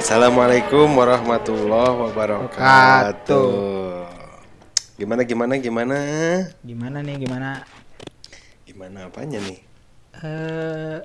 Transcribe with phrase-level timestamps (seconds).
[0.00, 3.52] Assalamualaikum warahmatullahi wabarakatuh.
[4.96, 5.96] Gimana gimana gimana?
[6.64, 7.60] Gimana nih gimana?
[8.64, 9.60] Gimana apanya nih?
[10.24, 11.04] Eh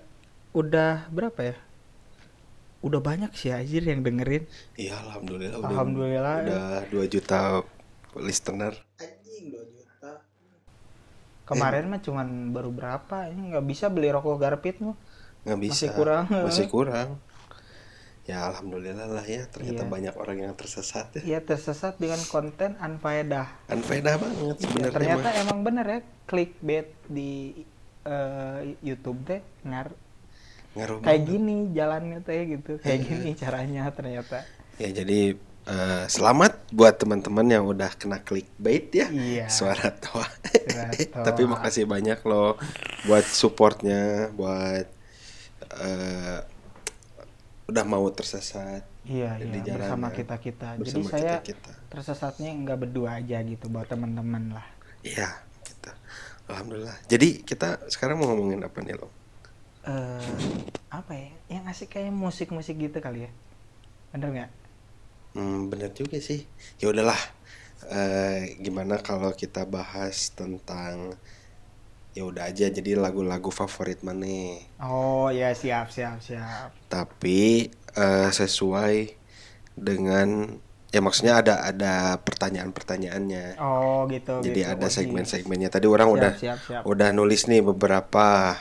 [0.55, 1.55] udah berapa ya?
[2.79, 4.47] Udah banyak sih Azir yang dengerin.
[4.79, 6.35] Iya alhamdulillah udah Alhamdulillah.
[6.47, 7.59] udah 2 juta
[8.15, 8.71] listener.
[9.03, 9.80] Anjing 2 juta.
[11.51, 13.27] Kemarin mah cuman baru berapa?
[13.27, 14.95] Ini nggak bisa beli rokok Garpit mah.
[15.43, 15.73] Nggak bisa.
[15.73, 16.25] Masih kurang.
[16.31, 17.09] Masih kurang.
[18.21, 19.89] Ya alhamdulillah lah ya ternyata Iya.
[19.89, 21.21] banyak orang yang tersesat ya.
[21.25, 23.49] Iya tersesat dengan konten unfaedah.
[23.65, 24.93] Kan faedah banget Ya, sebenarnya.
[24.93, 25.41] ternyata mah.
[25.41, 27.65] emang bener ya clickbait di
[28.01, 29.91] eh, YouTube teh ngar
[30.71, 31.27] ngaruh kayak banget.
[31.27, 32.71] gini jalannya teh gitu.
[32.79, 34.45] Kayak gini caranya ternyata.
[34.77, 35.35] Ya jadi
[35.71, 39.07] eh, selamat buat teman-teman yang udah kena clickbait ya.
[39.11, 39.47] Iya.
[39.57, 40.27] Suara toa.
[41.27, 42.51] Tapi makasih banyak loh
[43.07, 44.85] buat supportnya, buat
[45.85, 46.39] eh,
[47.69, 48.83] udah mau tersesat.
[49.15, 49.75] Iya, di iya jalanan.
[49.75, 50.69] bersama kita kita.
[50.87, 51.73] Jadi Bersama saya kita-kita.
[51.91, 54.67] tersesatnya nggak berdua aja gitu buat teman-teman lah.
[55.01, 55.29] Iya,
[55.65, 55.91] kita.
[56.49, 56.97] Alhamdulillah.
[57.11, 59.07] Jadi kita sekarang mau ngomongin apa nih lo?
[59.83, 60.37] eh
[60.93, 61.29] apa ya?
[61.49, 63.31] Yang asik kayak musik-musik gitu kali ya.
[64.13, 64.51] Bener nggak?
[65.35, 66.39] Hmm, bener juga sih.
[66.81, 67.19] Ya udahlah.
[67.97, 70.95] Eh, gimana kalau kita bahas tentang
[72.17, 74.27] ya udah aja jadi lagu-lagu favorit mana
[74.87, 76.69] Oh ya siap siap siap.
[76.91, 78.95] tapi eh, sesuai
[79.77, 80.59] dengan
[80.91, 84.31] ya maksudnya ada ada pertanyaan-pertanyaannya Oh gitu.
[84.43, 84.71] jadi gitu.
[84.73, 86.85] ada segmen-segmennya tadi orang Siap, udah siap, siap.
[86.87, 88.57] udah nulis nih beberapa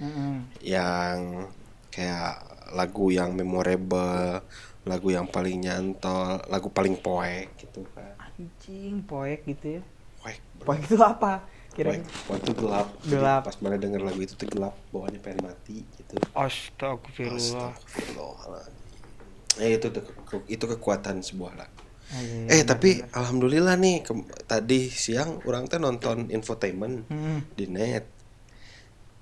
[0.00, 0.52] Mm-mm.
[0.62, 1.48] yang
[1.92, 2.40] kayak
[2.72, 4.40] lagu yang memorable
[4.82, 9.82] lagu yang paling nyantol lagu paling poek gitu kan Anjing poek gitu ya.
[10.18, 11.42] poek Poek itu apa?
[11.70, 13.42] Kira poek poek itu gelap Jadi Gelap.
[13.42, 17.70] pas mana denger lagu itu tuh gelap bawaannya pengen mati gitu Astagfirullah.
[17.70, 18.74] Astagfirullahaladzim.
[19.58, 21.80] Eh itu tuh ke- itu kekuatan sebuah lagu.
[22.08, 23.08] Ah, iya, iya, Eh tapi bener.
[23.14, 27.38] alhamdulillah nih kem- tadi siang orang teh nonton infotainment Mm-mm.
[27.52, 28.04] di net.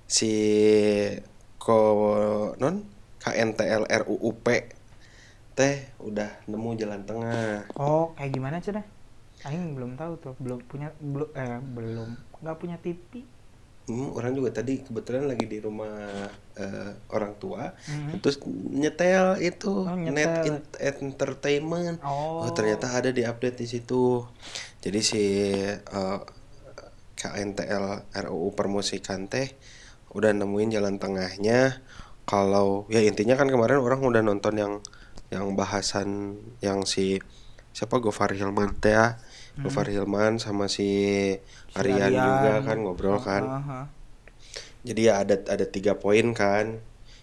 [0.05, 0.31] Si
[1.57, 2.75] konon
[3.17, 4.47] KNTL RUUP
[5.57, 5.75] teh
[6.09, 7.67] udah nemu jalan tengah.
[7.77, 8.85] Oh kayak gimana cenah?
[9.47, 12.09] Aing belum tahu tuh, belum punya belum eh belum
[12.41, 13.11] nggak punya TV.
[13.89, 15.91] Hmm, orang juga tadi kebetulan lagi di rumah
[16.55, 18.21] eh, orang tua, Mhm.
[18.21, 18.37] terus
[18.81, 20.45] nyetel itu Oh, net nyetel.
[20.47, 20.67] in-
[21.09, 21.97] entertainment.
[22.05, 22.45] Oh.
[22.45, 24.21] Oh ternyata ada di update di situ.
[24.85, 25.23] Jadi si
[25.73, 26.19] eh,
[27.19, 29.47] KNTL RUU permusikan teh
[30.17, 31.81] udah nemuin jalan tengahnya.
[32.29, 34.73] Kalau ya intinya kan kemarin orang udah nonton yang
[35.31, 37.17] yang bahasan yang si
[37.71, 39.15] siapa Gofar Hilman teh ya.
[39.57, 40.87] Gofar Hilman sama si
[41.71, 42.19] Aryan, Aryan.
[42.19, 43.43] juga kan ngobrol kan.
[43.43, 43.81] Aha.
[44.81, 46.79] Jadi ya ada ada tiga poin kan.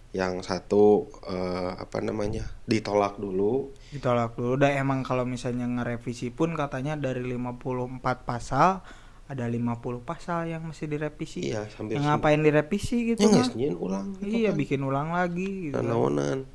[0.08, 3.76] Yang satu eh, apa namanya ditolak dulu.
[3.88, 8.80] ditolak dulu udah emang kalau misalnya ngerevisi pun katanya dari 54 pasal
[9.24, 14.16] ada 50 pasal yang mesti direvisi Iya sambil yang ngapain direvisi gitu Ya nyiin ulang
[14.16, 14.56] gitu iya kan.
[14.56, 16.48] bikin ulang lagi gitu Naonan.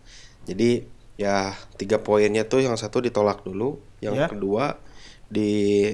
[0.46, 0.86] Jadi
[1.16, 4.28] ya tiga poinnya tuh yang satu ditolak dulu, yang Ya.
[4.28, 4.78] kedua
[5.28, 5.90] di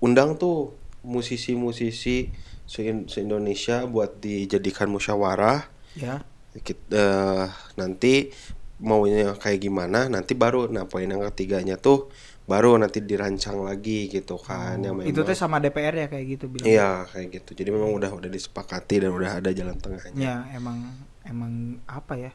[0.00, 0.74] undang tuh
[1.04, 2.28] musisi-musisi
[2.64, 5.68] se- se-Indonesia buat dijadikan musyawarah.
[5.94, 6.26] ya.
[6.56, 8.30] Kit- eh, nanti
[8.78, 10.66] maunya kayak gimana nanti baru.
[10.66, 12.10] Nah poin yang ketiganya tuh
[12.44, 16.26] baru nanti dirancang lagi gitu kan yang Oh, itu memang teh sama DPR ya kayak
[16.38, 17.50] gitu bilang iya kayak gitu.
[17.54, 20.14] Jadi memang udah udah disepakati dan udah ada jalan tengahnya.
[20.14, 20.94] Ya emang
[21.24, 22.30] emang apa ya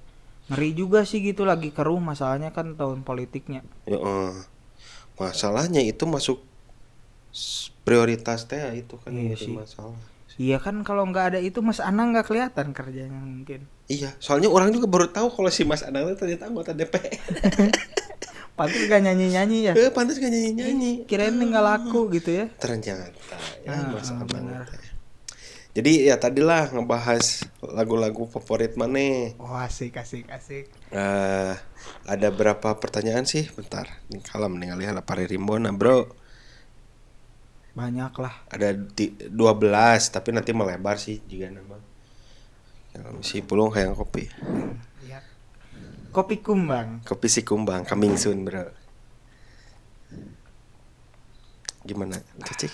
[0.49, 4.33] ngeri juga sih gitu lagi keruh masalahnya kan tahun politiknya Ya, eh,
[5.17, 6.41] masalahnya itu masuk
[7.85, 9.53] prioritas teh itu kan Iya sih.
[9.53, 9.97] masalah.
[10.39, 14.69] iya kan kalau nggak ada itu Mas Anang nggak kelihatan kerjanya mungkin Iya, soalnya orang
[14.69, 17.09] juga baru tahu kalau si Mas Anang itu ternyata anggota DPR.
[18.59, 20.91] pantas gak nyanyi nyanyi ya Eh, pantas gak nyanyi nyanyi.
[21.07, 23.07] kirain nggak laku gitu ya Ternyata
[23.63, 24.45] ya Ah, Mas Anang.
[25.69, 29.31] Jadi ya tadilah ngebahas lagu-lagu favorit mana.
[29.37, 31.53] oh asik asik asik Eh,
[32.09, 33.45] ada berapa pertanyaan sih?
[33.53, 36.17] Bentar, ini kalem nih ngelihat lapar rimbona, Bro.
[37.69, 39.31] banyak lah ada di 12
[40.11, 41.79] tapi nanti melebar sih juga nama
[42.91, 44.27] yang si pulung kayak kopi
[45.07, 45.23] Lihat.
[46.11, 48.67] kopi kumbang kopi si kumbang coming soon bro
[51.87, 52.19] gimana
[52.51, 52.73] cicik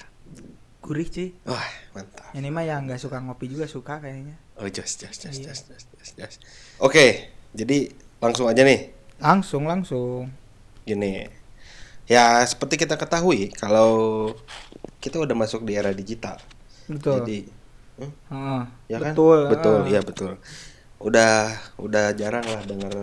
[0.85, 1.65] gurih sih wah
[1.97, 5.49] mantap ini mah yang nggak suka ngopi juga suka kayaknya oh jos jos jos Iya.
[5.49, 6.35] jos jos jos, jos.
[6.77, 7.89] oke jadi
[8.21, 10.29] langsung aja nih langsung langsung
[10.85, 11.25] gini
[12.05, 13.89] Ya seperti kita ketahui kalau
[15.01, 16.37] kita udah masuk di era digital.
[16.85, 17.25] Betul.
[17.25, 17.37] Jadi
[17.97, 18.61] hmm, Heeh,
[18.93, 19.13] ya kan?
[19.17, 19.39] betul.
[19.49, 19.89] Betul, heeh.
[19.89, 20.31] iya betul.
[21.01, 21.49] Udah
[21.81, 22.93] udah jarang lah denger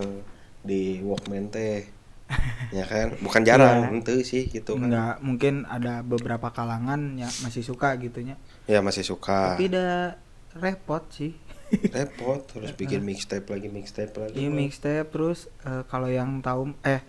[0.63, 1.91] di Walkman teh.
[2.79, 3.15] ya kan?
[3.21, 3.93] Bukan jarang, Iya.
[3.93, 4.89] ente sih gitu kan.
[4.89, 8.37] Enggak, mungkin ada beberapa kalangan yang masih suka gitunya.
[8.65, 9.55] Ya masih suka.
[9.55, 10.17] Tapi udah
[10.57, 11.33] repot sih.
[11.97, 14.37] Repot terus bikin mixtape lagi mixtape lagi.
[14.37, 17.01] Iya mixtape terus eh, kalau yang tahu eh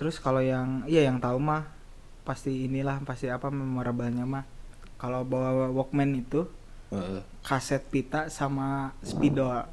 [0.00, 1.68] terus kalau yang iya yang tahu mah
[2.24, 4.48] pasti inilah pasti apa memorablenya mah
[4.96, 6.48] kalau bawa Walkman itu
[6.88, 7.20] Heeh.
[7.44, 9.66] kaset pita sama spidol.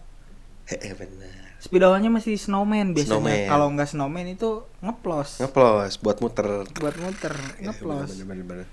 [0.67, 1.48] Heeh, benar.
[1.59, 3.19] Spidolnya masih snowman biasanya.
[3.19, 3.39] Snowman.
[3.45, 6.47] Kalau nggak snowman itu ngeplos Ngeplos buat muter.
[6.73, 8.15] buat muter Ya, ngeplos.
[8.15, 8.67] bener, bener, bener.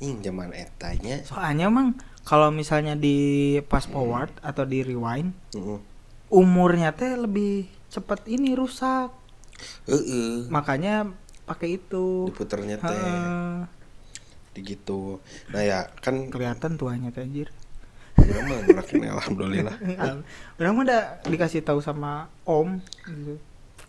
[0.00, 1.20] Ing zaman etanya.
[1.22, 1.94] Soalnya emang
[2.24, 3.16] kalau misalnya di
[3.68, 5.78] fast forward atau di rewind Heeh.
[6.28, 9.12] umurnya teh lebih cepet ini rusak.
[9.86, 10.48] Heeh.
[10.48, 11.12] Makanya
[11.44, 12.26] pakai itu.
[12.26, 13.68] Diputernya teh Heeh.
[14.58, 15.20] gitu.
[15.48, 17.52] Nah ya kan kelihatan tuanya teh anjir.
[18.22, 19.76] Orang mah ngerakin alhamdulillah.
[20.60, 23.34] Orang mah udah dikasih tahu sama om gitu.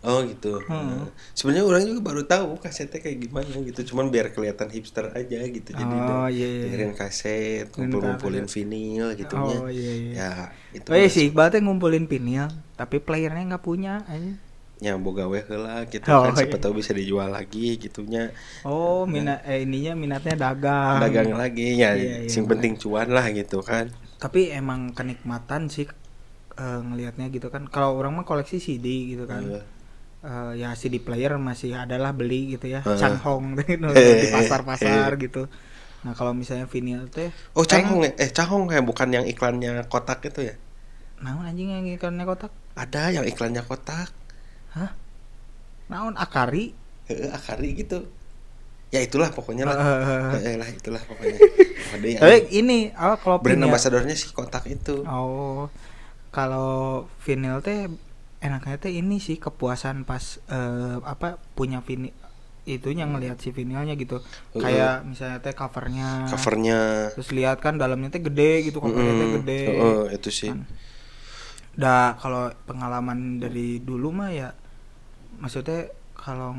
[0.04, 0.60] Oh gitu.
[0.68, 1.08] Hmm.
[1.32, 3.80] Sebenarnya orang juga baru tahu kasetnya kayak gimana gitu.
[3.88, 5.70] Cuman biar kelihatan hipster aja gitu.
[5.72, 6.62] Jadi Oh, udah iya, iya.
[6.68, 10.12] dengerin kaset, ngumpul-ngumpulin vinil gitu Oh iya iya.
[10.12, 10.30] Ya,
[10.76, 10.88] itu.
[10.92, 14.36] Oh iya sih, Iqbal ngumpulin vinil, tapi playernya nggak punya aja.
[14.82, 16.62] Ya boga we heula gitu Oh, kan siapa iya.
[16.68, 18.28] tahu bisa dijual lagi gitunya.
[18.66, 21.00] Oh, minat eh ininya minatnya dagang.
[21.00, 21.96] Dagang lagi ya.
[21.96, 22.60] Iya, iya, sing benar.
[22.60, 23.88] penting cuan lah gitu kan.
[24.24, 25.84] Tapi emang kenikmatan sih
[26.56, 27.68] eh, ngelihatnya gitu kan.
[27.68, 29.44] Kalau orang mah koleksi CD gitu kan.
[29.44, 29.60] Iya.
[30.24, 32.80] Eh, ya CD player masih adalah beli gitu ya.
[32.80, 32.96] Heeh.
[32.96, 35.52] Changhong gitu, Eh, di pasar-pasar gitu.
[36.08, 37.84] Nah, kalau misalnya vinyl teh Oh, Tank.
[37.84, 38.10] Cahong ya?
[38.16, 40.56] Eh, Cahong ya bukan yang iklannya kotak itu ya?
[41.24, 42.52] naon anjing yang ikannya kotak?
[42.76, 44.12] Ada yang iklannya kotak.
[44.76, 44.92] Hah?
[45.88, 46.76] Naon Akari?
[47.08, 48.08] Akari gitu.
[48.94, 49.74] Ya itulah pokoknya lah.
[49.74, 51.38] Eh, Heeh lah itulah pokoknya.
[51.94, 55.02] Ada yang Tapi ini oh, kalau brand vinyl- ambassadornya si kotak itu.
[55.02, 55.66] Oh,
[56.30, 57.90] kalau vinyl teh
[58.38, 62.14] enaknya teh ini sih kepuasan pas eh, apa punya vinyl
[62.64, 64.22] itunya ngelihat si vinylnya gitu.
[64.56, 64.62] Heeh.
[64.62, 66.30] Kayak misalnya teh covernya.
[66.32, 66.78] Covernya.
[67.12, 69.62] Terus lihat kan dalamnya teh gede gitu, covernya teh Mm, gede.
[69.68, 70.48] heeh, itu sih.
[70.54, 70.64] Kan.
[72.22, 74.54] Kalau pengalaman dari dulu mah ya
[75.42, 76.54] maksudnya kalau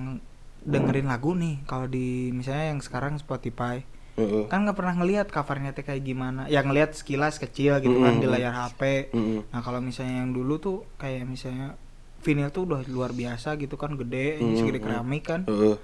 [0.65, 3.85] dengerin lagu nih kalau di misalnya yang sekarang Spotify
[4.15, 4.47] Heeh.
[4.47, 8.25] kan nggak pernah ngelihat covernya teh kayak gimana ya ngelihat sekilas kecil gitu kan di
[8.25, 9.51] layar HP Mm-mm.
[9.51, 11.75] nah kalau misalnya yang dulu tuh kayak misalnya
[12.19, 14.57] vinyl tuh udah luar biasa gitu kan gede Mm-mm.
[14.57, 15.75] segede keramik kan Heeh.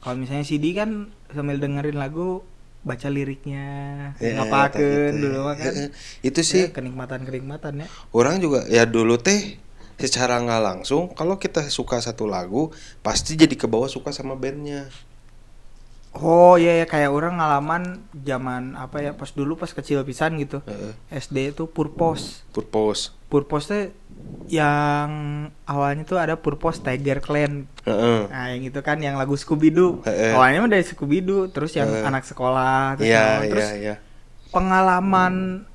[0.00, 0.90] kalau misalnya CD kan
[1.28, 2.42] sambil dengerin lagu
[2.82, 3.64] baca liriknya
[4.18, 4.84] Ya, ngapakeun
[5.16, 5.24] gitu.
[5.24, 5.72] dulu kan.
[6.20, 9.56] Itu sih kenikmatan kenikmatan ya orang juga ya dulu teh
[9.96, 12.70] secara nggak langsung kalau kita suka satu lagu
[13.00, 14.90] pasti jadi ke bawah suka sama bandnya.
[16.14, 17.82] Oh iya ya kayak orang ngalaman
[18.14, 20.62] zaman apa ya pas dulu pas kecil pisan gitu.
[20.62, 20.94] Heeh.
[21.10, 22.46] SD itu Purpose.
[22.54, 23.10] Purpose.
[23.26, 23.82] Purpose tuh
[24.46, 25.10] yang
[25.66, 27.66] awalnya tuh ada Purpose Tiger Clan.
[27.82, 28.20] Heeh.
[28.30, 30.38] Nah yang itu kan yang lagu Scooby Doo Heeh.
[30.38, 32.06] Awalnya mah dari Scooby Doo Terus yang Heeh.
[32.06, 33.76] anak sekolah terus, iya yang- terus iya.
[33.76, 33.94] iya
[34.54, 35.66] pengalaman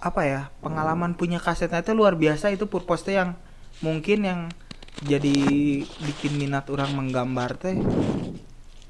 [0.00, 3.36] Apa ya Pengalaman punya kasetnya itu luar biasa Itu Purpose yang
[3.84, 4.40] Mungkin yang
[5.04, 5.36] Jadi
[5.84, 7.76] bikin minat orang menggambar teh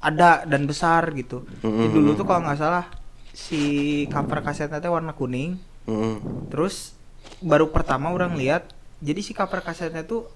[0.01, 1.93] Ada dan besar gitu Jadi Mm-mm.
[1.93, 2.87] dulu tuh kalau nggak salah
[3.31, 3.61] Si
[4.09, 6.15] cover kasetnya teh warna kuning Heeh.
[6.49, 6.95] Terus
[7.41, 8.69] baru pertama orang lihat
[9.01, 10.29] jadi si cover kasetnya tuh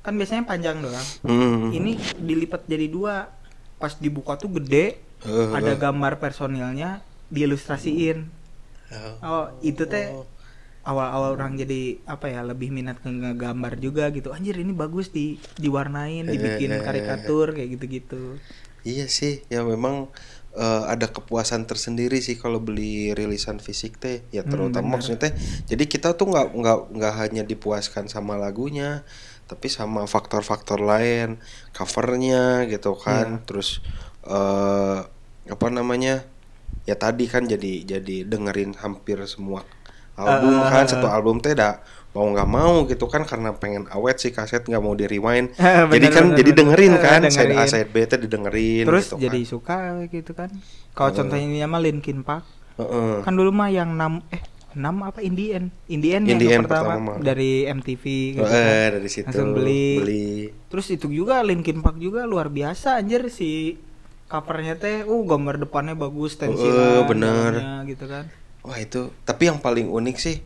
[0.00, 1.06] kan biasanya panjang doang.
[1.28, 1.76] Heeh.
[1.76, 3.28] Ini dilipat jadi dua.
[3.76, 5.52] Pas dibuka tuh gede, Heeh.
[5.52, 8.24] ada gambar personilnya diilustrasiin.
[8.92, 9.18] Oh.
[9.24, 10.06] Oh, itu teh
[10.90, 11.80] awal-awal orang jadi
[12.14, 14.28] apa ya lebih minat ke ngegambar juga gitu.
[14.36, 15.24] Anjir ini bagus di
[15.62, 18.16] diwarnain, dibikin Eh, eh, eh, karikatur kayak gitu-gitu.
[18.86, 20.14] Iya sih, ya memang
[20.56, 24.96] eh, ada kepuasan tersendiri sih kalau beli rilisan fisik teh, ya Hmm, terutama bener.
[24.96, 25.32] maksudnya teh.
[25.70, 29.02] Jadi kita tuh nggak nggak nggak hanya dipuaskan sama lagunya,
[29.50, 31.42] tapi sama faktor-faktor lain,
[31.76, 33.46] covernya gitu kan, Iya.
[33.46, 33.82] terus
[34.26, 34.98] eh
[35.54, 36.24] apa namanya?
[36.86, 39.66] Ya tadi kan jadi jadi dengerin hampir semua
[40.14, 43.84] album Eh, kan, eh, satu album teh dah mau nggak mau gitu kan karena pengen
[43.90, 46.58] awet sih kaset nggak mau di rewind Eh, jadi bener, kan bener, jadi bener.
[46.62, 49.50] dengerin Eh, kan side A side B teh didengerin Terus gitu jadi kan.
[49.50, 49.76] suka
[50.08, 50.50] gitu kan.
[50.92, 51.14] Kalau Eh.
[51.14, 52.46] contohnya ini mah Linkin Park.
[52.76, 53.24] Heeh.
[53.24, 57.64] kan dulu mah yang enam eh enam apa Indian Indian yang Indian pertama, pertama dari
[57.64, 58.04] MTV
[58.36, 58.90] gitu Eh, kan.
[58.94, 59.88] dari situ langsung beli.
[59.96, 60.28] beli.
[60.68, 63.80] terus itu juga Linkin Park juga luar biasa anjir si
[64.26, 67.52] covernya teh uh gambar depannya bagus tensilan Eh, bener.
[67.84, 68.26] gitu kan
[68.60, 70.42] Wah itu, tapi yang paling unik sih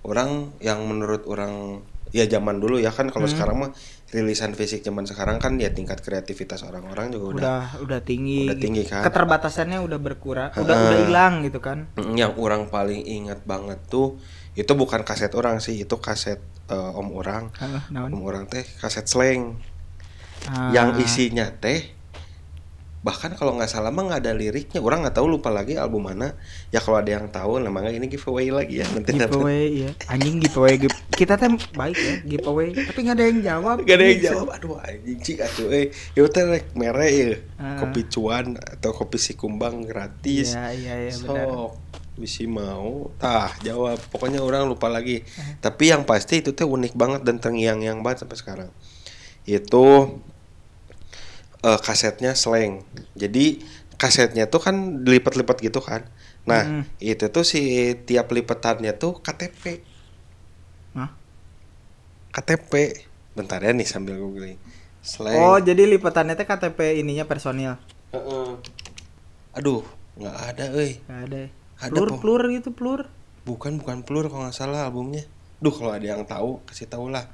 [0.00, 3.34] orang yang menurut orang ya zaman dulu ya kan kalau Hmm.
[3.36, 3.70] sekarang mah
[4.08, 8.56] rilisan fisik zaman sekarang kan ya tingkat kreativitas orang-orang juga udah, udah udah tinggi udah
[8.56, 8.64] gitu.
[8.64, 9.04] tinggi kan.
[9.04, 11.84] keterbatasannya udah berkurang udah udah hilang gitu kan
[12.16, 14.16] yang orang paling ingat banget tuh
[14.56, 16.40] itu bukan kaset orang sih itu kaset
[16.72, 17.52] eh, om orang
[17.92, 18.16] naon?
[18.16, 19.60] om orang teh kaset slang
[20.48, 21.92] Ah, yang isinya teh
[22.98, 24.82] bahkan kalau nggak salah mah nggak ada liriknya.
[24.82, 26.34] Orang nggak tahu lupa lagi album mana.
[26.74, 30.74] Ya kalau ada yang tahu namanya ini giveaway lagi ya nanti giveaway ya anjing giveaway
[30.82, 31.46] give- kita teh
[31.78, 32.74] baik ya giveaway.
[32.74, 33.76] Tapi nggak ada yang jawab.
[33.86, 34.30] Gak ada yang Bisa.
[34.34, 34.46] jawab.
[34.58, 35.86] Aduh anjing cik atuh eh.
[36.18, 37.30] Ya teh rek mere ya.
[37.58, 37.78] Ah.
[37.78, 40.58] kopi cuan atau kopi si kumbang gratis.
[40.58, 41.46] Iya iya iya benar.
[41.46, 41.72] Sok
[42.18, 43.14] bisi mau.
[43.22, 44.02] Tah jawab.
[44.10, 45.22] Pokoknya orang lupa lagi.
[45.22, 45.54] Eh.
[45.62, 48.70] tapi yang pasti itu teh unik banget dan terngiang-ngiang banget sampai sekarang.
[49.46, 50.18] Itu
[51.60, 52.84] eh, kasetnya slang
[53.14, 53.58] jadi
[53.96, 56.06] kasetnya tuh kan dilipat-lipat gitu kan
[56.42, 56.82] nah Mm.
[56.98, 57.60] itu tuh si
[58.02, 59.84] tiap lipetannya tuh KTP
[60.94, 61.12] Hah?
[62.30, 62.72] KTP
[63.34, 64.56] bentar ya nih sambil googling
[64.98, 67.76] slang oh jadi lipatannya teh KTP ininya personil
[68.10, 68.48] Heeh.
[69.52, 69.84] aduh
[70.16, 71.42] nggak ada euy nggak ada
[71.78, 72.16] Ada, plur Po.
[72.18, 73.06] plur gitu plur
[73.46, 75.24] Bukan bukan Plur kalau nggak salah albumnya.
[75.56, 77.24] Duh kalau ada yang tahu kasih tahu lah.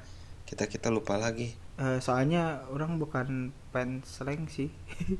[0.47, 1.51] Kita kita lupa lagi.
[1.75, 4.71] Eh, soalnya orang bukan fans slang sih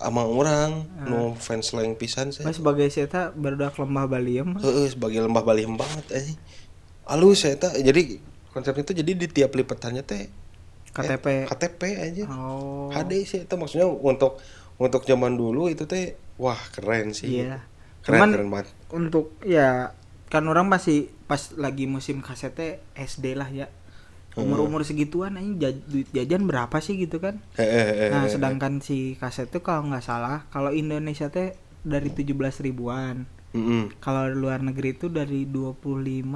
[0.00, 1.04] Ama orang Ah.
[1.04, 2.42] nu fans slang pisan saya.
[2.42, 6.28] Mas sebagai saya barudak lembah Baliem Heeh sebagai lembah baliem banget eh.
[7.04, 8.18] Alus saya tak jadi
[8.50, 10.26] konsepnya itu jadi di tiap lipatannya teh
[10.90, 12.24] KTP KTP aja.
[12.28, 14.40] oh HD sih itu maksudnya untuk
[14.76, 17.40] untuk zaman dulu itu teh wah keren sih.
[17.40, 17.62] iya
[18.00, 18.66] Keren cuman keren banget.
[18.90, 19.92] untuk ya
[20.26, 23.68] kan orang masih pas lagi musim kasetnya SD lah ya
[24.34, 28.78] umur umur segituan aja ja- duit jajan berapa sih gitu kan Heeh, nah heeh, sedangkan
[28.78, 33.92] si kaset tuh kalau nggak salah kalau Indonesia teh dari 17 ribuan heeh.
[33.98, 35.84] kalau luar negeri itu dari 25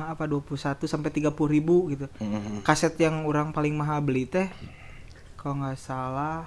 [0.02, 0.52] apa 21
[0.84, 2.60] sampai 30 ribu gitu Heeh.
[2.62, 4.52] kaset yang orang paling mahal beli teh
[5.36, 6.44] kalau nggak salah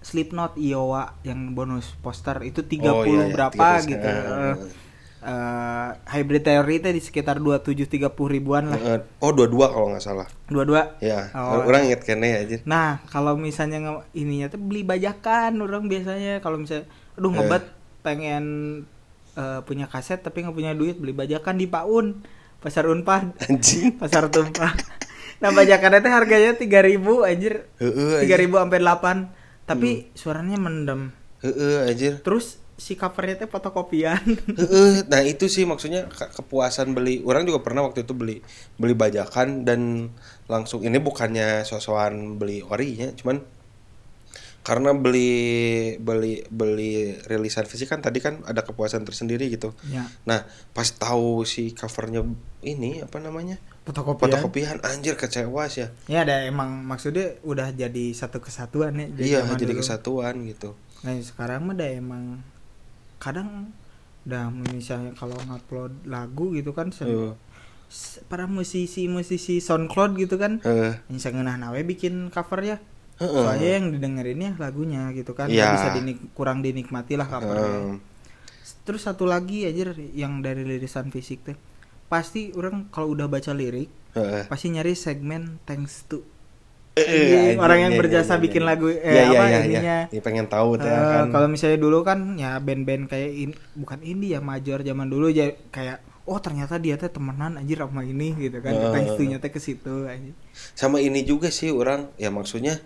[0.00, 4.08] Slipknot Iowa yang bonus poster itu 30 Oh, iya, iya, berapa 30, gitu.
[5.28, 8.76] Eh, eh, hybrid theory teh di sekitar 27 30 ribuan lah.
[8.76, 8.98] Heeh.
[9.20, 10.24] Oh dua-dua kalau nggak salah.
[10.46, 10.96] Dua-dua.
[10.98, 11.62] Ya, Oh.
[11.62, 12.56] orang inget kene aja.
[12.64, 13.78] Nah, kalau misalnya
[14.10, 17.34] ininya tuh beli bajakan orang biasanya kalau misalnya aduh Eh.
[17.34, 17.64] ngebet
[18.00, 18.44] pengen
[19.34, 22.24] eh, punya kaset tapi nggak punya duit beli bajakan di Paun,
[22.58, 23.94] Pasar Unpad, Anjing.
[24.00, 24.72] Pasar Tumpah.
[25.38, 27.70] nah, bajakannya teh harganya 3000 anjir.
[27.78, 29.18] Heeh, 3000 sampai 8.
[29.62, 31.12] Tapi suaranya mendem.
[31.38, 32.18] Heeh, anjir.
[32.18, 34.22] Terus si covernya teh fotokopian.
[34.62, 37.20] Heeh, nah itu sih maksudnya ke- kepuasan beli.
[37.26, 38.38] Orang juga pernah waktu itu beli
[38.78, 40.08] beli bajakan dan
[40.46, 43.42] langsung ini bukannya sosokan beli orinya, cuman
[44.62, 45.32] karena beli
[45.96, 49.72] beli beli rilisan fisik kan tadi kan ada kepuasan tersendiri gitu.
[49.88, 52.20] ya, Nah, pas tahu si covernya
[52.60, 53.56] ini apa namanya?
[53.88, 54.28] fotokopian.
[54.28, 55.88] Fotokopian anjir kecewa sih ya.
[56.04, 59.08] Ya ada emang maksudnya udah jadi satu kesatuan ya.
[59.16, 59.80] Iya, jadi dulu.
[59.80, 60.76] kesatuan gitu.
[61.00, 62.24] Nah sekarang mah udah emang
[63.18, 63.70] kadang
[64.24, 66.92] udah misalnya kalau ngupload lagu gitu kan
[67.88, 70.60] s- para musisi-musisi SoundCloud gitu kan
[71.06, 72.76] bisa ngenah nawe bikin cover ya
[73.16, 73.34] Heeh.
[73.34, 75.50] soalnya yang didengerinnya lagunya gitu kan.
[75.50, 77.96] Nggak bisa dinik- kurang dinikmati lah covernya Heeh.
[78.84, 81.56] terus satu lagi aja yang dari lirisan fisik teh
[82.06, 84.46] pasti orang kalau udah baca lirik Heeh.
[84.46, 86.20] pasti nyari segmen thanks to
[86.98, 88.68] Eh, Anjing, orang yang iya, berjasa iya, bikin iya.
[88.68, 89.98] lagu eh Iya, iya, apa iya, ininya iya.
[90.10, 91.24] Iya, pengen tahu ya Eh, kan.
[91.30, 95.46] kalau misalnya dulu kan ya band-band kayak in, bukan indie ya major zaman dulu ya
[95.70, 98.92] kayak oh ternyata dia teh temenan anjir sama ini gitu kan Heeh.
[98.92, 100.36] thanks to-nya teh ke situ anjir.
[100.76, 102.76] sama ini juga sih orang ya maksudnya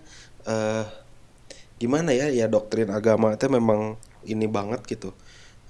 [0.47, 0.85] eh
[1.79, 5.11] gimana ya ya doktrin agama itu memang ini banget gitu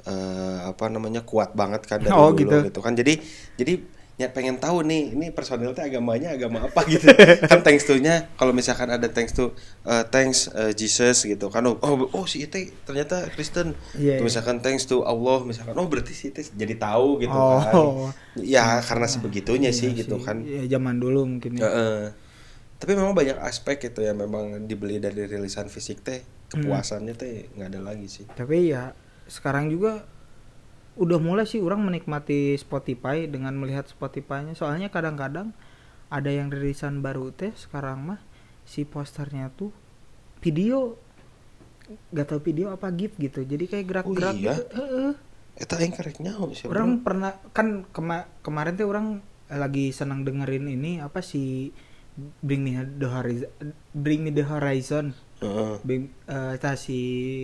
[0.02, 2.56] eh apa namanya kuat banget kan dari Oh, dulu gitu.
[2.68, 2.80] gitu.
[2.82, 3.16] kan jadi
[3.56, 3.72] jadi
[4.14, 7.09] ya pengen tahu nih ini personil teh agamanya agama apa gitu
[7.50, 11.64] kan thanks to nya kalau misalkan ada thanks to eh, thanks eh, Jesus gitu kan
[11.64, 14.25] oh oh, oh si itu ternyata Kristen Iya, Tuh, iya.
[14.25, 17.59] misalkan thanks to Allah misalkan oh berarti si itu jadi tahu gitu Oh.
[17.59, 17.75] kan
[18.38, 21.64] ya karena sebegitunya Iya sih gitu kan ya zaman dulu mungkin ya.
[21.64, 22.00] Heeh.
[22.76, 27.69] Tapi memang banyak aspek gitu ya memang dibeli dari rilisan fisik teh kepuasannya teh nggak
[27.73, 28.28] ada lagi sih.
[28.28, 28.92] tapi ya
[29.25, 30.04] sekarang juga
[30.94, 35.56] udah mulai sih orang menikmati Spotify dengan melihat Spotify-nya soalnya kadang-kadang
[36.06, 38.20] ada yang rilisan baru teh sekarang mah
[38.62, 39.72] si posternya tuh
[40.38, 41.00] video
[42.11, 44.54] gak tau video apa gift gitu jadi kayak gerak-gerak Oh, iya?
[44.54, 44.64] gitu.
[44.75, 45.12] Heeh.
[45.54, 46.64] Eta aing karek nyaho sih.
[46.64, 49.06] orang pernah kan kema- kemarin tuh orang
[49.49, 51.72] lagi senang dengerin ini apa sih
[52.40, 53.49] Bring Me the Horizon
[53.90, 55.75] Bring Me the Horizon Heeh.
[55.82, 56.99] Bring, eh, tah si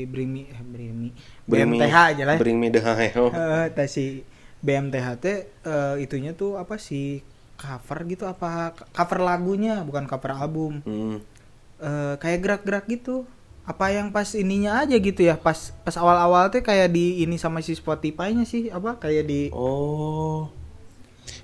[0.04, 1.08] Bring Me eh, Bring Me
[1.44, 3.10] Bring me- BMTH aja lah Bring me the high.
[3.14, 3.28] oh.
[3.28, 4.22] Eh, tah si
[4.58, 7.20] BMTH teh eh, itunya tuh apa sih
[7.54, 11.18] cover gitu apa cover lagunya bukan cover album Hmm.
[11.76, 13.22] Eh, kayak gerak-gerak gitu
[13.62, 17.60] apa yang pas ininya aja gitu ya pas pas awal-awal tuh kayak di ini sama
[17.60, 20.48] si Spotify-nya sih apa kayak di Oh.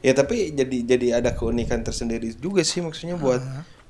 [0.01, 3.41] Ya tapi jadi jadi ada keunikan tersendiri juga sih maksudnya buat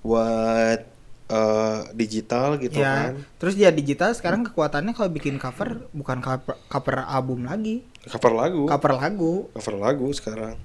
[0.00, 0.80] buat
[1.26, 3.14] eh, digital gitu ya kan.
[3.37, 8.69] terus dia digital sekarang kekuatannya kalau bikin cover bukan cover, cover album lagi Cover lagu.
[8.69, 10.57] cover lagu Cover lagu sekarang.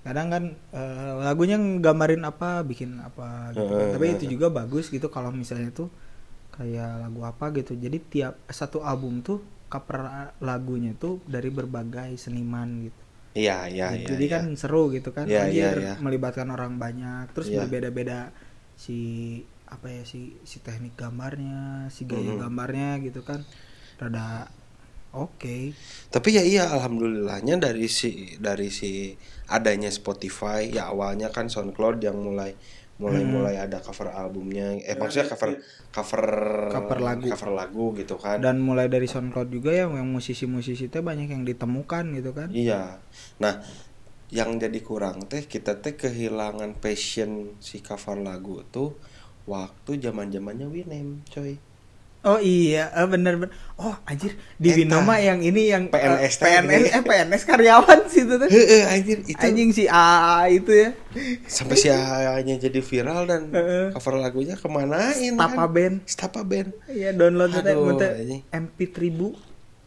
[0.00, 3.76] kadang kan eh, lagunya nggambarin apa bikin apa gitu kan.
[3.76, 5.90] Heeh, tapi itu juga bagus gitu kalau misalnya tuh
[6.48, 10.08] kayak lagu apa gitu jadi tiap satu album tuh cover
[10.40, 13.02] lagunya tuh dari berbagai seniman gitu
[13.36, 14.08] Iya, iya, iya.
[14.08, 14.32] jadi iya.
[14.32, 15.94] kan seru gitu kan Iya, Anjir, iya, iya.
[16.00, 17.68] melibatkan orang banyak terus Iya.
[17.68, 18.32] berbeda-beda
[18.72, 18.96] si
[19.76, 22.40] apa ya si si teknik gambarnya si gaya Mhm.
[22.40, 23.44] gambarnya gitu kan
[23.96, 24.48] rada
[25.12, 25.76] oke
[26.08, 29.12] Tapi ya iya alhamdulillahnya dari si dari si
[29.46, 32.56] adanya Spotify ya awalnya kan SoundCloud yang mulai
[32.96, 33.32] mulai Hmm.
[33.34, 35.60] mulai ada cover albumnya eh maksudnya cover
[35.92, 36.24] cover
[36.72, 37.28] Cover lagu.
[37.28, 38.40] cover lagu gitu kan.
[38.40, 42.96] dan mulai dari SoundCloud juga ya yang musisi-musisi teh banyak yang ditemukan gitu kan Iya.
[43.36, 43.60] Nah,
[44.26, 48.96] yang jadi kurang teh kita teh kehilangan passion si cover lagu tuh
[49.46, 51.54] waktu zaman-zamannya Winem, coy.
[52.20, 52.90] oh iya.
[52.90, 53.54] Eh, bener bener.
[53.76, 54.34] Oh anjir.
[54.56, 54.74] Di.
[54.74, 58.48] Winoma yang ini yang PNS eh, teh PNS eh PNS karyawan sih itu tuh.
[58.48, 59.38] Heeh, anjir itu.
[59.38, 60.90] Anjing si A itu ya.
[61.46, 63.42] Sampai si hanya jadi viral dan
[63.94, 65.70] cover lagunya kemanain Tapa kan?
[65.70, 65.96] Band.
[66.04, 66.74] Stapa Band.
[66.90, 68.42] iya download Aduh, mun teh anjing.
[68.44, 69.20] MP1000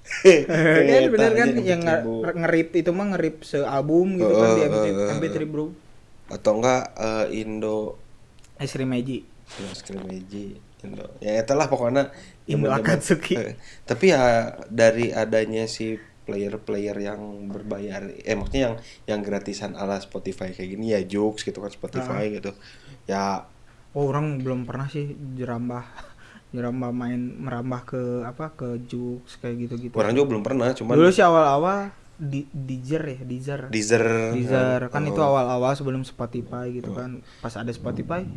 [0.25, 1.47] Iya, kan bener kan?
[1.53, 2.39] Yang nge- MP1000.
[2.39, 5.65] ngerip itu mah ngerip sealbum gitu kan di Heeh, MP3, heeh, MP3 bro
[6.29, 7.99] atau enggak eh, Indo
[8.55, 9.21] Esri Meji
[9.73, 12.13] Screen Magic, Indo ya itulah pokoknya
[12.45, 13.35] Indo Akatsuki.
[13.35, 14.21] Eh, tapi ya
[14.67, 18.75] dari adanya si player-player yang berbayar eh maksudnya yang
[19.07, 22.53] yang gratisan ala Spotify kayak gini ya Joox gitu kan Spotify gitu.
[23.03, 23.49] Ya
[23.91, 25.81] oh orang belum pernah sih jerambah
[26.53, 30.93] jerambah main merambah ke apa ke Jux kayak gitu gitu orang juga belum pernah cuman
[30.93, 35.33] dulu sih awal-awal di Deezer ya Deezer Deezer Deezer kan itu Oh.
[35.33, 37.25] awal-awal sebelum Spotify gitu kan.
[37.39, 38.27] Pas ada Spotify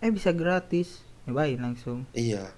[0.00, 1.04] eh bisa gratis.
[1.24, 2.08] Nyobain langsung.
[2.12, 2.52] Iya.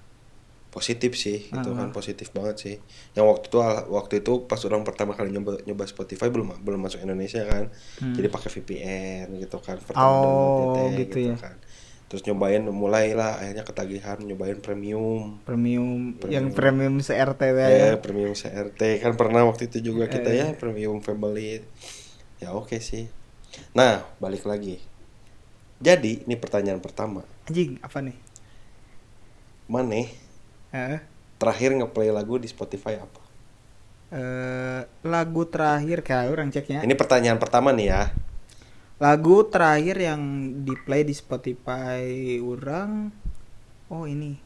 [0.68, 1.92] Positif sih itu kan.
[1.92, 2.76] Positif banget sih.
[3.12, 3.58] Yang waktu itu
[3.90, 7.68] waktu itu pas orang pertama kali nyoba nyoba Spotify belum belum masuk Indonesia kan.
[8.00, 8.16] Hmm.
[8.16, 11.36] jadi pakai VPN gitu kan Oh, download gitu ya.
[11.36, 11.60] kan.
[12.08, 15.40] Terus nyobain mulailah akhirnya ketagihan nyobain premium.
[15.44, 16.28] Premium, Premium.
[16.30, 16.94] yang premium.
[16.98, 17.92] CRT eh ya.
[17.96, 20.36] Premium CRT kan pernah waktu itu juga kita Eh.
[20.38, 21.60] ya premium family
[22.38, 23.12] ya oke sih.
[23.72, 24.80] Nah balik lagi
[25.82, 27.26] jadi ini pertanyaan pertama.
[27.50, 28.14] Anjing apa nih?
[29.66, 30.06] Mana
[30.70, 30.98] Heeh.
[31.42, 33.20] terakhir ngeplay lagu di Spotify apa?
[34.12, 36.86] Eh, lagu terakhir kayak orang ceknya.
[36.86, 38.02] Ini pertanyaan pertama nih ya.
[39.02, 40.22] Lagu terakhir yang
[40.62, 43.10] di play di Spotify orang
[43.90, 44.38] oh ini.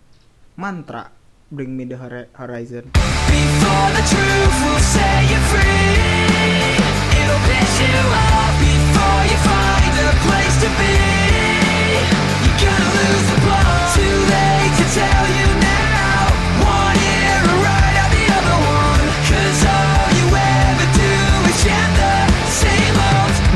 [0.56, 1.12] Mantra
[1.52, 2.96] Bring Me the Hori- Horizon.
[2.96, 6.80] Before the truth will set you free
[7.12, 11.15] It'll piss you off before you find a place to be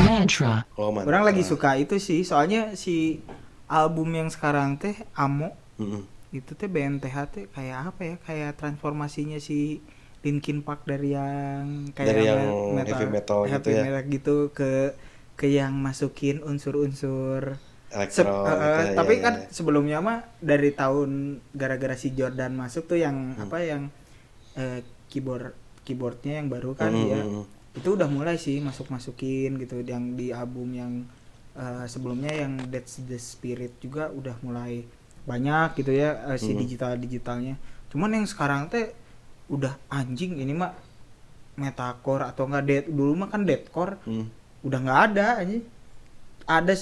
[0.00, 0.64] Mantra.
[0.76, 2.22] Oh orang lagi suka itu sih.
[2.22, 3.20] Soalnya si
[3.66, 6.02] album yang sekarang teh Amo Mm-mm.
[6.30, 8.14] itu teh BNTH teh kayak apa ya?
[8.20, 9.80] Kayak transformasinya si
[10.20, 12.42] Linkin Park dari yang kayak Dari yang
[12.76, 13.82] me- heavy metal gitu heavy ya.
[13.86, 14.72] metal gitu ke
[15.34, 17.56] ke yang masukin unsur-unsur
[17.94, 19.46] elektro Sep- eh, gitu, eh, ya, tapi ya, kan ya.
[19.54, 23.46] sebelumnya mah dari tahun gara-gara si Jordan masuk tuh yang Hmm.
[23.46, 23.82] apa yang
[24.58, 25.54] eh, keyboard
[25.86, 27.44] keyboardnya yang baru kan Hmm, ya hmm, hmm.
[27.78, 30.92] itu udah mulai sih masuk masukin gitu yang di album yang
[31.58, 34.82] eh, sebelumnya yang That's the Spirit juga udah mulai
[35.30, 36.58] banyak gitu ya eh, si Hmm.
[36.58, 37.54] digital digitalnya
[37.94, 38.90] cuman yang sekarang teh
[39.50, 40.74] udah anjing ini mah
[41.58, 44.26] metalcore atau enggak dead dulu mah kan deathcore Hmm.
[44.66, 45.58] udah nggak ada aja
[46.48, 46.74] ada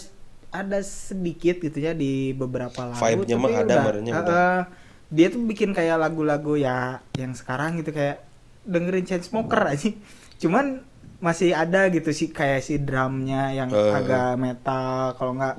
[0.51, 4.25] ada sedikit gitu ya di beberapa lagu Vibe-nya tapi mah ada, udah, barunya udah.
[4.25, 4.61] eh,
[5.09, 8.25] dia tuh bikin kayak lagu-lagu ya yang sekarang gitu kayak
[8.65, 9.93] dengerin Chainsmoker aja
[10.39, 10.85] cuman
[11.19, 13.93] masih ada gitu sih kayak si drumnya yang Eh.
[13.93, 15.57] agak metal kalau nggak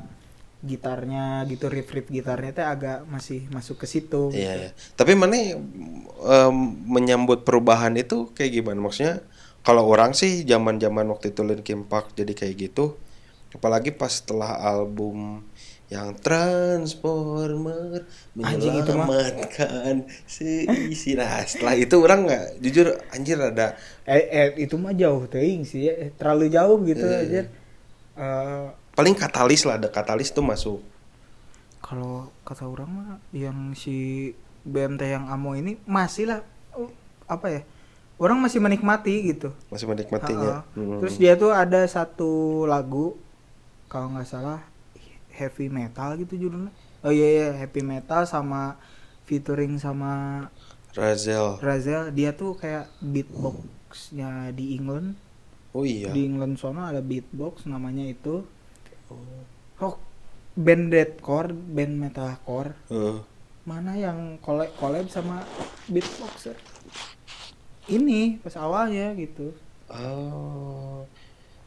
[0.60, 4.69] gitarnya gitu riff riff gitarnya tuh agak masih masuk ke situ Iya, iya.
[4.93, 8.80] Tapi mana em, menyambut perubahan itu kayak gimana?
[8.80, 9.23] Maksudnya
[9.62, 12.99] kalau orang sih zaman-zaman waktu itu Linkin Park jadi kayak gitu.
[13.50, 15.42] Apalagi pas setelah album
[15.88, 18.06] yang Transformer
[18.38, 19.10] Anjing itu mah.
[19.10, 23.74] menyelamatkan seisi nah setelah itu orang nggak jujur anjir ada
[24.06, 26.14] eh, eh, itu mah jauh teuing sih ya.
[26.14, 27.20] terlalu jauh gitu Eh.
[27.20, 27.42] aja
[28.14, 30.84] Eh, paling katalis lah ada katalis tuh masuk
[31.80, 34.30] Kalau kata orang mah yang si
[34.62, 36.40] BMT yang Amo ini masih lah
[36.76, 36.92] uh,
[37.26, 37.62] apa ya?
[38.20, 39.56] Orang masih menikmati gitu.
[39.70, 40.76] masih menikmatinya Ha-ha.
[40.76, 41.00] Hmm.
[41.00, 42.30] Terus dia tuh ada satu
[42.68, 43.16] lagu
[43.89, 44.62] kalau nggak salah
[45.34, 46.71] heavy metal gitu judulnya.
[47.02, 48.78] Oh iya iya heavy metal sama
[49.25, 50.45] featuring sama
[50.93, 52.13] Razel Razel.
[52.13, 55.17] Dia tuh kayak beatboxnya di England.
[55.73, 58.45] oh iya Di England sono ada beatbox namanya itu.
[59.80, 59.97] Oh,
[60.54, 62.73] band deathcore, band metalcore.
[62.89, 63.17] Heeh.
[63.63, 65.45] Mana yang collab, collab sama
[65.88, 66.58] beatboxer?
[67.89, 69.54] Ini pas awalnya gitu.
[69.89, 71.06] Oh,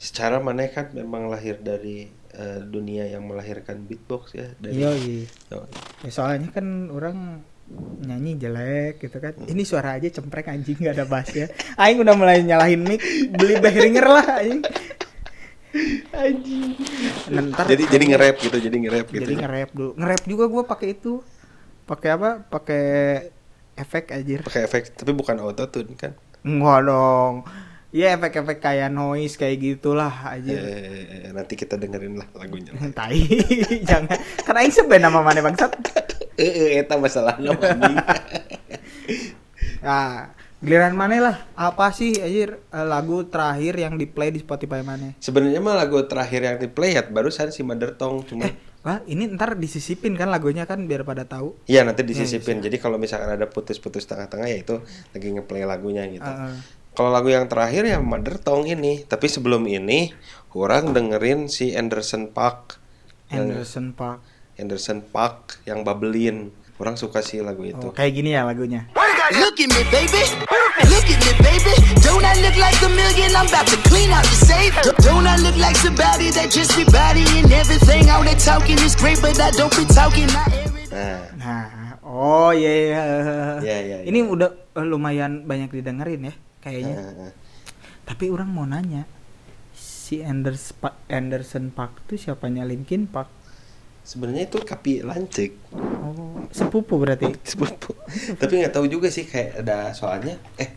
[0.02, 5.26] secara mana kan memang lahir dari eh, dunia yang melahirkan beatbox ya dari Iya, iya.
[5.54, 5.62] Oh,
[6.02, 7.46] Ya, soalnya kan orang
[8.02, 9.38] nyanyi jelek gitu kan.
[9.46, 11.46] Ini suara aja cemprek anjing nggak ada bassnya.
[11.78, 12.98] Aing udah mulai nyalahin mic,
[13.30, 14.60] beli Behringer lah anjing.
[16.12, 16.76] Anjing.
[17.32, 19.90] Nah, ntar jadi jadi nge-rap gitu jadi nge-rap gitu Jadi nge-rap dulu.
[19.96, 21.24] Nge-rap juga gua pakai itu.
[21.88, 22.30] Pakai apa?
[22.44, 22.84] Pakai
[23.72, 24.44] efek anjir.
[24.44, 26.12] pakai efek tapi bukan auto tune kan
[26.44, 27.48] Enggak dong.
[27.92, 30.56] Iya efek-efek kayak noise kayak gitulah anjir.
[30.56, 33.20] eh, nanti kita dengerin lah lagunya Tai,
[33.92, 34.16] jangan.
[34.48, 35.76] Kan aing seben nama mana bangsat.
[36.40, 37.96] eh eh, eta masalahnya anjing.
[39.84, 40.32] Nah,
[40.64, 41.36] giliran mana lah?
[41.52, 45.12] Apa sih eh, lagu terakhir yang di play di Spotify mana?
[45.20, 48.56] sebenarnya mah lagu terakhir yang di play ya barusan si Mother Tongue cuma Eh,
[48.88, 51.60] wah ini ntar disisipin kan lagunya kan biar pada tahu.
[51.68, 52.64] Iya nanti disisipin.
[52.64, 54.80] Jadi kalau misalkan ada putus-putus tengah-tengah ya itu
[55.12, 56.24] lagi ngeplay lagunya gitu.
[56.24, 56.80] Heeh.
[56.92, 59.00] Kalau lagu yang terakhir ya Mother Tongue ini.
[59.08, 60.12] Tapi sebelum ini
[60.52, 62.76] orang dengerin si Anderson Park.
[63.32, 64.20] Yang Anderson Park.
[64.60, 66.52] Anderson Park yang Babelin.
[66.76, 67.80] Orang suka sih lagu itu.
[67.80, 68.92] Oh, kayak gini ya lagunya.
[69.32, 70.20] Look at me, baby.
[70.92, 71.72] Look at me, baby.
[72.04, 73.32] Don't I look like a million?
[73.32, 74.74] I'm about to clean out the safe.
[75.00, 78.12] Don't I look like somebody that just be bodying everything?
[78.12, 80.28] All that talking is great, but I don't be talking.
[80.92, 83.02] Nah, Nah, oh iya iya.
[83.64, 87.32] Iya, iya, Ini udah eh, lumayan banyak didengerin ya kayaknya.
[88.02, 89.04] Tapi orang mau nanya,
[89.74, 93.42] si Anders Pa- Anderson Park tuh siapanya Linkin Park?
[94.02, 95.54] sebenarnya itu kapi lancik.
[95.72, 97.30] Oh, sepupu berarti.
[97.50, 97.94] Sepupu.
[98.34, 100.42] Tapi nggak tahu juga sih kayak ada soalnya.
[100.58, 100.74] Eh,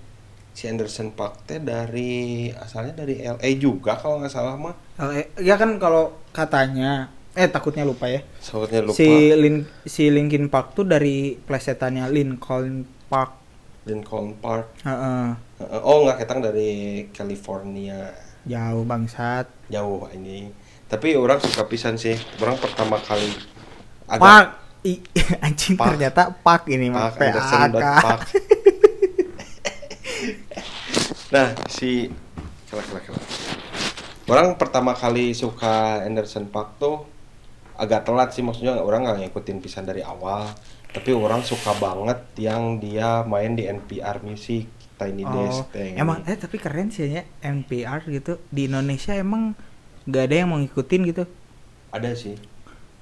[0.54, 4.78] si Anderson Park teh dari asalnya dari LA juga kalau nggak salah mah.
[5.12, 8.22] Eh, ya kan kalau katanya, eh takutnya lupa ya.
[8.38, 8.94] Soalnya lupa.
[8.94, 13.42] Si Lin si Linkin Park tuh dari plesetannya Lincoln Park.
[13.90, 14.86] Lincoln Park.
[14.86, 14.94] Heeh.
[14.94, 15.28] Heeh.
[15.64, 18.12] Oh nggak ketang dari California
[18.46, 19.48] jauh bangsat.
[19.72, 20.52] jauh ini.
[20.86, 22.14] Tapi orang suka pisan sih.
[22.44, 23.32] Orang pertama kali
[24.06, 24.62] Park.
[24.86, 25.02] I,
[25.46, 25.98] anjing Park.
[25.98, 28.22] ternyata Park ini mah Park Anderson PAK.
[31.34, 32.08] Nah si
[32.70, 33.20] kela kela kela.
[34.30, 37.04] Orang pertama kali suka Anderson Park tuh
[37.76, 40.48] agak telat sih maksudnya orang nggak ngikutin pisan dari awal.
[40.96, 45.92] Tapi orang suka banget yang dia main di NPR Music Tiny Desk Oh, teh.
[45.94, 48.40] emang eh tapi keren sih ya NPR gitu.
[48.48, 49.52] Di Indonesia emang
[50.04, 51.24] nggak ada yang mau ngikutin gitu.
[51.90, 52.36] Ada sih.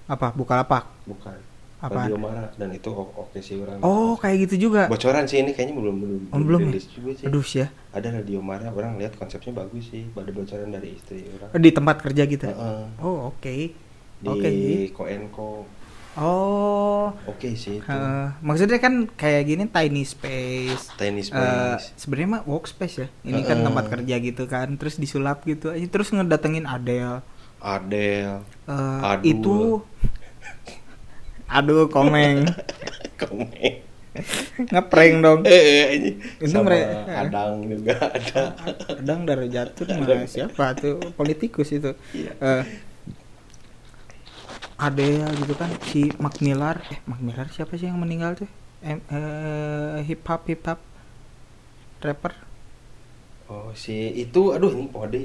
[0.05, 0.89] Apa Bukalapak?
[1.05, 1.37] Bukan.
[1.77, 2.07] Apaan?
[2.07, 3.83] Radio Mara dan itu oke sih orang.
[3.83, 4.87] Oh kayak gitu juga.
[4.87, 6.67] Bocoran sih ini kayaknya belum belum Oh, belum ya?
[6.71, 7.25] rilis juga sih.
[7.27, 7.67] Aduh ya.
[7.91, 11.51] Ada radio Mara orang lihat konsepnya bagus sih ada bocoran dari istri orang.
[11.53, 12.47] Di tempat kerja gitu?
[12.47, 12.83] Heeh.
[13.03, 13.55] oh oke.
[14.17, 14.49] Di oke.
[14.95, 15.67] Koenko
[16.15, 17.13] oh.
[17.25, 17.85] Oke sih itu.
[17.85, 20.93] Eh, maksudnya kan kayak gini tiny space.
[20.93, 21.95] Tiny Eh, Space.
[21.95, 23.07] sebenarnya mah workspace ya.
[23.21, 23.65] Ini kan Heeh.
[23.65, 25.83] tempat kerja gitu kan terus disulap gitu aja.
[25.83, 27.21] Terus ngedatengin Adele.
[27.57, 28.43] Adele.
[28.63, 29.23] Eh, Adul.
[29.25, 29.57] itu.
[31.45, 32.49] Aduh komeng.
[33.21, 33.85] Komeng.
[34.63, 35.39] Ngeprank dong.
[35.43, 36.11] Eh ini.
[36.37, 38.41] Itu sama mere- Adang juga ada.
[38.87, 41.01] Kadang dari jatuh mah siapa tuh?
[41.13, 41.93] Politikus itu.
[42.11, 42.31] Iya.
[42.37, 42.61] Eh,
[44.77, 48.49] Adele gitu kan si Mac Miller eh Mac Miller siapa sih yang meninggal tuh
[48.81, 50.79] em, eh, hip hop hip hop
[52.03, 52.33] rapper
[53.47, 55.21] oh si itu aduh ini pode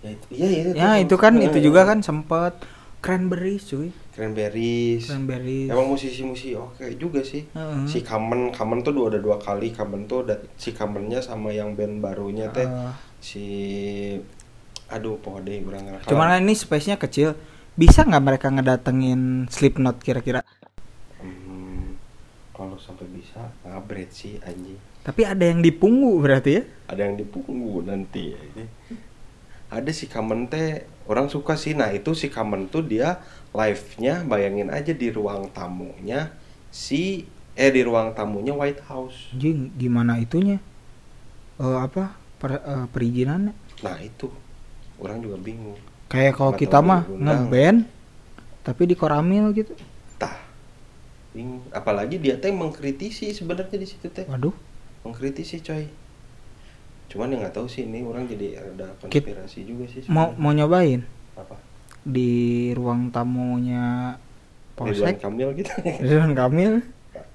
[0.00, 2.56] ya itu iya iya ya itu kan itu juga kan sempet
[3.00, 7.48] Cranberries cuy Cranberries Cranberries Emang musisi-musisi oke juga sih.
[7.56, 7.88] Heeh.
[7.88, 9.72] Si Kamen, Kamen tuh dua ada dua kali.
[9.72, 12.92] Kamen tuh ada si Kamennya sama yang band barunya teh Heeh.
[13.24, 13.44] si
[14.90, 16.02] aduh poho deh urang ngaran.
[16.04, 17.32] cuman ini space nya kecil
[17.78, 20.40] bisa nggak mereka ngedatengin Slipknot kira-kira
[21.20, 22.00] Hmm,
[22.56, 24.80] kalau sampai bisa ngabret sih anjing.
[25.06, 28.64] tapi ada yang di punggu berarti ya Ada yang dipunggu nanti ya ini.
[29.76, 31.72] Ada si Kamen teh orang suka sih.
[31.80, 33.08] Nah, itu si Kamen tuh dia
[33.54, 36.20] live-nya bayangin aja di ruang tamunya
[36.82, 37.02] si
[37.62, 39.18] eh di ruang tamunya White House.
[39.34, 40.58] Anjing gimana itunya
[41.60, 42.04] Eh apa
[42.40, 43.52] per, eh, perizinannya
[43.84, 44.28] Nah itu
[45.02, 45.80] orang juga bingung.
[46.10, 47.86] Kayak kalau kita mah ngeband
[48.66, 49.72] tapi di koramil gitu.
[50.18, 50.34] tah.
[51.70, 54.26] Apalagi dia teh mengkritisi sebenarnya di situ teh.
[54.26, 54.52] Waduh.
[55.00, 55.88] mengkritisi coy.
[57.08, 61.00] Cuman yang nggak tahu sih ini orang jadi ada konspirasi juga sih Mau mau nyobain?
[61.38, 61.56] Apa?
[62.04, 64.18] Di ruang tamunya
[64.76, 65.72] Ridwan Polsek Kamil gitu.
[66.04, 66.84] Ridwan Kamil.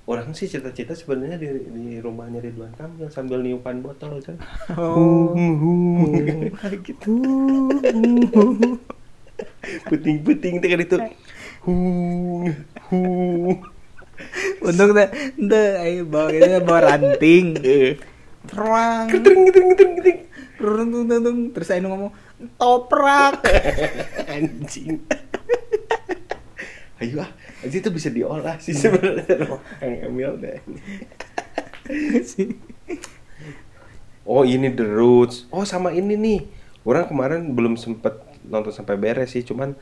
[0.06, 4.38] Orang sih cita-cita sebenarnya di, di rumahnya Ridwan Kamil sambil niupan botol coy
[4.78, 5.34] Oh.
[6.86, 7.14] gitu
[9.90, 10.98] puting-puting teh kan itu
[11.66, 12.54] hung
[12.88, 13.60] hung
[14.64, 17.60] Untung teh teh ayo bawa gitu bawa ranting.
[17.60, 18.00] Eh,
[18.50, 19.12] Terang.
[19.12, 20.20] getring getring getring getring
[20.56, 21.40] Turun tung tung tung.
[21.52, 22.12] Terus Ainu ngomong
[22.56, 23.44] toprak.
[24.32, 25.04] anjing
[26.96, 27.32] ayo ah
[27.66, 30.62] aja itu bisa diolah sih sebenarnya loh Kang Emil deh
[34.24, 36.40] oh ini The Roots oh sama ini nih
[36.84, 39.74] orang kemarin belum sempet nonton sampai beres sih cuman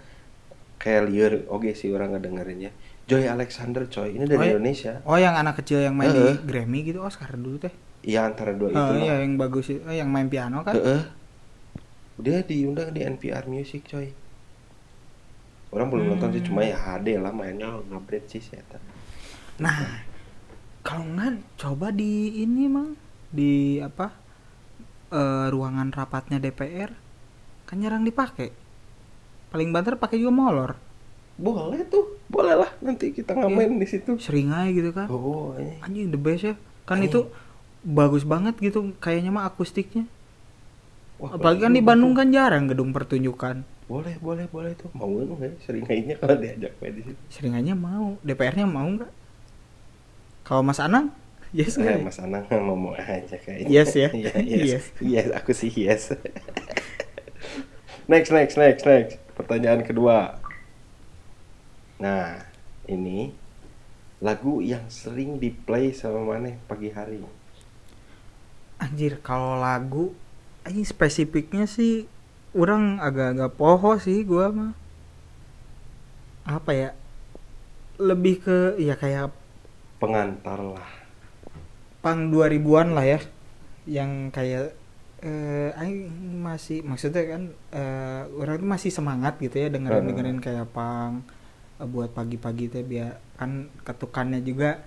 [0.77, 2.71] kayak liar oke sih orang ngedengerinnya
[3.03, 4.51] Joy Alexander coy ini dari Oh, iya?
[4.53, 6.39] Indonesia Oh yang anak kecil yang main di Heeh.
[6.41, 7.73] Grammy gitu Oscar dulu teh.
[8.01, 8.95] iya antara dua itu Oh lah.
[8.97, 10.71] iya yang bagus itu eh, yang main piano kan.
[10.71, 11.03] Heeh.
[12.15, 14.07] Dia diundang di NPR Music coy.
[15.73, 18.61] Orang belum nonton sih cuma ya HD lah mainnya ngabret sih saya
[19.57, 20.05] Nah,
[20.85, 22.93] kalau nggak coba di ini mang
[23.33, 24.13] di apa
[25.09, 26.93] eh, ruangan rapatnya DPR
[27.65, 28.53] kan jarang dipakai.
[29.49, 30.71] Paling banter pakai juga molor.
[31.33, 34.21] Boleh tuh, boleh lah nanti kita ngamen di situ.
[34.21, 35.09] Sering aja gitu kan.
[35.09, 35.81] Oh, eh.
[35.81, 36.55] Anjing the best ya.
[36.85, 37.09] Kan Anjing.
[37.09, 37.19] itu
[37.81, 40.05] bagus banget gitu kayaknya mah akustiknya.
[41.17, 43.65] Wah, Apalagi kan di Bandung kan jarang gedung pertunjukan.
[43.93, 44.89] Boleh, boleh, boleh tuh.
[44.97, 45.61] Mau nggak?
[45.61, 47.21] Sering kayaknya kalau diajak main di situ.
[47.29, 48.17] Sering aja mau.
[48.25, 49.13] DPR-nya mau nggak?
[50.41, 51.13] Kalau Mas Anang,
[51.53, 52.01] yes Eh, nggak?
[52.01, 53.69] Mas Anang mau mau aja kayaknya.
[53.69, 54.09] Yes ya?
[54.17, 54.65] Iya, yes.
[54.65, 54.85] Yes.
[54.97, 55.27] yes.
[55.37, 56.09] aku sih yes.
[58.11, 59.21] next, next, next, next.
[59.37, 60.41] Pertanyaan kedua.
[62.01, 62.49] Nah,
[62.89, 63.29] ini
[64.25, 67.21] lagu yang sering di play sama Maneh pagi hari.
[68.81, 70.17] Anjir, kalau lagu
[70.65, 72.09] ini spesifiknya sih
[72.53, 74.71] orang agak-agak poho sih gua mah.
[76.45, 76.89] Apa ya?
[77.99, 79.31] Lebih ke ya kayak
[80.01, 80.89] Pengantar lah.
[82.03, 83.19] pang 2000-an lah ya.
[83.87, 84.63] Yang kayak
[85.23, 85.71] eh
[86.43, 91.23] masih maksudnya kan eh orang tuh masih semangat gitu ya dengerin dengerin kayak pang
[91.79, 94.83] eh, buat pagi-pagi teh biar kan ketukannya juga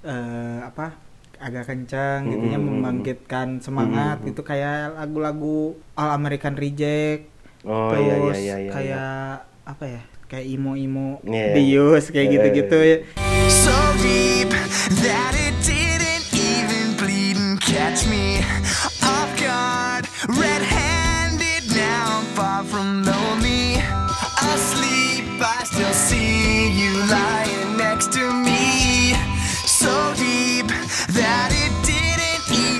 [0.00, 0.96] eh apa
[1.38, 2.66] agak kencang gitu ya Hmm.
[2.66, 4.26] membangkitkan semangat Hmm.
[4.28, 7.28] gitu kayak lagu-lagu All American Reject
[7.62, 8.70] Oh terus iya iya iya iya.
[8.70, 9.24] kayak
[9.64, 11.54] apa ya kayak imo-imo Iya.
[11.54, 12.96] Dius kayak Iya, gitu-gitu iya.
[12.96, 12.98] ya
[13.46, 14.50] So deep
[15.00, 18.42] that it didn't even bleed and catch me
[19.00, 20.02] off guard.
[20.28, 23.78] Red handed, now I'm far from lonely.
[24.44, 28.65] Asleep, I still see you lying next to me.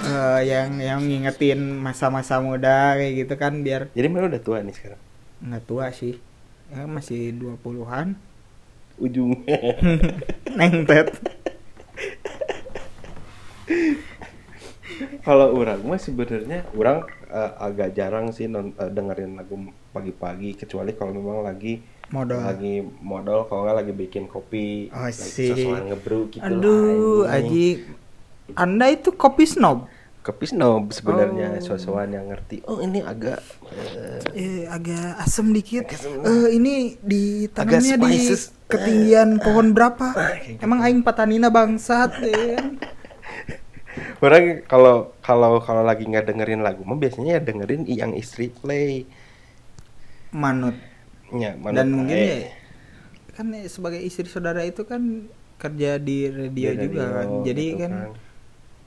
[0.07, 4.73] Eh, yang yang ngingetin masa-masa muda kayak gitu kan biar Jadi mana udah tua nih
[4.73, 5.01] sekarang?
[5.39, 6.21] nggak tua sih
[6.67, 8.13] ya masih 20-an
[8.99, 9.41] Ujung.
[10.59, 11.13] nengtet
[15.23, 19.57] Kalau orang mah sebenarnya orang eh, agak jarang sih non, eh, dengerin lagu
[19.91, 25.17] pagi-pagi kecuali kalau memang lagi modal lagi modal kalau nggak lagi bikin kopi Oh, lagi
[25.17, 25.51] sih.
[25.51, 27.69] sesuatu ngebrew gitu aduh lah, Aji.
[28.55, 29.91] Anda itu kopi snob?
[30.23, 31.75] Kopi snob sebenarnya Oh.
[31.75, 32.63] sesuatu yang ngerti.
[32.67, 35.87] Oh ini agak eh, eh, agak asem dikit.
[35.87, 36.13] Agak asem.
[36.23, 38.19] Eh, ini ditanamnya Agak di
[38.67, 40.15] ketinggian pohon berapa?
[40.43, 40.63] Gitu.
[40.67, 42.59] emang aing patanina bangsat ya.
[44.25, 49.07] orang kalau kalau kalau lagi nggak dengerin lagu mah biasanya ya dengerin yang istri play.
[50.35, 50.75] Manut.
[51.31, 52.39] Ya, manut dan mungkin ya
[53.37, 55.29] kan eh, sebagai istri saudara itu kan
[55.61, 57.93] kerja di radio Di juga radio, kan jadi gitu kan,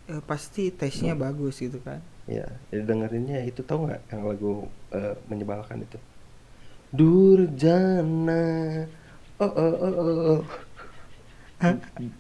[0.10, 5.18] eh, pasti tesnya bagus gitu kan Ya, jadi dengerinnya itu tau nggak yang lagu eh,
[5.26, 5.98] menyebalkan itu?
[6.94, 8.46] Durjana.
[9.42, 9.94] Oh oh oh
[10.38, 10.42] oh.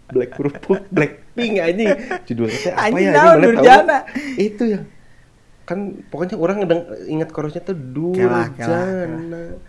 [0.09, 1.93] Black kerupuk, Blackpink anjing.
[2.25, 3.13] Judulnya teh apa Anjing ya?
[3.13, 3.45] tahu, mana tahu?
[3.45, 3.97] Durjana.
[4.33, 4.81] Itu ya.
[5.69, 9.61] Kan pokoknya orang ngedeng, ingat chorusnya tuh Durjana.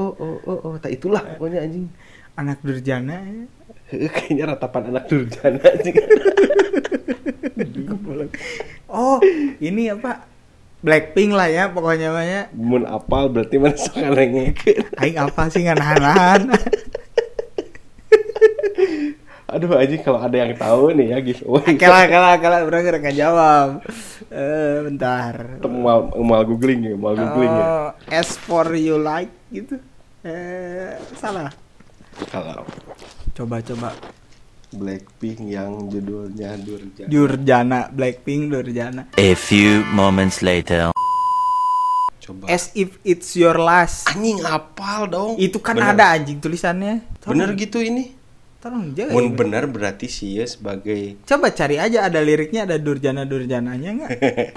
[0.00, 1.92] Oh oh oh oh, tak itulah pokoknya anjing.
[2.34, 3.46] anak durjana ya.
[4.16, 5.94] Kayaknya ratapan anak Durjana anjing.
[8.94, 9.18] oh
[9.60, 10.34] ini apa?
[10.84, 14.84] Blackpink lah ya pokoknya banyak Mun apal berarti mana ngelengekeun.
[15.00, 16.40] Aing apa sih nggak nahan
[19.54, 21.78] Aduh anjing kalau ada yang tahu nih ya giveaway.
[21.78, 22.60] kalah kalah kalah.
[22.66, 23.86] Orang nggak jawab.
[24.26, 25.62] Eh bentar.
[25.62, 27.62] Mal, mal googling ya, mal googling ya.
[27.62, 29.78] oh, as for you like gitu.
[30.26, 31.54] Eh salah.
[32.34, 32.66] Kalau
[33.34, 33.94] coba coba
[34.74, 37.06] Blackpink yang judulnya Durjana.
[37.06, 40.90] Durjana Blackpink Durjana A few moments later.
[42.18, 42.48] Coba.
[42.48, 45.32] as if it's your last Anjing hafal dong.
[45.36, 45.92] itu kan Bener.
[45.92, 48.16] ada anjing tulisannya Bener gitu ini.
[48.58, 49.36] tolong jaga Mun ya.
[49.36, 54.10] bener berarti sih ya sebagai coba cari aja ada liriknya ada Durjana Durjananya nggak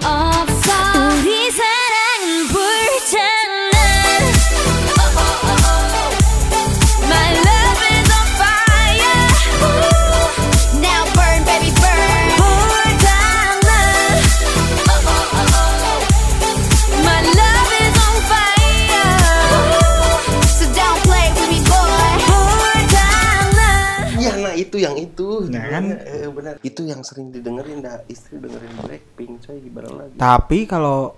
[24.68, 25.84] itu yang itu Nah, Judulnya, kan?
[25.98, 31.16] eh, benar itu yang sering didengerin dah istri dengerin Blackpink coy gimana lagi tapi kalau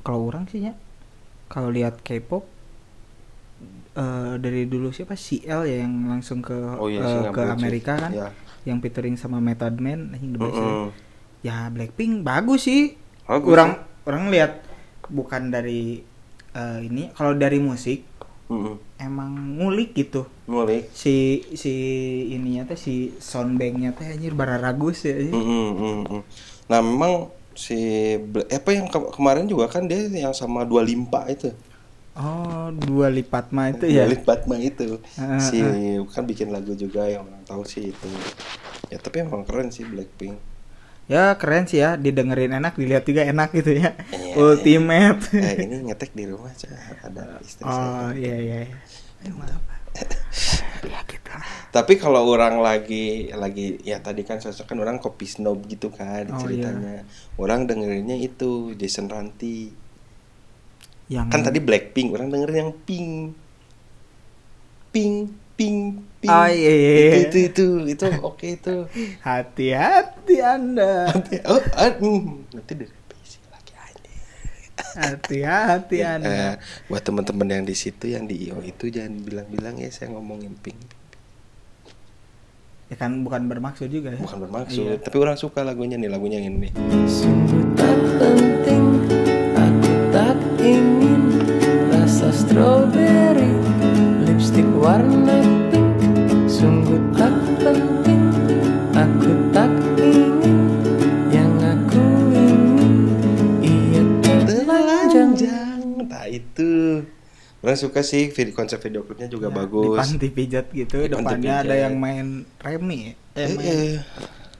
[0.00, 0.74] kalau orang sih ya
[1.46, 2.44] kalau lihat K-pop
[3.94, 7.42] eh, dari dulu siapa CL ya yang langsung ke Oh iya, sih, ke.
[7.46, 8.28] Amerika kan Iya.
[8.64, 10.72] yang featuring sama Method Man anjing the best ya.
[11.42, 13.80] Ya Blackpink bagus sih Bagus, orang ya.
[14.04, 14.52] orang lihat
[15.06, 16.00] bukan dari
[16.50, 18.04] eh, ini kalau dari musik
[18.44, 18.93] Mm-mm.
[18.98, 20.26] Emang ngulik gitu.
[20.46, 20.90] Ngulik.
[20.94, 21.72] Si si
[22.30, 25.34] ininya teh si soundbanknya teh anjir bararagus ya anjir.
[25.34, 26.20] Mm-mm, mm-mm.
[26.64, 27.76] nah memang si
[28.18, 31.52] Bla- apa yang ke- kemarin juga kan dia yang sama dua limpa itu.
[32.14, 34.06] Oh dua lipat mah itu ya?
[34.06, 35.02] Dua lipat mah itu.
[35.18, 35.58] Ah, si
[36.14, 38.08] kan bikin lagu juga yang orang tahu sih itu.
[38.92, 40.53] Ya tapi emang keren sih Blackpink
[41.04, 45.84] ya keren sih ya didengerin enak dilihat juga enak gitu ya Iya, ultimate eh ini
[45.86, 46.72] ngetek di rumah Cah.
[47.04, 47.70] ada istri oh
[48.08, 48.78] saya iya iya iya.
[50.84, 51.32] Ya gitu
[51.70, 56.28] Tapi kalau orang lagi lagi ya tadi kan sosok kan orang kopi snob gitu kan
[56.30, 57.02] Oh, ceritanya.
[57.34, 59.74] Orang dengerinnya itu Jason Ranti.
[61.04, 63.34] yang Kan tadi Blackpink, orang dengerin yang Pink.
[64.88, 65.84] Pink, Pink,
[66.24, 66.32] Pink.
[66.32, 67.12] Oh, iya, iya, iya.
[67.22, 68.88] Itu itu itu, itu oke itu.
[69.20, 71.12] hati-hati anda
[71.44, 74.10] Oh, ah, hmm, nanti direvisi lagi aja.
[74.96, 76.54] hati-hati anda Eh,
[76.86, 80.80] buat teman-teman yang di situ yang di IO itu jangan bilang-bilang ya saya ngomongin Pink.
[82.84, 84.96] ya kan bukan bermaksud juga ya Bukan bermaksud, Iya.
[84.98, 86.72] tapi orang suka lagunya nih, lagunya yang ini nih.
[87.04, 88.84] Sungguh tak penting
[89.54, 91.22] Aku tak ingin
[91.90, 93.50] Rasa strawberry
[94.22, 95.43] Lipstick warna
[106.54, 107.02] Nah itu
[107.58, 109.96] Orang suka sih video, konsep video klipnya juga Ya, di bagus.
[109.96, 111.82] panti pijat gitu Di depannya ada pijat.
[111.82, 112.26] yang main
[112.60, 113.96] remi eh, Eh, main, eh.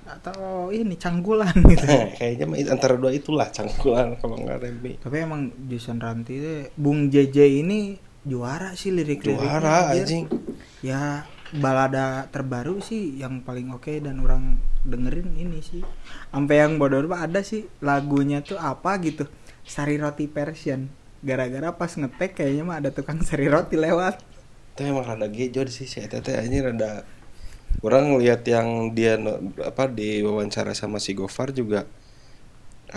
[0.04, 1.84] atau ini canggulan gitu.
[1.84, 4.96] Kayaknya antara dua itulah cangkulan kalau nggak Remi.
[4.96, 10.00] Tapi emang Jason Ranti deh Bung JJ ini juara sih lirik-liriknya Juara anjir.
[10.00, 10.24] anjing.
[10.80, 15.84] Ya balada terbaru sih yang paling oke dan orang dengerin ini sih.
[16.32, 19.28] Sampai yang bodoh ada sih lagunya tuh apa gitu
[19.60, 20.88] sari roti version
[21.28, 24.14] gara-gara pas ngetek kayaknya mah ada tukang sari roti lewat.
[24.74, 26.90] Itu emang rada gejo sih si Eta teh anjing rada
[27.86, 29.14] Orang lihat yang dia
[29.70, 31.80] apa di wawancara sama si Gofar juga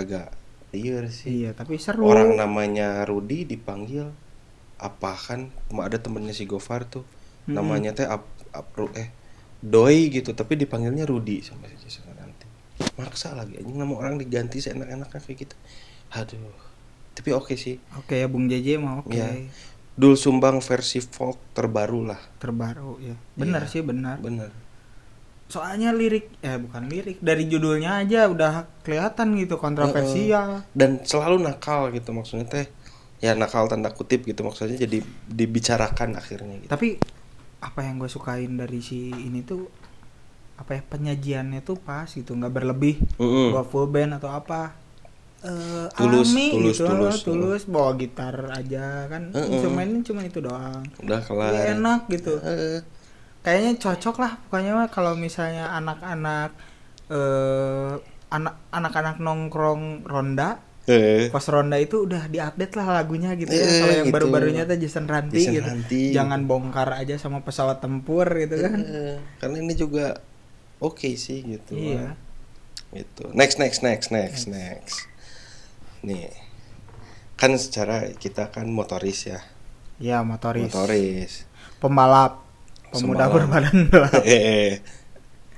[0.02, 0.28] agak
[0.74, 1.34] liar sih.
[1.44, 2.04] iya tapi seru.
[2.12, 4.06] Orang namanya Rudi dipanggil
[4.90, 5.42] apa kan?
[5.74, 7.06] Ada temennya si Gofar tuh.
[7.48, 7.56] Mm-mm.
[7.58, 9.10] namanya teh ap, ap- eh
[9.74, 12.46] Doi gitu tapi dipanggilnya Rudi sama si Jason nanti.
[13.00, 15.56] Maksa lagi anjing nama orang diganti seenak-enaknya kayak gitu.
[16.14, 16.54] Aduh
[17.18, 17.82] tapi oke sih.
[17.98, 19.18] Oke ya Bung JJ mah oke.
[19.18, 19.26] Ya.
[19.98, 22.22] Dul Sumbang versi folk terbaru lah.
[22.38, 23.18] Terbaru ya.
[23.34, 23.72] Benar Iya.
[23.74, 24.22] sih benar.
[24.22, 24.54] Bener
[25.48, 30.68] soalnya lirik eh bukan lirik dari judulnya aja udah kelihatan gitu kontroversial.
[30.76, 32.68] Dan selalu nakal gitu maksudnya teh.
[33.18, 36.70] Ya nakal tanda kutip gitu maksudnya jadi dibicarakan akhirnya gitu.
[36.70, 37.00] Tapi
[37.64, 39.66] apa yang gue sukain dari si ini tuh
[40.60, 43.00] apa ya penyajiannya tuh pas gitu nggak berlebih.
[43.18, 43.56] Mm-mm.
[43.56, 44.76] bawa full band atau apa
[45.46, 47.18] eh Tulus, alami tulus, gitu tulus.
[47.22, 49.54] tulus bawa gitar aja kan Mm-mm.
[49.54, 50.82] instrumennya cuma itu doang.
[51.06, 51.54] Udah kelar.
[51.54, 52.42] Ya, enak gitu.
[52.42, 52.82] Eh,
[53.46, 56.52] kayaknya cocok lah pokoknya kalau misalnya anak-anak
[57.08, 57.94] eh
[58.28, 61.32] anak anak-anak nongkrong ronda eh.
[61.32, 63.64] pos ronda itu udah diupdate lah lagunya gitu ya.
[63.64, 64.16] Eh, kalau yang gitu.
[64.18, 65.70] baru-barunya tuh Jason Ranti Jason gitu.
[65.70, 66.02] Ranti.
[66.12, 68.80] jangan bongkar aja sama pesawat tempur gitu kan.
[68.84, 70.20] Eh, karena ini juga
[70.82, 71.78] oke sih gitu.
[71.78, 72.18] Iya.
[72.92, 73.32] Gitu.
[73.38, 74.50] Next next next next.
[74.50, 75.08] next
[76.08, 76.32] nih
[77.38, 79.40] kan secara kita kan motoris ya.
[80.02, 80.74] Ya motoris.
[80.74, 81.46] Motoris.
[81.78, 82.42] Pembalap.
[82.90, 83.36] Pemuda Sembalap.
[83.36, 83.78] berbadan
[84.26, 84.80] Eh,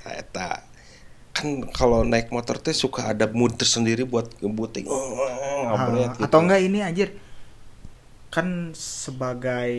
[0.00, 0.64] Nah, eta.
[1.30, 4.88] Kan kalau naik motor teh suka ada mood tersendiri buat ngebuting.
[4.88, 6.24] Ah, ngabret gitu.
[6.28, 7.08] atau enggak ini anjir.
[8.28, 9.72] Kan sebagai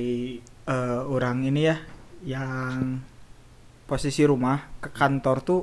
[0.46, 1.78] eh, orang ini ya
[2.22, 3.02] yang
[3.90, 5.62] posisi rumah ke kantor tuh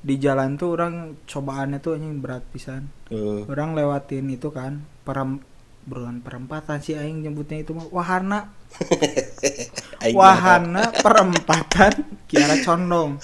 [0.00, 0.94] di jalan tuh orang
[1.28, 5.42] cobaannya tuh anjing berat pisan Eh, orang lewatin itu kan perem
[6.22, 8.52] perempatan sih aing nyebutnya itu mah wahana
[10.18, 11.92] wahana perempatan
[12.30, 13.18] Kiara Condong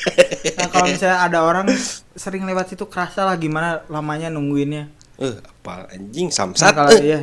[0.57, 1.67] nah kalau misalnya ada orang
[2.17, 7.01] sering lewat situ kerasa lah gimana lamanya nungguinnya Eh, apa anjing Nah, samsat kalau eh.
[7.09, 7.21] iya.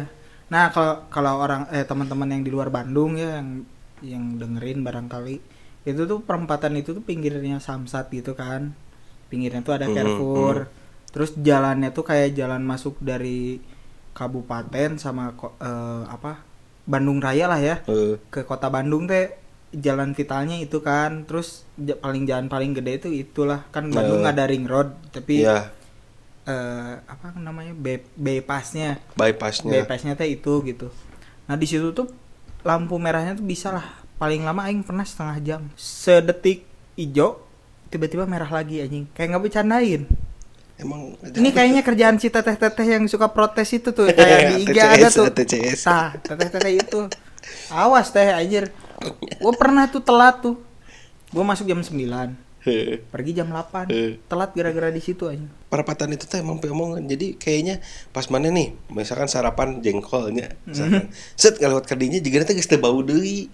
[0.50, 3.70] Nah, kalau kalau orang eh teman-teman yang di luar Bandung ya yang
[4.02, 5.36] yang dengerin barangkali
[5.86, 8.74] itu tuh perempatan itu tuh pinggirnya Samsat gitu kan.
[9.34, 10.70] Pinggirnya tuh ada Hmm, Carrefour.
[11.10, 13.58] Terus jalannya tuh kayak jalan masuk dari
[14.14, 16.46] kabupaten sama eh, apa?
[16.86, 17.76] Bandung Raya lah ya.
[17.86, 19.34] Eh, Ke kota Bandung teh
[19.74, 21.26] jalan vitalnya itu kan.
[21.26, 21.66] Terus
[21.98, 24.30] paling jalan paling gede itu itulah kan Bandung Eh.
[24.30, 25.74] ada ring road tapi iya
[26.44, 27.74] eh, apa namanya
[28.14, 30.92] bypassnya bypassnya bypassnya teh itu gitu
[31.44, 32.08] nah di situ tuh
[32.62, 33.84] lampu merahnya tuh bisa lah
[34.16, 36.64] paling lama aing pernah setengah jam sedetik
[36.96, 37.43] ijo
[37.94, 39.06] tiba-tiba merah lagi anjing.
[39.14, 40.02] Kayak nggak bercandain.
[40.74, 45.08] Emang ini kayaknya kerjaan si teteh-teteh yang suka protes itu tuh kayak di IG ada
[45.08, 45.30] tuh.
[45.30, 45.86] TCS.
[45.86, 47.00] nah teteh-teteh itu.
[47.70, 48.74] Awas teh anjir.
[49.44, 50.58] Gue pernah tuh telat tuh.
[51.30, 51.94] Gue masuk jam 9
[52.64, 53.04] Heeh.
[53.12, 54.16] pergi jam 8 Eh.
[54.26, 55.52] telat gara-gara di situ anjing.
[55.68, 61.12] Perapatan itu teh emang omongan jadi kayaknya pas mana nih misalkan sarapan jengkolnya misalkan.
[61.36, 63.52] Set ngelewat kerdinya juga nanti teu bau deui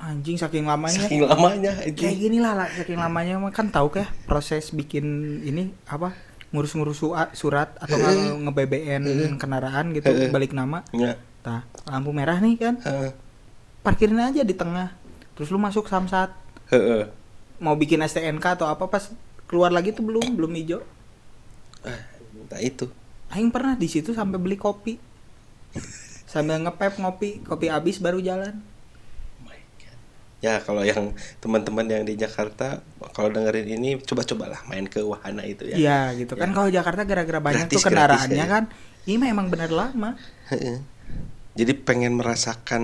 [0.00, 1.04] anjing saking lamanya.
[1.04, 2.16] Saking lamanya kayak anjing.
[2.16, 3.34] gini lah, saking lamanya.
[3.52, 5.04] Kan tahu kayak proses bikin
[5.44, 6.16] ini apa
[6.50, 6.98] ngurus-ngurus
[7.38, 9.02] surat atau nge nge-BBN
[9.38, 10.82] kendaraan gitu balik nama.
[10.90, 11.20] Ya.
[11.44, 12.74] Nah lampu merah nih kan.
[13.84, 14.96] Parkirin aja di tengah.
[15.36, 16.32] Terus lu masuk samsat.
[17.60, 19.12] Mau bikin STNK atau apa pas
[19.44, 20.80] keluar lagi tuh belum belum hijau.
[21.84, 22.08] Ah
[22.50, 22.90] nah itu.
[23.30, 24.98] Aing pernah di situ sampai beli kopi.
[26.30, 28.58] Sambil ngepep ngopi kopi habis baru jalan
[30.40, 32.80] ya kalau yang teman-teman yang di Jakarta
[33.12, 37.38] kalau dengerin ini coba-cobalah main ke wahana itu ya iya gitu kan kalau Jakarta gara-gara
[37.38, 38.46] banyak Gratis, tuh kendaraannya gratis, ya.
[38.48, 38.64] kan
[39.04, 40.16] ini mah emang bener lama
[41.50, 42.82] jadi pengen merasakan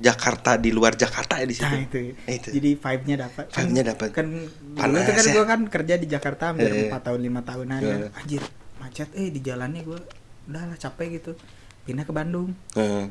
[0.00, 2.48] Jakarta di luar Jakarta ya di situ Nah itu, Nah, itu.
[2.50, 3.44] jadi vibe-nya dapat.
[3.52, 4.08] Vibe-nya dapat.
[4.10, 4.26] Kan
[4.72, 5.32] Panas dulu tuh kan ya.
[5.32, 6.88] gue kan kerja di Jakarta hampir Eh.
[6.88, 7.96] 4 tahun lima tahunan ya.
[8.10, 8.42] Anjir,
[8.78, 10.00] macet eh di jalannya gue
[10.48, 11.36] udah lah capek gitu.
[11.84, 13.04] Pindah ke Bandung, Heeh,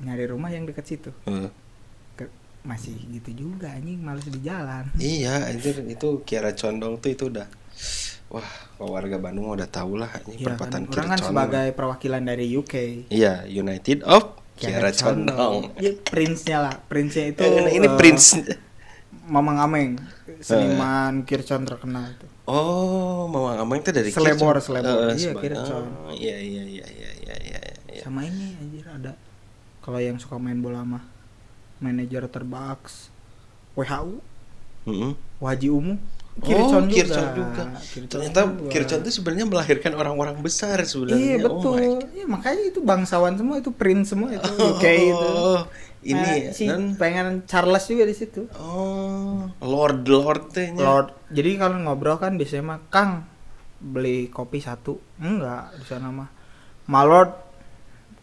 [0.00, 1.10] nyari rumah yang deket situ.
[1.24, 1.46] heeh.
[2.62, 4.86] Masih gitu juga anjing males di jalan.
[5.00, 7.46] Iya, anjir itu Kiara Condong tuh itu udah
[8.28, 8.44] wah,
[8.78, 11.28] warga Bandung udah tau lah ini Iya perempatan kan, Kiara orang kan Condong.
[11.32, 12.74] sebagai perwakilan dari UK.
[13.08, 15.72] Iya, United of Kiara Condong.
[15.78, 17.42] Ya, prince-nya lah, prince-nya itu.
[17.42, 18.42] Eh, ini eh, Prince.
[19.28, 20.00] Mamang Ameng,
[20.40, 22.24] seniman Kircon terkenal itu.
[22.44, 24.80] Oh, Mama Ameng itu dari Selebor, Kircon.
[24.80, 25.12] selebor.
[25.12, 25.84] Eh, Iya, Kircon.
[25.84, 27.60] Oh, iya iya iya iya iya iya.
[27.92, 28.00] iya.
[28.00, 29.12] sama ini anjir ada
[29.78, 31.04] kalau yang suka main bola mah
[31.78, 33.10] manajer terbaks
[33.74, 34.18] WHO
[34.88, 35.12] Mm-mm.
[35.38, 36.00] Waji Umu oh,
[36.38, 36.94] Kircon juga.
[36.94, 37.64] Kircon juga.
[37.82, 38.70] Kircon Ternyata juga.
[38.70, 41.18] Kircon itu sebenarnya melahirkan orang-orang besar sebenarnya.
[41.18, 45.30] iya Oh betul my iya, makanya itu bangsawan semua itu prince semua itu UK itu
[45.34, 45.62] Oh,
[46.00, 50.78] ini Nah, ya, si dan pengen Charles juga di situ oh, Lord Lord tehnya.
[50.78, 53.26] Lord jadi kalau ngobrol kan biasanya mah Kang
[53.78, 56.30] beli kopi satu enggak di sana mah
[56.86, 57.30] my lord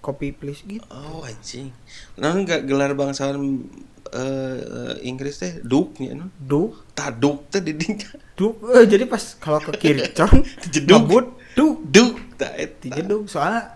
[0.05, 1.73] kopi please gitu Oh, anjing.
[2.15, 3.65] Nah, enggak gelar bangsawan
[4.07, 4.21] eh,
[4.61, 6.29] eh, Inggris teh duknya non.
[6.37, 8.05] duk Taduk teh didinya.
[8.33, 10.93] duk eh, jadi pas kalau ke Kircon Jeduk.
[11.01, 11.25] ngebut
[11.55, 12.77] duk Duk tak eta.
[12.79, 13.73] di jeduk soalnya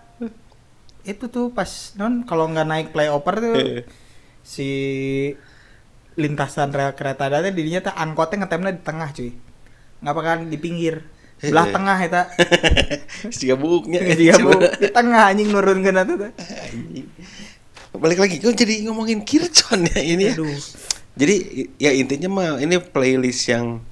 [1.02, 1.66] itu tuh pas
[1.96, 3.54] non kalau nggak naik playover tuh
[4.42, 4.68] si
[6.14, 9.30] lintasan rel kereta ada dirinya tuh angkotnya ngetemnya di tengah cuy
[10.00, 11.00] nggak bakal di pinggir
[11.40, 12.22] belah tengah eta
[13.36, 14.04] Siga buknya.
[14.12, 16.28] dia bu di tengah anjing nurun ke tuh.
[17.90, 20.34] Balik lagi, kok jadi ngomongin Kircon ya ini ya.
[20.38, 20.54] aduh
[21.18, 21.36] Jadi
[21.76, 23.82] ya intinya mah ini playlist yang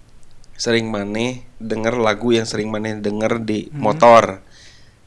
[0.54, 3.82] sering maneh denger lagu yang sering maneh denger di Hmm.
[3.82, 4.24] motor.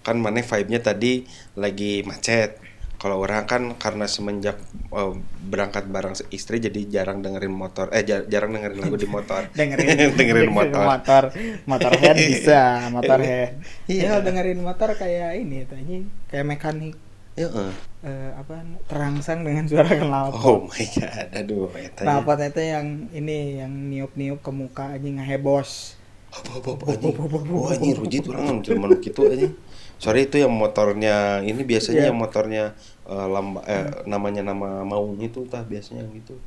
[0.01, 1.23] Kan maneh vibe-nya tadi
[1.53, 2.57] lagi macet.
[3.01, 4.61] Kalau orang kan karena semenjak
[4.93, 5.13] eh,
[5.49, 7.89] berangkat bareng istri jadi jarang dengerin motor.
[7.89, 9.41] Eh jar- jarang dengerin lagu di motor.
[9.57, 10.83] dengerin dengerin motor.
[10.85, 11.23] motor
[11.65, 12.61] motorhead bisa
[12.93, 13.57] motorhead
[13.89, 14.21] Iya.
[14.21, 15.97] ya dengerin motor kayak ini tanya
[16.29, 16.95] kayak mekanik
[17.33, 17.71] Heeh.
[18.03, 23.71] eh, apa terangsang dengan suara knalpot Oh my god, aduh apa itu yang ini yang
[23.89, 25.95] niup-niup ke muka anjing ngehebos.
[26.29, 27.15] Apa apa apa anjing.
[27.49, 29.53] Wah anjing rujit orang zaman gitu anjing
[30.01, 32.09] sorry itu yang motornya ini biasanya yeah.
[32.09, 32.63] yang motornya
[33.05, 36.41] uh, lamba, eh, namanya nama maung itu tah biasanya gitu.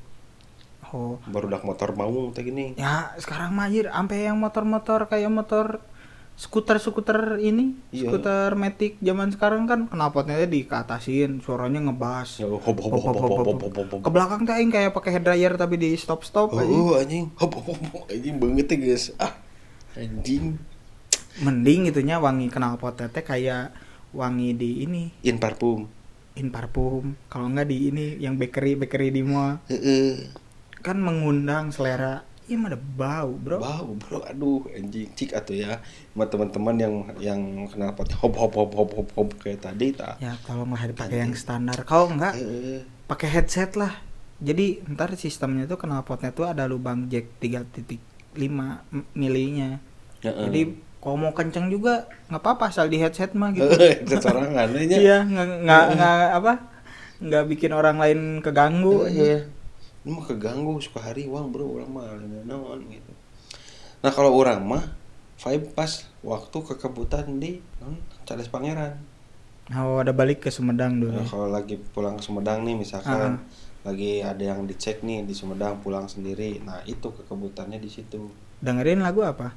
[0.91, 1.23] Oh.
[1.31, 2.75] Baru dak motor maung teh gini.
[2.75, 5.87] Ya sekarang majir sampai yang motor-motor kayak motor
[6.35, 8.11] skuter-skuter ini iya.
[8.11, 12.43] skuter metik zaman sekarang kan knalpotnya di dikatasin suaranya ngebas.
[14.03, 17.31] Ke belakang teh aing kayak pakai head dryer tapi di stop stop oh anjing.
[17.39, 19.05] hop hop hop anjing banget ya guys.
[19.23, 19.35] Ah
[19.95, 20.59] anjing.
[21.43, 23.75] Mending itunya wangi knalpotnya teh kayak
[24.15, 25.91] wangi di ini, in parfum
[26.35, 27.15] in parfum.
[27.31, 29.59] Kalau enggak di ini yang bakery bakery di mall
[30.85, 32.23] kan mengundang selera.
[32.45, 33.57] Iya mah ada bau, Bro.
[33.57, 35.81] Bau bro, aduh anjing cik atuh ya
[36.13, 37.41] sama teman-teman yang yang
[37.73, 41.33] kenal pot hop hop hop hop hop hop kayak tadi tak Ya tolonglah dipakai yang
[41.33, 41.73] standar.
[41.89, 42.85] Kalau enggak Heeh.
[43.09, 43.97] pakai headset lah.
[44.45, 47.97] Jadi ntar sistemnya tuh knalpotnya tuh ada lubang jack 3.5
[48.37, 49.81] m- milinya.
[50.21, 50.45] Heeh.
[50.45, 50.61] Jadi
[51.05, 53.69] kalau mau kenceng juga nggak apa-apa asal di headset mah gitu.
[53.77, 54.97] Heeh, sesorangan aja.
[54.97, 56.53] iya nggak nggak apa
[57.21, 59.21] nggak bikin orang lain keganggu aja.
[59.21, 59.41] Heeh.
[60.05, 62.09] Ini mah keganggu suka hari uang bro, orang mah
[62.49, 63.13] naon gitu.
[64.01, 64.85] Nah kalau orang mah
[65.45, 68.97] vibe pas waktu kekebutan di non, Charles Pangeran.
[69.77, 71.21] Oh ada balik ke Sumedang dulu.
[71.21, 73.45] Nah, kalau lagi pulang ke Sumedang nih misalkan
[73.85, 76.61] lagi ada yang dicek nih di Sumedang pulang sendiri.
[76.65, 78.29] Nah, itu kekebutannya di situ.
[78.61, 79.53] Dengerin lagu apa?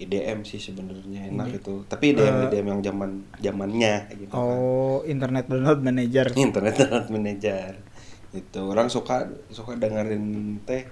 [0.00, 1.74] IDM sih sebenarnya enak Ide- itu.
[1.84, 4.40] Tapi IDM Eh, IDM yang zaman zamannya gitu kan.
[4.40, 6.26] Oh Internet Download Manager.
[6.48, 7.72] Internet Download Manager.
[8.32, 10.24] Itu orang suka suka dengerin
[10.64, 10.88] teh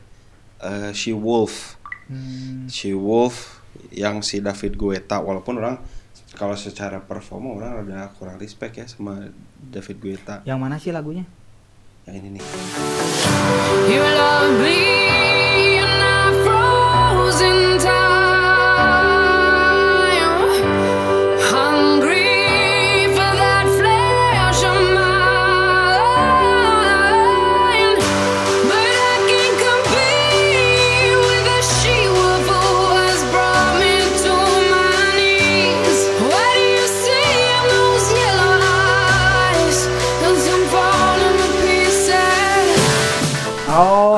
[0.60, 1.80] eh, She Wolf.
[2.06, 2.68] Hmm.
[2.68, 5.80] She Wolf yang si David Guetta walaupun orang
[6.34, 10.44] kalau secara performa orang ada kurang respect ya sama David Guetta.
[10.44, 11.24] Yang mana sih lagunya?
[12.04, 12.44] Yang ini nih.
[13.86, 14.97] You love me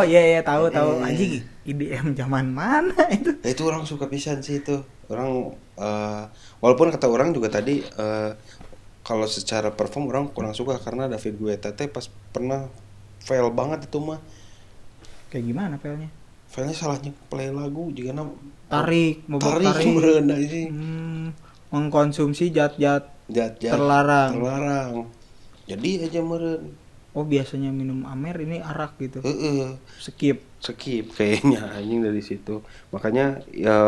[0.00, 3.36] Oh iya iya tahu tahu anjing IDM zaman mana itu?
[3.36, 4.80] Nah, itu orang suka pisan sih itu.
[5.12, 6.22] Orang eh,
[6.64, 8.32] walaupun kata orang juga tadi eh,
[9.04, 12.64] kalau secara perform orang kurang suka karena David Guetta teh pas pernah
[13.20, 14.16] fail banget itu mah.
[15.28, 16.08] Kayak gimana filenya?
[16.48, 18.40] Failnya salahnya play lagu juga nam
[18.72, 20.24] Tarik, mau tarik, tarik.
[20.24, 20.68] anjing.
[20.72, 21.26] Hmm,
[21.68, 24.32] mengkonsumsi zat-zat Jat, jat, Terlarang.
[24.34, 24.90] Terlarang.
[25.68, 26.74] Jadi aja meren.
[27.14, 29.18] Oh biasanya minum amer ini arak gitu.
[29.24, 29.76] Heeh.
[29.98, 30.50] Skip.
[30.60, 32.60] skip kayaknya anjing dari situ
[32.92, 33.78] makanya ya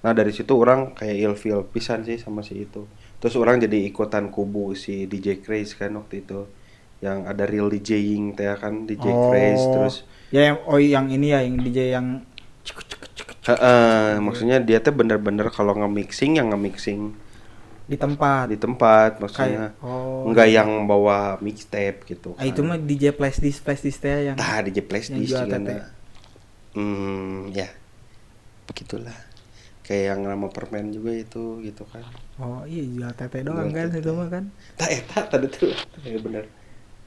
[0.00, 2.88] nah dari situ orang kayak ilfeel pisan sih sama si itu
[3.22, 6.50] terus orang jadi ikutan kubu si DJ Craze kan waktu itu
[7.04, 9.94] yang ada real DJing teh kan DJ Craze terus
[10.34, 12.08] ya yang oh yang ini ya yang DJ yang
[13.40, 17.16] Heeh, maksudnya dia tuh bener-bener kalau nge-mixing yang nge-mixing
[17.90, 18.44] di tempat.
[18.46, 23.42] di tempat maksudnya Kayak- oh, nggak yang bawa mixtape gitu Ah, itu mah DJ flash
[23.42, 25.90] disk flash disk teh yang Tah DJ Place yang jual nah.
[26.70, 27.66] Hmm, ya.
[28.64, 29.18] Begitulah.
[29.82, 32.06] Kayak yang nama permen juga itu gitu kan.
[32.38, 33.98] Oh iya jual tete doang Jual kan tete.
[33.98, 34.44] itu mah kan.
[34.78, 35.74] Tak eta tadi tuh.
[36.00, 36.46] Ya bener.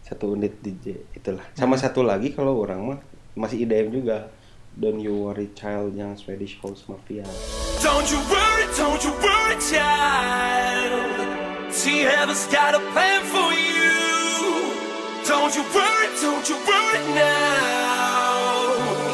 [0.04, 1.48] Satu unit DJ itulah.
[1.56, 3.00] Sama satu lagi kalau orang mah
[3.34, 4.28] masih IDM juga.
[4.74, 7.22] Don't You Worry Child yang Swedish House Mafia.
[7.80, 11.14] Don't you worry, don't you worry, child.
[11.70, 13.94] See, heaven's got a plan for you.
[15.24, 18.34] Don't you worry, don't you worry now.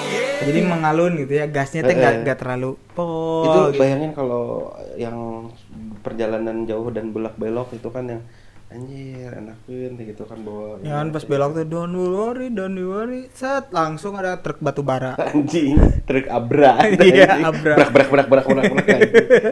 [0.09, 0.47] Yeah.
[0.47, 2.23] Jadi mengalun gitu ya gasnya teh nggak Eh, eh.
[2.23, 3.07] nggak terlalu po.
[3.43, 3.77] itu gitu.
[3.77, 5.51] bayangin kalau yang
[5.99, 8.21] perjalanan jauh dan belok-belok itu kan yang
[8.69, 13.25] anjir enakin gitu kan bawa Ya kan pas belok tuh don't worry, don't worry.
[13.31, 15.17] Set langsung ada truk batu bara.
[15.17, 15.73] anjing
[16.05, 19.01] truk abrak Iya, brak brak brak brak brak anjing.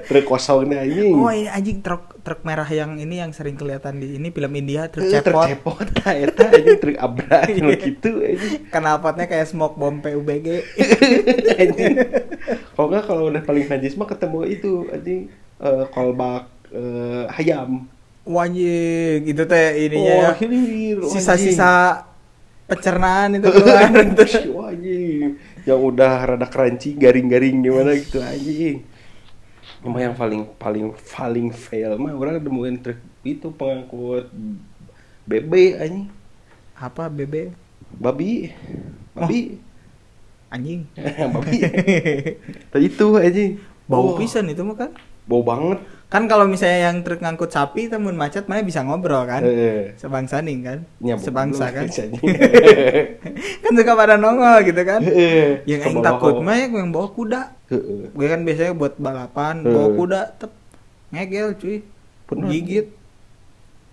[0.06, 3.98] truk kosong nih anjing Oh ini anjing truk truk merah yang ini yang sering kelihatan
[3.98, 5.82] di ini film India truk Eh, truk cepot.
[5.82, 10.48] cepot eta anjing truk abrak yang gitu anjing Knalpotnya kayak smoke bomb PUBG.
[11.56, 11.94] anjing
[12.72, 15.22] kalau nggak kalau udah paling najis mah ketemu itu anjing
[15.58, 17.90] eh, kolbak eh, ayam
[18.28, 20.30] Wajing itu teh ininya ya.
[20.36, 22.04] Oh, ini, Sisa-sisa
[22.68, 24.24] pencernaan itu keluar itu.
[24.52, 25.40] Wah, anjing.
[25.64, 28.84] Yang udah rada crunchy, garing-garing gimana gitu anjing.
[29.80, 34.28] Cuma yang paling paling paling fail mah orang nemuin truk itu pengangkut
[35.24, 36.08] BB anjing.
[36.76, 37.56] Apa BB?
[37.96, 38.52] Babi.
[39.16, 39.64] Babi.
[40.52, 40.84] Anjing.
[41.36, 41.58] Babi.
[42.72, 43.52] Tadi itu anjing.
[43.88, 44.92] Bau Wah, pisan itu mah kan.
[45.24, 45.80] Bau banget.
[46.08, 49.44] Kan kalau misalnya yang truk ngangkut sapi temun macet mana bisa ngobrol kan?
[49.44, 49.92] Heeh.
[49.96, 50.80] sebangsa nih kan?
[50.98, 51.86] Nyambung sebangsa dulu kan?
[53.64, 55.04] kan suka pada nongol gitu kan?
[55.04, 55.68] Heeh.
[55.68, 57.42] yang Kebawa- takut mah yang bawa kuda.
[58.10, 60.52] Gue kan biasanya buat balapan bawa kuda tep
[61.10, 61.84] ngegel cuy.
[62.26, 62.48] Bener.
[62.50, 62.88] gigit.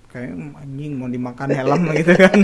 [0.08, 2.38] Kayak "Hmm, anjing mau dimakan helm gitu kan.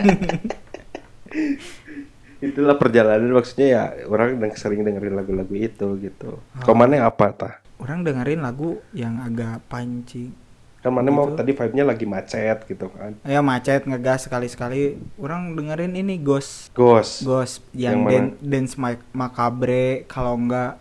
[2.40, 6.42] Itulah perjalanan maksudnya ya orang yang sering dengerin lagu-lagu itu gitu.
[6.58, 7.54] Kalau mana apa tah?
[7.80, 10.36] Orang dengerin lagu yang agak pancing
[10.78, 11.36] Kan mana mau Gitu.
[11.36, 13.12] tadi vibe-nya lagi macet gitu kan.
[13.22, 14.80] ya macet ngegas sekali-sekali
[15.16, 17.20] orang dengerin ini Ghost Ghost.
[17.22, 20.80] Ghost yang, Yang dan- dance ma- macabre kalau enggak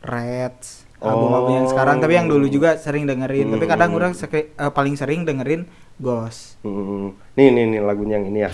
[0.00, 1.70] Reds album-album yang Oh.
[1.70, 3.98] sekarang tapi yang dulu juga sering dengerin tapi kadang Hmm.
[3.98, 5.62] orang seke- eh, paling sering dengerin
[5.96, 7.14] Ghost Hmm.
[7.32, 8.50] Nih nih nih lagunya yang ini ya.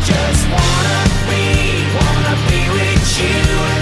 [0.00, 0.96] Just wanna
[1.26, 1.42] be,
[1.90, 3.79] wanna be with you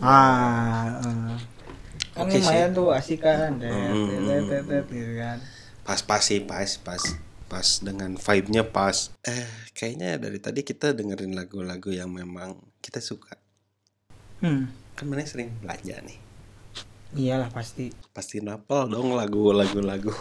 [0.00, 1.36] ah eh.
[2.10, 2.76] kan Oke lumayan sih.
[2.76, 4.26] tuh asik kan Hmm.
[4.88, 5.38] gitu kan
[5.80, 7.02] Pas pas sih, pas pas
[7.46, 9.10] pas dengan vibe-nya pas.
[9.22, 9.42] Eh,
[9.72, 13.34] kayaknya dari tadi kita dengerin lagu-lagu yang memang kita suka.
[14.38, 16.18] hmm Kan mana sering belanja nih.
[17.10, 20.14] iyalah pasti Pasti napal dong lagu-lagu lagu.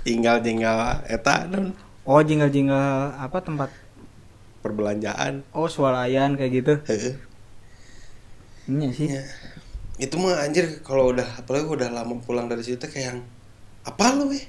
[0.00, 2.72] Tinggal-tinggal eta non oh jingle-jingle
[3.12, 3.68] apa tempat
[4.58, 5.44] perbelanjaan.
[5.52, 6.74] oh swalayan kayak gitu
[8.68, 9.22] Ini sih Iya.
[9.98, 13.18] Itu mah anjir kalau udah apalagi udah lama pulang dari situ kayak yang
[13.82, 14.44] apa lu weh?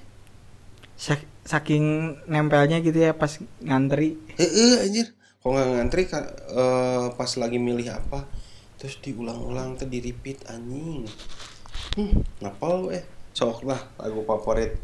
[0.93, 5.11] Sak- saking nempelnya gitu ya pas ngantri Heeh anjir.
[5.41, 8.25] Kok nggak ngantri ka- eh, pas lagi milih apa
[8.77, 11.07] terus diulang-ulang tuh di repeat anjing.
[11.95, 13.03] Hmm, napal weh.
[13.33, 14.77] Sok lah lagu favorit.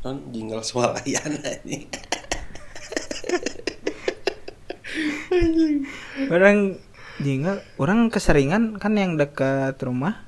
[0.00, 1.84] Kan jingle swalayan anjing.
[6.30, 6.58] orang
[7.20, 10.24] jingle orang keseringan kan yang dekat rumah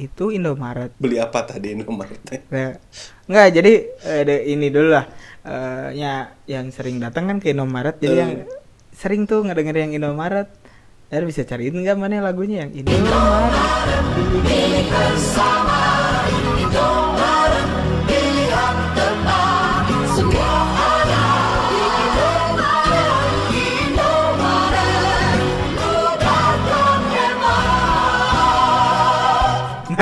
[0.00, 1.76] itu Indomaret Beli apa tadi
[2.24, 2.40] teh?
[2.52, 2.72] Nah,
[3.28, 3.72] Nggak, jadi
[4.08, 5.06] eh, ada ini dulu lah.
[5.44, 8.20] Eh, ya, yang sering datang kan ke Indomaret, jadi Eh.
[8.20, 8.32] yang
[8.92, 10.48] sering tuh ngedenger yang Indomaret.
[11.12, 13.52] Dari bisa cariin nggak mana lagunya yang Indomaret.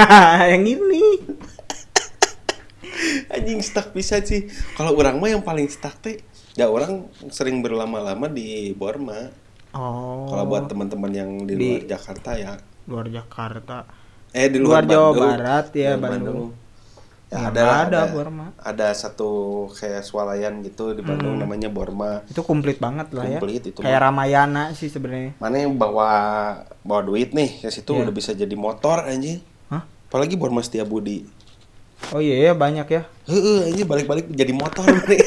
[0.52, 1.04] yang ini.
[3.30, 4.46] Anjing stuck bisa sih.
[4.74, 6.20] Kalau orang mah yang paling stuck teh
[6.52, 9.30] ya orang sering berlama-lama di Borma.
[9.70, 10.26] Oh.
[10.26, 12.54] Kalau buat teman-teman yang di, Di- luar Jakarta ya.
[12.84, 13.86] luar Jakarta.
[14.30, 15.30] Eh di Luar luar, Jawa Bandung.
[15.32, 16.42] Barat, ya, Luar Bandung.
[16.50, 16.58] Ya,
[17.30, 18.46] Ya, ada, ada ada, Borma.
[18.58, 19.30] ada satu
[19.70, 21.46] kayak swalayan gitu di Bandung Hmm.
[21.46, 22.26] namanya Borma.
[22.26, 23.38] Itu komplit banget lah ya.
[23.38, 24.04] Komplit itu Kayak mah.
[24.04, 25.38] Ramayana sih sebenarnya.
[25.38, 26.10] Mana yang bawa
[26.82, 28.02] bawa duit nih ke situ Iya.
[28.02, 29.38] udah bisa jadi motor anjing.
[30.10, 31.22] Apalagi Borma Setiabudi.
[32.10, 33.06] Oh iya ya banyak ya.
[33.30, 35.22] Heeh, anjing balik-balik jadi motor nih.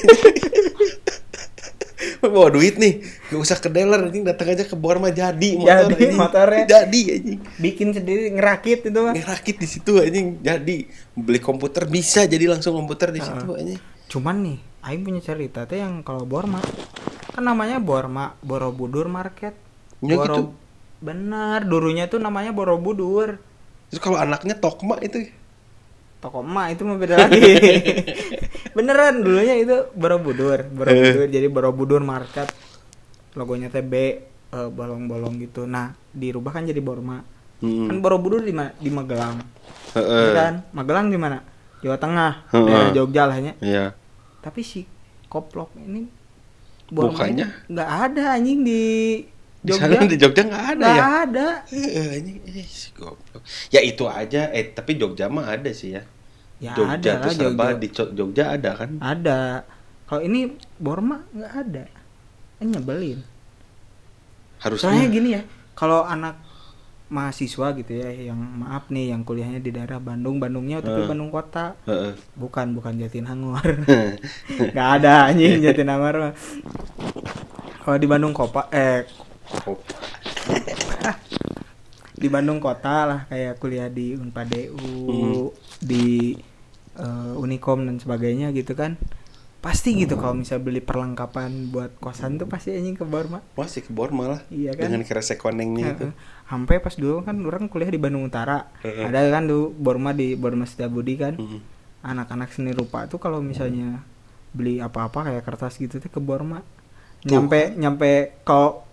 [2.24, 5.94] bawa duit nih, gak usah ke dealer anjing datang aja ke Borma jadi motor Jadi
[5.96, 6.14] anjing.
[6.16, 6.64] motornya.
[6.68, 7.40] Jadi anjing.
[7.60, 9.16] Bikin sendiri ngerakit itu mah.
[9.16, 10.78] Ngerakit di situ anjing jadi
[11.16, 13.80] beli komputer bisa jadi langsung komputer di situ anjing.
[14.12, 16.60] Cuman nih, Aing punya cerita teh yang kalau Borma
[17.32, 19.56] kan namanya Borma Borobudur Market.
[20.04, 20.56] Ya gitu.
[21.00, 23.40] Benar, dulunya tuh namanya Borobudur.
[23.94, 25.22] Terus kalau anaknya Tokma itu
[26.18, 27.52] Toko emak itu mah beda lagi.
[28.80, 32.48] Beneran dulunya itu Borobudur, Borobudur jadi Borobudur Market.
[33.36, 35.68] Logonya teh B eh, bolong-bolong gitu.
[35.68, 37.20] Nah, dirubah kan jadi Borma.
[37.60, 37.92] Hmm.
[37.92, 39.44] Kan Borobudur di ma- di Magelang.
[40.00, 40.24] Heeh.
[40.26, 40.54] Iya kan?
[40.72, 41.44] Magelang di mana?
[41.84, 42.66] Jawa Tengah, Heeh.
[42.66, 43.54] daerah Jogja lah ya.
[43.60, 43.86] Iya.
[44.40, 44.88] Tapi si
[45.28, 46.08] koplok ini
[46.94, 48.84] ini nggak ada anjing Di
[49.64, 49.96] Jogja.
[49.96, 51.24] sana di Jogja nggak ada Nggak ya?
[51.24, 51.48] ada.
[51.72, 52.20] Eh,
[52.66, 53.42] si goblok.
[53.70, 54.52] Ya itu aja.
[54.52, 56.04] Eh tapi Jogja mah ada sih ya.
[56.60, 57.80] Ya Jogja ada tuh lah Jogja.
[57.80, 58.90] di Jogja ada kan?
[58.98, 59.64] Ada.
[60.04, 61.84] Kalau ini Borma nggak ada.
[62.58, 63.20] Kan nyebelin.
[64.60, 64.88] Harusnya.
[64.90, 65.42] Soalnya gini ya,
[65.74, 66.40] kalau anak
[67.08, 71.06] mahasiswa gitu ya, yang maaf nih, yang kuliahnya di daerah Bandung, Bandungnya tapi Eh.
[71.06, 72.16] Bandung kota, Heeh.
[72.34, 73.62] bukan bukan Jatinangor,
[74.74, 76.32] nggak ada anjing Jatinangor.
[77.78, 79.04] Kalau di Bandung Kopa, eh
[82.14, 85.50] di Bandung kota lah kayak kuliah di Unpadu, Hmm.
[85.84, 86.38] di
[86.94, 88.96] eh, Unikom dan sebagainya gitu kan.
[89.64, 93.40] Pasti gitu kalau misal beli perlengkapan buat kosan tuh pasti anjing ke Borma.
[93.56, 94.42] Masih ke Borma lah.
[94.52, 94.92] Iya kan?
[94.92, 96.08] Dengan kresek konengnya itu.
[96.44, 98.68] Sampai pas dulu kan orang kuliah di Bandung Utara.
[98.84, 99.08] Heeh.
[99.08, 101.40] Ada kan dulu Borma di Borma Setiabudi kan.
[102.04, 104.04] Anak-anak seni rupa tuh kalau misalnya
[104.54, 106.62] beli apa-apa kayak kertas gitu tuh ke Borma
[107.26, 108.86] nyampe nyampe kalau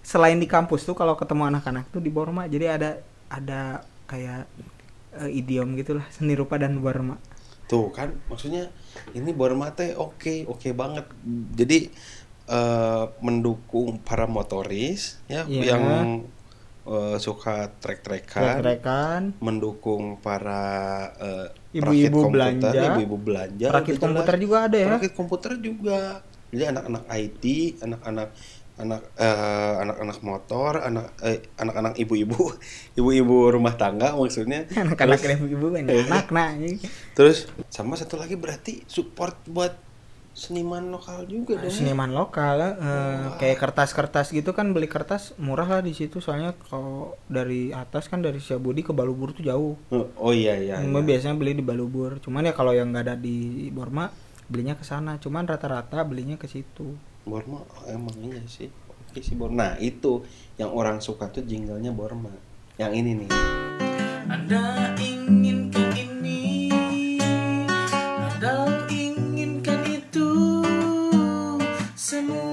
[0.00, 2.90] selain di kampus tuh kalau ketemu anak-anak tuh di Borma jadi ada
[3.28, 3.60] ada
[4.04, 4.48] kayak
[5.16, 7.16] eh, idiom gitulah seni rupa dan Borma
[7.66, 8.66] Tuh kan maksudnya
[9.12, 11.06] ini Borma teh oke oke banget.
[11.54, 11.86] Jadi
[12.44, 15.78] eh, mendukung para motoris ya Iya.
[15.78, 16.26] yang
[16.82, 19.22] eh, suka trek-trekan, Trek-trekan.
[19.38, 20.66] mendukung para
[21.14, 22.74] eh, Ibu-ibu belanja.
[22.74, 24.86] ibu-ibu belanja, Perakit udah komputer juga ada ya?
[24.90, 26.00] Perakit komputer juga.
[26.50, 27.44] Jadi anak-anak IT,
[27.78, 28.28] anak-anak
[28.80, 32.56] anak eh, anak-anak motor, anak eh, anak-anak ibu-ibu,
[32.98, 34.64] ibu-ibu rumah tangga maksudnya.
[34.82, 35.84] anak-anak Terus- ibu kan
[36.36, 36.80] nah ini.
[37.12, 39.92] Terus sama satu lagi berarti support buat
[40.30, 41.74] seniman lokal juga dong.
[41.74, 47.18] seniman lokal eh, kayak kertas-kertas gitu kan beli kertas murah lah di situ soalnya kalau
[47.26, 50.78] dari atas kan dari Siabudi ke Balubur tuh jauh Oh iya iya.
[50.80, 51.06] Cuma iya.
[51.12, 54.06] biasanya beli di Balubur cuman ya kalau yang nggak ada di Borma
[54.46, 56.94] belinya ke sana cuman rata-rata belinya ke situ
[57.30, 58.66] Borma emang iya sih.
[59.06, 59.54] Oke sih Borma.
[59.54, 60.26] Nah, itu
[60.58, 62.34] yang orang suka tuh jinglenya Borma.
[62.74, 63.30] Yang ini nih.
[64.26, 66.70] Anda inginkan ini
[68.18, 70.30] Anda inginkan itu
[71.94, 72.49] Semuanya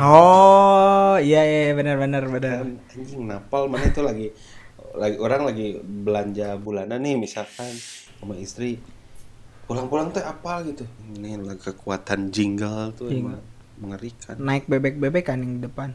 [0.00, 4.28] oh iya iya benar-benar benar Kan anjing napal mana itu lagi
[4.96, 7.68] lagi orang lagi belanja bulanan nih misalkan
[8.16, 8.80] sama istri.
[9.66, 10.86] Pulang-pulang tuh apa gitu.
[11.18, 13.36] Ini lah kekuatan jingle tuh Jingle.
[13.36, 13.44] emang
[13.76, 14.34] mengerikan.
[14.40, 15.92] Naik bebek-bebek kan yang di depan.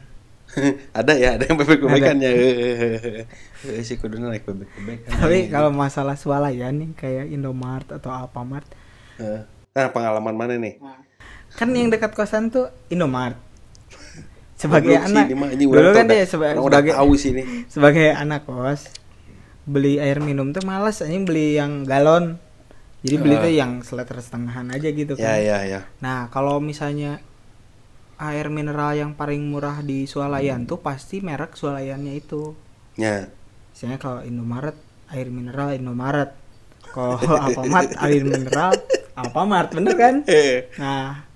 [0.98, 2.30] Ada ya ada yang bebek-bebekannya
[3.72, 5.08] eh sih kudu naik bebek-bebekan.
[5.08, 8.68] Tapi kalau masalah swalayan nih kayak Indomart atau Alfamart
[9.16, 9.40] Eh,
[9.72, 10.76] nah pengalaman mana nih?
[11.56, 13.40] Kan yang dekat kosan tuh Indomart
[14.62, 15.24] sebagai sih anak.
[15.24, 17.42] ini mah, anjing, dulu kan udah- seba- orang sebagai tahu sih ini.
[17.66, 18.80] sebagai anak kos
[19.62, 22.38] beli air minum tuh males anjing beli yang galon.
[23.00, 23.40] Jadi beli Ah.
[23.40, 25.26] tuh yang seliter setengahan aja gitu kan.
[25.26, 25.58] ya ya.
[25.64, 27.18] Ya nah kalau misalnya
[28.16, 32.54] air mineral yang paling murah di swalayan tuh pasti merek swalayannya itu.
[32.94, 33.26] Ya.
[33.68, 36.30] Misalnya kalau Indomaret air mineral Indomaret.
[36.84, 38.78] Kalau Alfamart air mineral
[39.12, 40.14] Alfamart bener kan?
[40.76, 41.26] Nah,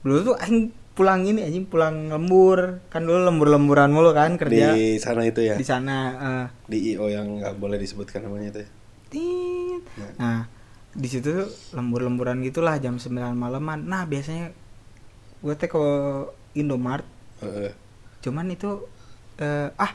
[0.00, 0.36] dulu tuh
[0.90, 2.82] pulang ini anjing pulang lembur.
[2.88, 7.06] Kan dulu lembur-lemburan mulu kan kerja di, di sana itu ya sana eh, di io
[7.06, 8.70] yang nggak boleh disebutkan namanya tuh ya.
[9.10, 9.82] tit.
[10.16, 10.46] Nah,
[10.90, 13.82] di situ tuh lembur-lemburan gitulah jam 9 malaman.
[13.82, 14.54] Nah, biasanya
[15.40, 15.82] gue teh ke
[16.52, 17.06] Indomart,
[17.40, 17.72] Heeh.
[18.20, 18.86] cuman itu
[19.38, 19.92] eh, ah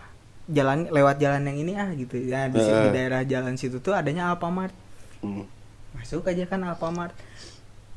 [0.48, 2.18] jalan lewat jalan yang ini ah gitu.
[2.18, 2.96] Ya di, situ- di Heeh.
[2.96, 4.74] daerah jalan situ tuh adanya Alfamart.
[5.22, 5.46] Hmm.
[5.94, 7.16] Masuk aja kan Alfamart.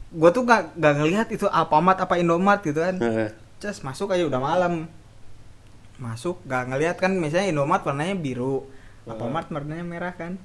[0.09, 2.97] Gue tuh gak, gak ngelihat itu Alfamart apa Indomart gitu kan.
[3.61, 4.89] Cas masuk aja udah malam.
[6.01, 8.65] Masuk gak ngelihat kan misalnya Indomart warnanya biru,
[9.05, 10.41] Alfamart warnanya merah kan.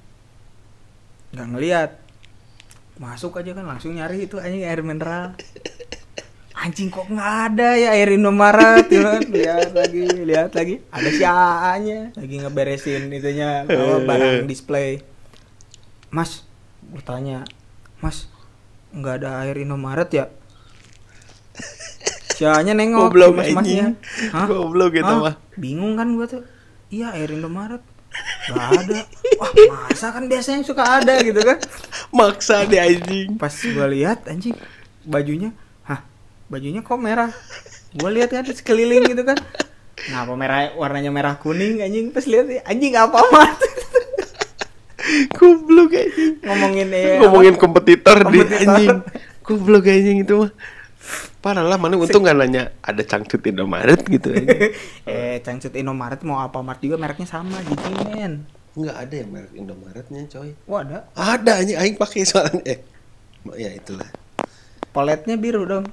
[1.32, 1.90] Gak ngelihat.
[2.94, 5.34] Masuk aja kan langsung nyari itu anjing air mineral.
[6.54, 9.20] Anjing kok nggak ada ya air Indomaret gitu kan.
[9.26, 10.80] Lihat lagi, lihat lagi.
[10.88, 15.02] Ada si AA-nya lagi ngeberesin itunya apa barang display.
[16.14, 16.46] Mas,
[16.80, 17.42] bertanya,
[17.98, 18.30] Mas,
[18.94, 20.24] nggak ada air Indomaret ya?
[22.38, 23.94] Sianya nengok Goblok, mas-masnya.
[24.46, 25.20] Goblok gitu Hah?
[25.22, 25.34] mah.
[25.58, 26.42] Bingung kan gua tuh.
[26.90, 27.82] Iya air Indomaret.
[28.46, 29.00] Gak ada.
[29.42, 29.50] Wah
[29.90, 31.58] masa kan biasanya suka ada gitu kan.
[32.14, 34.54] maksa deh anjing Pas gua lihat anjing
[35.02, 35.50] bajunya,
[35.82, 36.06] hah
[36.46, 37.34] bajunya kok merah.
[37.98, 39.34] Gua lihat kan sekeliling gitu kan.
[40.10, 43.56] Nah, apa merah warnanya merah kuning anjing pas lihat anjing apa amat
[45.30, 46.34] goblok anjing.
[46.40, 48.60] Ngomongin eh, ngomongin kompetitor, di Kompetitor.
[48.68, 48.96] anjing.
[49.40, 50.52] Goblok anjing itu mah.
[51.38, 54.72] Parah lah mana untung nggak nanya ada cangcut Indomaret gitu anjing.
[55.10, 56.58] eh cangcut Indomaret mau apa?
[56.60, 58.48] Mart juga mereknya sama jijimen.
[58.74, 60.50] nggak ada yang merek Indomaretnya coy.
[60.64, 60.98] Wah ada.
[61.12, 62.64] ada anjing aing pakai soalnya.
[62.64, 62.78] Eh
[63.54, 64.08] ya itulah.
[64.90, 65.84] Poletnya biru dong.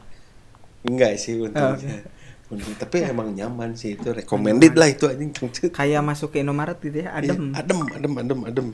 [0.82, 2.02] enggak sih Oh, untungnya
[2.50, 6.76] Untung- tapi emang nyaman sih itu recommended lah itu anjing cangcut Kayak masuk ke Indomaret
[6.80, 7.54] gitu ya, adem.
[7.54, 8.68] Iya, adem adem adem adem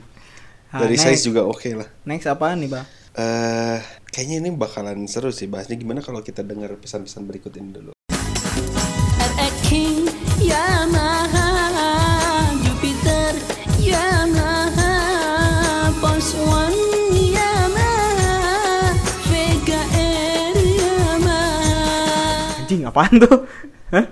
[0.68, 1.04] Ah, dari next.
[1.04, 2.84] size juga oke lah Next apaan nih, Bang?
[3.14, 7.90] eh kayaknya ini bakalan seru sih bahasnya gimana kalau kita dengar pesan-pesan berikut ini dulu
[9.64, 10.06] King
[10.38, 11.48] Yamaha
[12.58, 13.32] Jupiter
[13.78, 14.92] Yamaha
[15.98, 16.78] Pulse One
[17.12, 18.32] Yamaha
[19.26, 21.42] Vega Air Yamaha
[22.62, 23.36] Anjing apaan tuh?
[23.92, 24.06] Hah?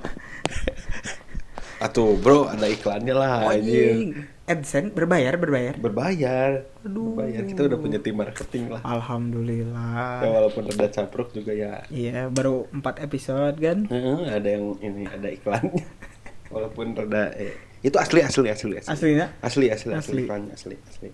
[1.79, 4.36] Atuh bro ada iklannya lah Oh, anjir anjing.
[4.47, 5.75] AdSense berbayar berbayar.
[5.75, 7.13] berbayar Aduh.
[7.13, 10.23] berbayar kita udah punya tim marketing lah Alhamdulillah.
[10.23, 13.79] ya, walaupun rada capruk juga ya Iya, baru 4 episode kan.
[13.85, 15.83] Heeh, ada yang ini ada iklannya
[16.55, 19.27] walaupun rada eh, itu asli asli asli asli Aslinya?
[19.41, 20.47] asli asli asli Asli.
[20.49, 21.09] asli asli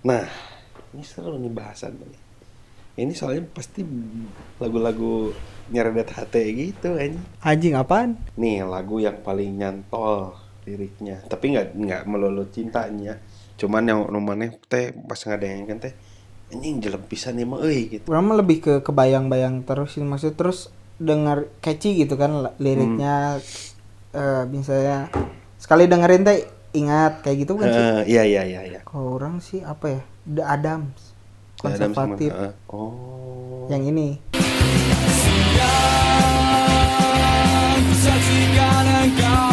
[0.00, 0.24] nah
[0.90, 2.20] ini seru nih bahasan nih
[2.98, 3.84] ini soalnya pasti
[4.56, 5.30] lagu-lagu
[5.68, 8.16] nyeredet hati gitu ini Anjing apaan?
[8.34, 13.16] nih lagu yang paling nyantol liriknya tapi nggak nggak melulu cintanya
[13.54, 15.92] cuman yang rumahnya teh pas ngadengin teh
[16.48, 20.34] anjing jelek pisan nih mah euy gitu Orang mah lebih ke kebayang-bayang terus sih maksud
[20.34, 23.38] terus dengar catchy gitu kan liriknya
[24.10, 25.08] eh misalnya
[25.56, 26.38] sekali dengerin teh
[26.70, 27.82] ingat kayak gitu kan sih.
[27.82, 30.00] Eh, iya iya iya iya Kalau orang sih apa ya?
[30.24, 31.14] The Adams.
[31.60, 32.30] Ada sama- Konservatif.
[32.30, 34.08] eh, oh Yang ini.
[37.92, 39.49] Saksikan engkau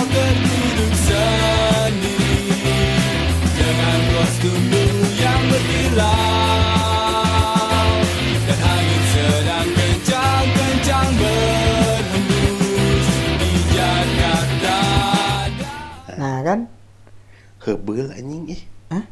[17.67, 19.03] Hebel anjing ih Hah?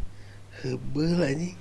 [0.63, 1.53] Hebel anjing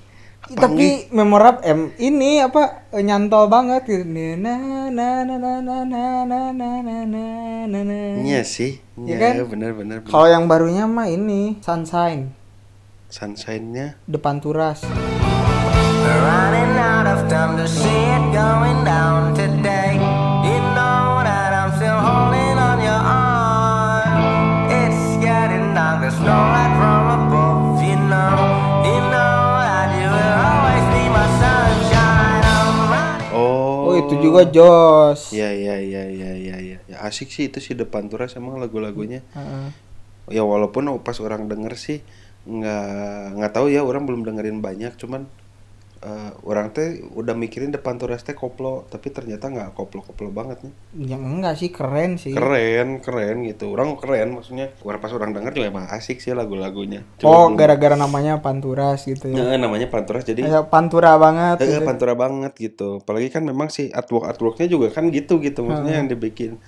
[0.44, 4.04] Ih, Tapi memorab em ini apa eh, nyantol banget gitu.
[4.04, 4.54] Na
[4.92, 6.70] na na na na na na na na
[7.08, 7.24] na
[7.64, 7.98] na na.
[8.22, 9.32] Iya sih Iya Iya kan?
[9.34, 9.98] bener bener, bener.
[10.06, 12.30] Kalau yang barunya mah ini Sunshine
[13.10, 14.84] Sunshine-nya depan turas.
[16.04, 19.33] Running out of time to see it going down
[34.14, 35.34] itu juga Jos.
[35.34, 39.20] Iya iya iya iya iya iya ya, asik sih itu sih depan turas emang lagu-lagunya
[39.34, 39.68] Heeh.
[40.32, 41.98] ya walaupun pas orang denger sih
[42.44, 45.24] nggak nggak tahu ya orang belum dengerin banyak cuman
[46.04, 50.72] eh, orang teh udah mikirin depan turas teh koplo tapi ternyata nggak koplo-koplo banget nih
[51.06, 52.32] Yang enggak sih keren sih.
[52.32, 57.00] keren keren gitu orang keren maksudnya orang pas orang denger juga emang asik sih lagu-lagunya
[57.20, 59.40] Oh, gara-gara namanya Panturas gitu ya.
[59.46, 61.82] Eh, namanya panturas jadi Kayak Pantura banget Eh, gitu.
[61.82, 63.00] pantura banget gitu.
[63.00, 65.64] Apalagi kan memang si artwork artworknya juga kan gitu gitu.
[65.64, 66.60] Maksudnya yang dibikin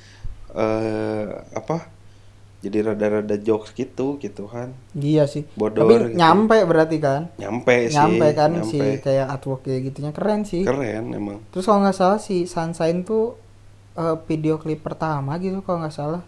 [0.52, 1.92] eh apa?
[2.66, 4.74] Jadi rada-rada jokes gitu gitu kan.
[4.92, 5.46] Iya sih.
[5.54, 6.18] Bodor Tapi gitu.
[6.18, 7.30] nyampe berarti kan?
[7.38, 7.94] Nyampe sih.
[7.94, 9.06] nyampe kan si nyampe.
[9.06, 10.66] kayak artwork kayak gitunya keren sih.
[10.66, 11.38] Keren emang.
[11.54, 13.38] Terus kalau nggak salah si Sunshine tuh
[13.94, 16.22] eh, video klip pertama gitu kalau nggak salah.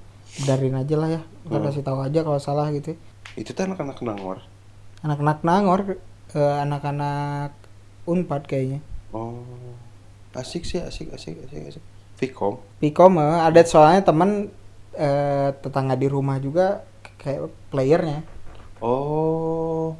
[0.46, 1.22] Darin aja lah ya.
[1.50, 1.66] Ntar Hmm.
[1.66, 2.94] kasih tahu aja kalau salah gitu.
[3.34, 4.38] Itu tuh anak-anak nangor.
[4.98, 5.80] Anak-anak Nangor,
[6.34, 7.50] eh, anak-anak
[8.04, 8.80] Unpad kayaknya.
[9.10, 9.42] Oh.
[10.32, 11.84] Asik sih, asik, asik, asik, asik.
[12.18, 12.58] Vicom.
[12.78, 14.50] Pikom eh, ada soalnya teman
[14.98, 16.82] eh, tetangga di rumah juga
[17.22, 18.20] kayak playernya.
[18.82, 19.94] Oh.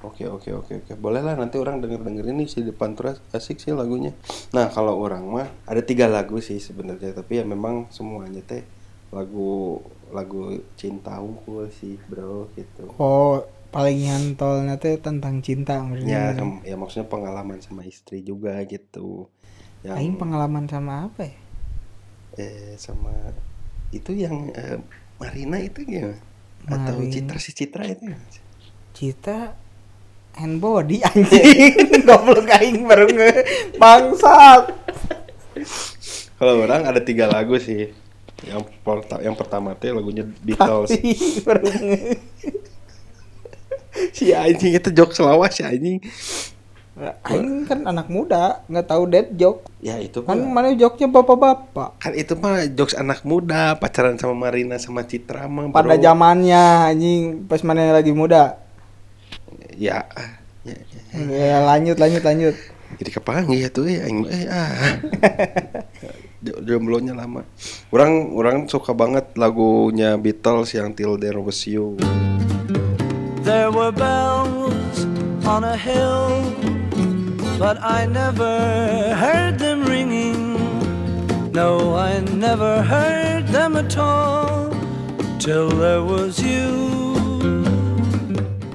[0.00, 3.60] Oke oke oke oke boleh lah nanti orang denger dengerin nih si depan turas asik
[3.60, 4.16] sih lagunya.
[4.56, 8.64] Nah kalau orang mah ada tiga lagu sih sebenarnya tapi ya memang semuanya teh
[9.12, 9.76] lagu
[10.08, 12.88] lagu cinta unggul sih bro gitu.
[12.96, 16.32] Oh, paling nyantolnya teh tentang cinta Ya, maksudnya.
[16.32, 19.28] sem- ya maksudnya pengalaman sama istri juga gitu.
[19.84, 21.36] Aing Yang pengalaman sama apa ya?
[22.40, 23.12] eh sama
[23.90, 24.78] itu yang eh,
[25.18, 26.14] Marina itu ya
[26.64, 27.12] atau Marina.
[27.12, 28.04] Citra si Citra itu?
[28.94, 29.54] Cita
[30.38, 31.74] hand body anjing
[32.06, 33.30] goblok aing baru nge
[33.76, 34.70] bangsat
[36.40, 37.92] Kalau orang ada tiga lagu sih.
[38.40, 40.88] Yang perta- yang pertama teh lagunya Beatles.
[44.16, 46.00] si anjing itu jok selawas si anjing.
[47.24, 49.66] Aing kan anak muda nggak tahu dead joke.
[49.80, 51.98] Ya itu kan mah mana joknya bapak-bapak?
[52.00, 56.02] Kan itu mah jokes anak muda pacaran sama Marina sama Citra mah pada bro.
[56.02, 58.60] zamannya anjing pas mana lagi muda?
[59.80, 60.04] Ya,
[60.66, 60.76] ya,
[61.16, 61.24] ya.
[61.24, 62.54] ya lanjut lanjut lanjut.
[63.00, 64.70] Jadi kepanggil ya tuh ya aing mah, eh ah.
[66.44, 67.44] Jo- jomblonya lama.
[67.92, 72.00] Orang orang suka banget lagunya Beatles yang Till There Was You.
[73.44, 75.04] There were bells
[75.44, 76.40] on a hill,
[77.60, 78.56] but I never
[79.12, 80.56] heard them ringing.
[81.52, 84.72] No, I never heard them at all
[85.36, 86.72] till there was you.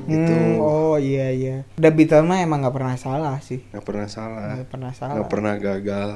[0.06, 1.58] Hmm, oh iya iya.
[1.82, 3.66] The Beatles mah emang nggak pernah salah sih.
[3.74, 4.54] Nggak pernah salah.
[4.54, 5.14] Nggak pernah salah.
[5.18, 6.10] Nggak pernah gagal.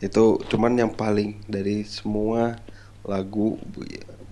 [0.00, 2.56] Itu cuman yang paling dari semua
[3.04, 3.60] lagu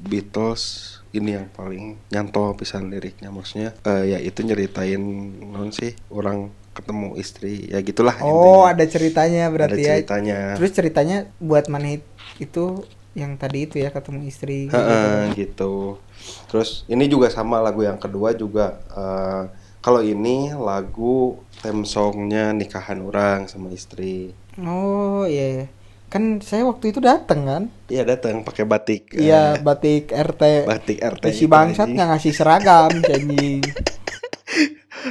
[0.08, 3.28] Beatles ini yang paling nyantol pisan liriknya.
[3.28, 5.04] Maksudnya eh, ya itu nyeritain
[5.52, 6.48] non sih orang
[6.79, 8.70] ketemu istri ya gitulah Oh, intinya.
[8.70, 9.89] ada ceritanya Ada berarti ya.
[9.93, 11.99] ceritanya Terus ceritanya buat mana
[12.39, 12.64] itu
[13.12, 14.70] yang tadi itu ya ketemu istri.
[14.70, 15.99] Heeh, gitu.
[16.47, 19.43] Terus ini juga sama lagu yang kedua juga eh,
[19.79, 24.31] kalau ini lagu theme songnya nikahan orang sama istri.
[24.57, 25.66] Oh iya.
[26.09, 27.62] Kan saya waktu itu datang kan.
[27.87, 29.11] Iya datang pakai batik.
[29.12, 30.43] Iya batik RT.
[30.64, 31.24] batik RT.
[31.35, 33.61] Si bangsat nggak ngasih seragam anjing.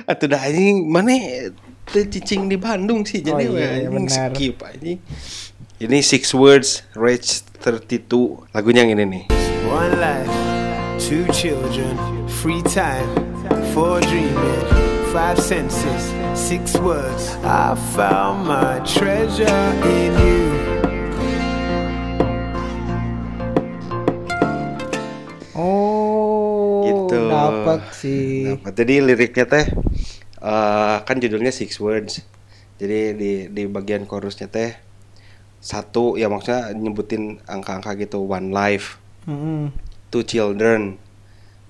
[0.05, 1.13] Atuh dah anjing mana
[1.88, 4.29] teu cicing di Bandung sih Oh jadi iya, we, iya, anjing benar.
[4.35, 4.99] skip anjing.
[5.77, 9.23] Ini Six Words Rage 32 lagunya yang ini nih.
[9.69, 10.31] One life,
[10.97, 11.93] two children,
[12.41, 13.05] free time,
[13.77, 14.63] four dreaming,
[15.13, 16.01] five senses,
[16.33, 17.38] six words.
[17.45, 20.96] I found my treasure in you.
[27.47, 28.55] Dapat sih.
[28.55, 28.71] Dapat.
[28.75, 29.65] Jadi liriknya teh
[30.41, 32.21] eh, kan judulnya Six Words.
[32.77, 34.77] Jadi di di bagian chorusnya teh
[35.57, 39.73] satu ya maksudnya nyebutin angka-angka gitu one life, Mm-mm.
[40.13, 41.01] two children,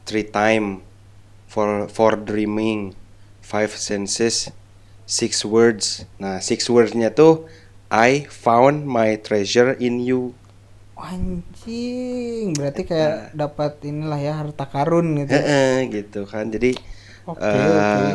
[0.03, 0.84] three time,
[1.47, 2.91] for for dreaming,
[3.39, 4.51] five senses,
[5.07, 6.03] six words.
[6.19, 7.47] Nah six wordsnya tuh
[7.88, 10.36] I found my treasure in you.
[10.98, 15.38] Anjing, berarti kayak dapat inilah ya harta karun gitu.
[15.38, 16.50] Heeh, gitu kan.
[16.50, 16.72] Jadi
[17.28, 18.06] Oke, eh, oke.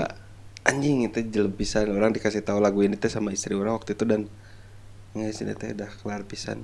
[0.65, 4.05] anjing itu jelek pisan orang dikasih tahu lagu ini teh sama istri orang waktu itu
[4.09, 4.21] dan
[5.17, 6.59] nggak sini teh udah kelar pisan.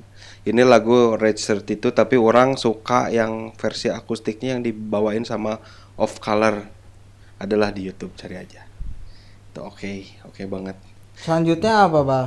[0.48, 5.60] Ini lagu Rage 32 tapi orang suka yang versi akustiknya yang dibawain sama
[6.00, 6.56] Off Color.
[7.38, 8.62] Adalah di YouTube cari aja.
[9.52, 9.92] Itu oke
[10.28, 10.76] oke banget.
[11.18, 12.26] Selanjutnya apa, Bah?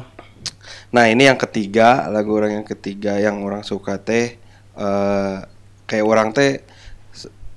[0.91, 4.35] Nah ini yang ketiga lagu orang yang ketiga yang orang suka teh
[4.75, 5.37] eh
[5.87, 6.63] kayak orang teh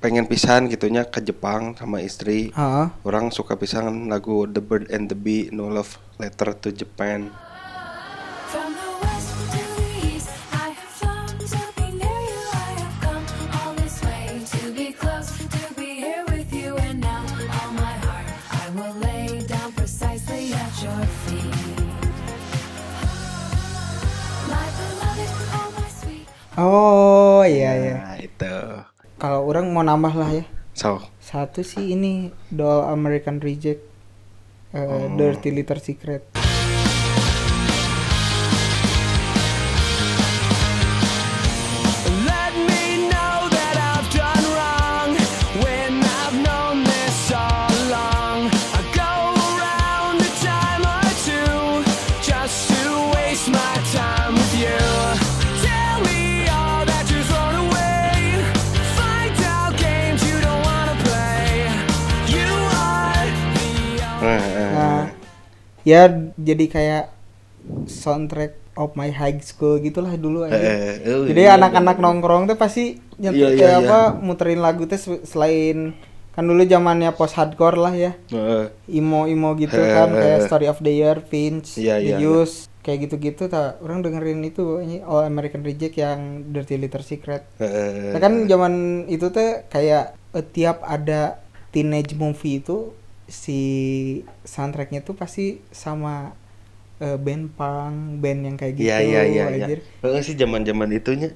[0.05, 2.53] pengen pisan gitunya ke Jepang sama istri.
[2.53, 2.87] Heeh.
[3.09, 7.33] Orang suka pisan lagu The Bird and the Bee No Love Letter to Japan.
[26.55, 27.95] Oh, iya iya.
[27.99, 28.55] Nah itu.
[29.19, 30.45] Kalau orang mau nambah lah ya.
[30.75, 33.83] So Satu sih ini Doll American Reject
[34.71, 35.11] eh, Oh.
[35.15, 36.44] Dirty Little Secret.
[65.85, 67.05] Ya jadi kayak
[67.87, 70.59] soundtrack of my high school gitulah dulu aja.
[70.59, 72.05] Eh, eh, oh, Jadi iya, anak-anak bener.
[72.05, 73.79] nongkrong tuh pasti nyetir Iya, iya, iya.
[73.87, 75.95] apa muterin lagu tuh se- selain
[76.35, 78.13] kan dulu zamannya post hardcore lah ya.
[78.35, 80.45] eh, Imo-imo gitu Eh, kan eh, kayak eh.
[80.51, 82.43] Story of the Year, Finch, Iya, The iya, iya.
[82.85, 87.47] Kayak gitu-gitu tak orang dengerin itu ini All American Reject yang Dirty Little Secret.
[87.57, 88.73] eh, Nah, kan zaman
[89.09, 91.41] itu teh kayak eh, tiap ada
[91.73, 92.93] teenage movie itu
[93.29, 93.61] si
[94.45, 96.37] soundtracknya tuh pasti sama
[97.01, 99.67] eh, band punk, band yang kayak gitu Iya iya iya iya.
[99.67, 99.79] anjir.
[100.05, 101.33] Heeh sih zaman-zaman itunya.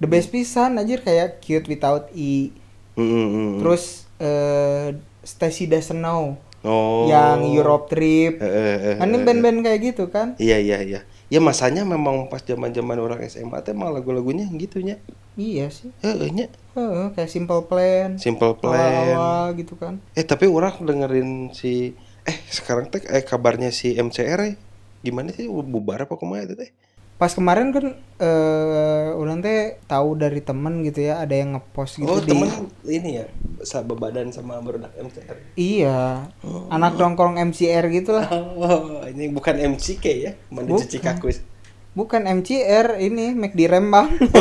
[0.00, 2.52] The best pisan anjir kayak Cute Without E.
[2.96, 3.52] Mm, mm, mm.
[3.60, 3.84] Terus
[4.20, 8.40] eh Stacy Doesn't Know oh yang Europe Trip.
[8.40, 10.36] Eh, eh, eh, Kan ini band-band kayak gitu kan?
[10.40, 11.00] Iya iya iya.
[11.30, 14.98] Ya masanya memang pas zaman-zaman orang SMA teh emang lagu-lagunya gitunya.
[15.38, 15.94] Iya sih.
[16.02, 16.50] Heeh nya.
[16.74, 18.18] Heeh, kayak Simple Plan.
[18.18, 18.74] Simple Plan.
[18.74, 20.02] Awal-awal gitu kan.
[20.18, 21.94] Eh tapi orang dengerin si
[22.26, 24.54] eh sekarang teh eh kabarnya si MCR eh.
[25.00, 26.74] gimana sih bubar apa kumaha itu teh?
[27.20, 32.08] Pas kemarin kan eh orang teh tahu dari temen gitu ya ada yang ngepost gitu
[32.08, 32.48] oh di temen
[32.88, 33.28] ini ya
[33.60, 35.36] sahabat badan sama berudak MCR.
[35.52, 36.32] Iya.
[36.72, 38.24] Anak nongkrong MCR gitu lah.
[38.56, 40.32] Oh ini bukan MCK ya?
[40.48, 40.88] Mana Bukan.
[40.88, 41.44] cuci kakus?
[41.92, 44.08] Bukan MCR ini Mac di Rembang.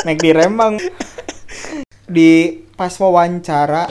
[0.00, 0.74] Oh, di Rembang.
[2.10, 2.30] Di
[2.74, 3.86] pas wawancara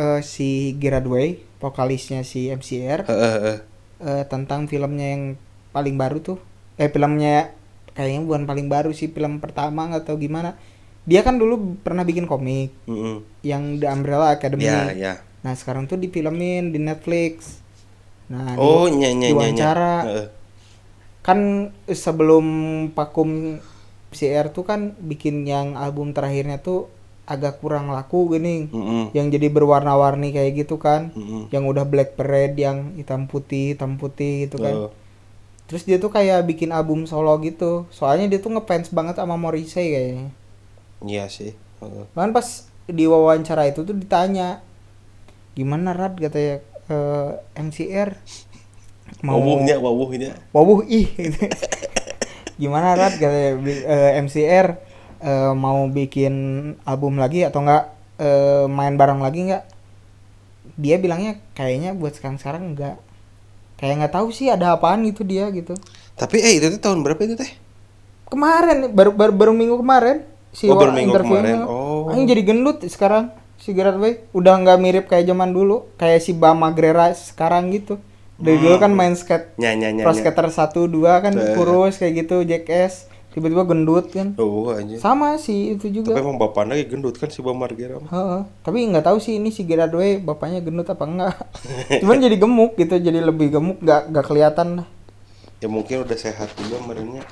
[0.00, 3.58] eh, si Giradway, vokalisnya si MCR Heeh, heeh.
[4.00, 5.24] eh, tentang filmnya yang
[5.74, 6.38] paling baru tuh.
[6.74, 7.50] Eh filmnya
[7.90, 10.54] kayaknya bukan paling baru sih, film pertama nggak tahu gimana.
[11.04, 13.20] Dia kan dulu pernah bikin komik Mm-mm.
[13.42, 14.64] yang The Umbrella Academy.
[14.64, 15.12] Ya ya.
[15.42, 17.60] Nah sekarang tuh difilmin di Netflix.
[18.24, 19.44] Nah, di- Oh nya nya nya.
[19.44, 19.50] nya.
[19.52, 19.96] diwawancara.
[20.06, 20.28] Heeh.
[21.20, 21.40] kan
[21.86, 22.46] sebelum
[22.92, 23.56] Pakum
[24.10, 26.88] CR tuh kan bikin yang album terakhirnya tuh
[27.24, 28.68] agak kurang laku gini.
[28.68, 29.12] Mm-mm.
[29.12, 31.12] Yang jadi berwarna-warni kayak gitu kan.
[31.12, 31.48] Mm-mm.
[31.48, 34.88] Yang udah Black Parade yang hitam putih, hitam putih gitu kan.
[34.88, 34.90] Oh.
[35.68, 37.88] Terus dia tuh kayak bikin album solo gitu.
[37.94, 40.28] Soalnya dia tuh ngefans banget sama Morrissey kayaknya.
[41.04, 41.52] Iya sih.
[42.16, 42.48] Bahkan pas
[42.88, 44.60] di wawancara itu tuh ditanya
[45.58, 46.14] gimana Rad?
[46.18, 46.54] katanya
[46.90, 48.10] eh, MCR
[49.26, 50.30] mau Wawuhnya, wawuhnya.
[50.54, 51.08] wawuh ih.
[51.20, 51.44] Gitu.
[52.60, 53.14] gimana Rad?
[53.18, 54.66] katanya bi- eh, MCR
[55.22, 56.34] eh, mau bikin
[56.86, 57.84] album lagi atau enggak?
[58.20, 59.64] Eh, main bareng lagi enggak?
[60.74, 62.96] Dia bilangnya kayaknya buat sekarang sekarang enggak
[63.76, 65.74] kayak nggak tahu sih ada apaan gitu dia gitu
[66.14, 67.50] Tapi eh itu tuh tahun berapa itu teh?
[68.24, 71.54] kemarin baru baru, baru minggu kemarin si Oh, baru minggu interviewnya.
[71.56, 71.58] kemarin.
[71.66, 72.06] Oh.
[72.06, 76.32] Anjing jadi gendut sekarang si Gerard Way udah nggak mirip kayak zaman dulu kayak si
[76.32, 77.98] Bama Grera sekarang gitu
[78.34, 80.02] dari dulu kan main skate Nya nya nya.
[80.02, 84.96] pro skater satu dua kan kurus kayak gitu Jackass tiba-tiba gendut kan Oh anjir.
[84.96, 88.06] sama sih itu Tapi juga emang bapaknya kayak gendut kan si Bam Margera mah.
[88.06, 88.40] Heeh.
[88.62, 91.34] tapi nggak tahu sih ini si Gerard Way bapaknya gendut apa enggak
[92.00, 94.88] cuman jadi gemuk gitu jadi lebih gemuk nggak nggak kelihatan lah
[95.58, 97.24] Ya mungkin udah sehat juga merenya.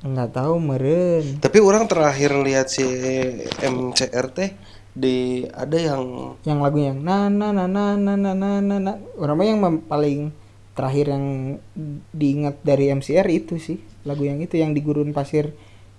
[0.00, 2.82] nggak tahu meren Tapi orang terakhir lihat si
[3.58, 4.50] MCR teh
[4.90, 8.92] di ada yang yang lagunya yang na na na na na na na na na
[9.14, 10.32] orang yang paling
[10.72, 11.26] terakhir yang
[12.10, 15.52] diingat dari MCR itu sih lagu yang itu yang di gurun pasir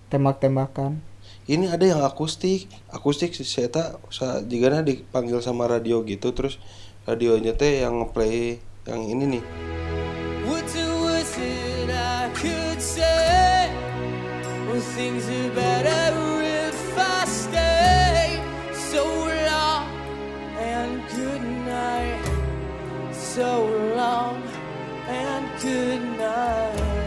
[0.09, 1.01] tembak-tembakan
[1.49, 6.61] ini ada yang akustik akustik si Seta sa jika dipanggil sama radio gitu terus
[7.09, 9.43] radionya teh yang ngeplay yang ini nih
[10.41, 13.69] What was it I could say?
[14.67, 18.41] Well, things are better if I stay.
[18.73, 19.05] So
[19.47, 19.87] long
[20.57, 22.23] and good night.
[23.13, 24.41] So long
[25.07, 27.00] and good night.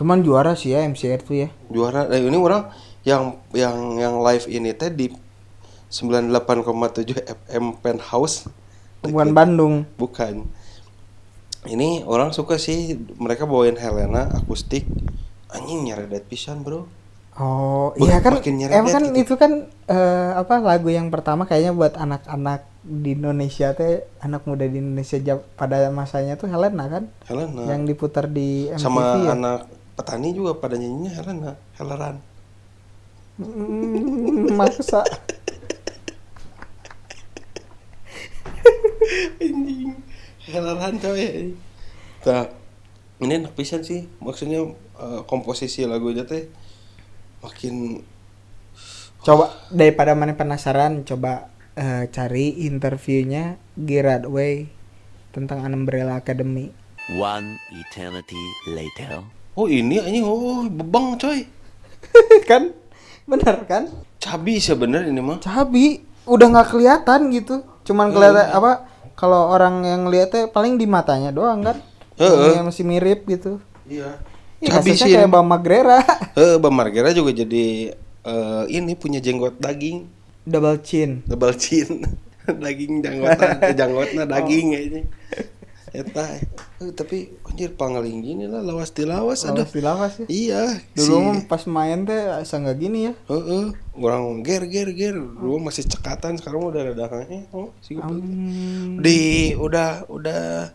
[0.00, 1.48] Cuman juara sih ya MCR tuh ya.
[1.68, 2.08] Juara.
[2.08, 2.72] Eh, ini orang
[3.04, 5.12] yang yang yang live ini teh di
[5.92, 8.48] 98,7 FM Penthouse.
[9.04, 9.84] Bukan Bandung.
[10.00, 10.48] Bukan.
[11.68, 14.88] Ini orang suka sih mereka bawain Helena akustik.
[15.52, 16.88] Anjing nyeredet pisan bro.
[17.36, 18.40] Oh iya kan?
[18.42, 19.20] emang kan gitu.
[19.22, 24.64] itu kan eh, apa lagu yang pertama kayaknya buat anak-anak di Indonesia teh anak muda
[24.64, 25.16] di Indonesia
[25.56, 27.04] pada masanya tuh Helena kan?
[27.28, 27.68] Helena.
[27.68, 29.36] Yang diputar di MTV sama ya?
[29.36, 32.24] anak petani juga pada nyanyinya Helena Heleran.
[33.36, 35.04] Mm, maksa.
[39.44, 39.92] Anjing.
[40.48, 41.52] Heleran coy.
[42.24, 42.48] Nah
[43.20, 44.08] ini enak pisan sih.
[44.24, 46.48] Maksudnya eh, komposisi lagunya teh
[47.44, 48.00] makin
[49.20, 54.72] coba daripada mana penasaran coba eh, cari interviewnya Gerard Way
[55.36, 56.72] tentang Umbrella Academy.
[57.12, 59.39] One eternity later.
[59.60, 60.24] Oh ini anjing.
[60.24, 61.44] Oh bebang coy.
[62.48, 62.72] Kan?
[63.28, 63.86] Bener kan?
[64.18, 65.38] Cabi sebenernya ini mah.
[65.44, 66.02] Cabi.
[66.24, 67.62] Udah nggak kelihatan gitu.
[67.84, 71.78] Cuman kelihatan apa kalau orang yang lihatnya paling di matanya doang kan?
[72.18, 72.58] Heeh.
[72.58, 73.62] yang masih mirip gitu.
[73.86, 74.18] Iya.
[74.60, 75.08] Ya, cabi sih.
[75.08, 75.32] kayak ini.
[75.32, 76.00] Bang Magrera.
[76.40, 77.94] Eh, Bang Margera juga jadi
[78.24, 80.04] eh, ini punya jenggot daging.
[80.44, 81.24] Double chin.
[81.24, 82.04] Double chin.
[82.50, 85.02] Daging janggotna janggotna daging kayaknya
[85.90, 86.38] eta
[86.78, 90.26] eh, tapi anjir pangaling gini lah lawas tilawas aduh lawas di lawas ya?
[90.26, 90.62] Iya
[90.94, 93.12] dulu si- pas main teh asa nggak gini ya?
[93.26, 95.16] Heeh, orang ger ger ger.
[95.18, 97.98] Dulu masih cekatan sekarang udah ada dahangnya oh si.
[97.98, 100.70] Hmm, di udah udah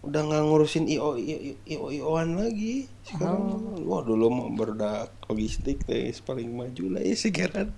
[0.00, 2.90] udah nggak ngurusin io io io ioan lagi.
[3.06, 7.70] Sekarang wah dulu mah berdak logistik teh paling maju lah ya Gerard.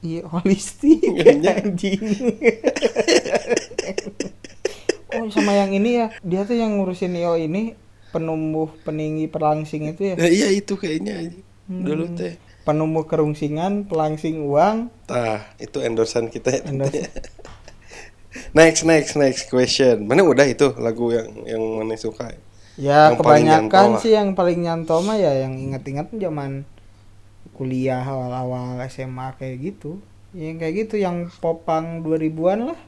[0.00, 1.02] Iya holistik.
[1.04, 1.58] Iya.
[1.60, 2.00] anjing
[5.16, 6.06] oh sama yang ini ya.
[6.22, 7.74] Dia tuh yang ngurusin Io ini
[8.10, 10.14] penumbuh peninggi pelangsing itu ya?
[10.18, 11.26] Nah, iya itu kayaknya.
[11.26, 11.44] Anjing.
[11.70, 12.34] dulu teh.
[12.66, 14.90] Penumbuh kerungsingan pelangsing uang.
[15.06, 16.62] Tah itu endorsan kita ya.
[16.66, 17.06] Endorse.
[18.58, 20.06] next next next question.
[20.06, 22.34] Mana udah itu lagu yang yang mana suka?
[22.78, 26.66] Ya Yang kebanyakan sih yang paling nyantol mah ya yang inget-inget zaman
[27.54, 30.02] kuliah awal-awal SMA kayak gitu.
[30.34, 32.80] Yang kayak gitu yang popang 2000-an lah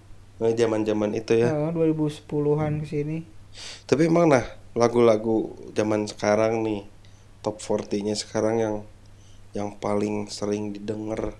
[0.43, 3.19] nah, zaman zaman itu ya Eh, 2010-an ke sini
[3.86, 4.43] Tapi emang nah
[4.73, 6.89] lagu-lagu zaman sekarang nih
[7.44, 8.77] top 40-nya sekarang yang
[9.52, 11.36] yang paling sering didengar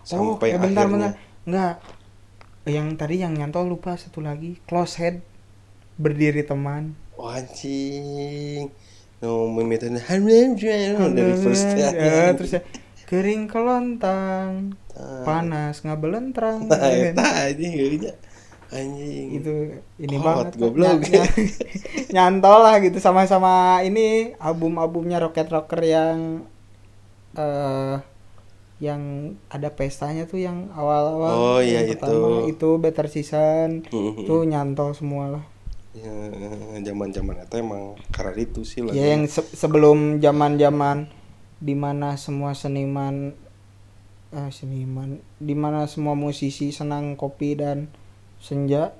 [0.00, 1.12] sampai oh, eh, bentar, akhirnya.
[1.12, 1.12] bentar.
[1.44, 1.74] Enggak.
[2.68, 4.56] Yang tadi yang nyantol lupa satu lagi.
[4.64, 5.16] Close head.
[6.00, 6.96] Berdiri teman.
[7.20, 8.72] Wah, anjing.
[9.20, 10.00] No, mimitannya
[11.12, 12.64] dari first Ya, terus ya,
[13.04, 14.72] kering kelontang.
[14.96, 15.24] Ah.
[15.28, 16.64] Panas ngabelentrang.
[16.72, 18.12] Nah, eta anjing geunya.
[18.70, 19.26] Anjing.
[19.34, 19.52] itu
[19.98, 21.02] ini Hot, banget goblok.
[21.02, 21.54] Ny- ny-
[22.14, 26.46] nyantol lah gitu sama-sama ini album-albumnya Rocket Rocker yang
[27.34, 27.96] eh
[28.80, 29.02] yang
[29.52, 32.56] ada pestanya tuh yang awal-awal Oh, iya, pertama itu.
[32.56, 35.44] itu Better Season itu nyantol semua lah
[35.90, 36.06] ya
[36.86, 38.94] zaman-zaman itu emang karena itu sih lagu.
[38.94, 41.10] Ya yang se- sebelum zaman-zaman
[41.58, 43.34] di mana semua seniman
[44.30, 47.90] eh, seniman di mana semua musisi senang kopi dan
[48.40, 48.92] senja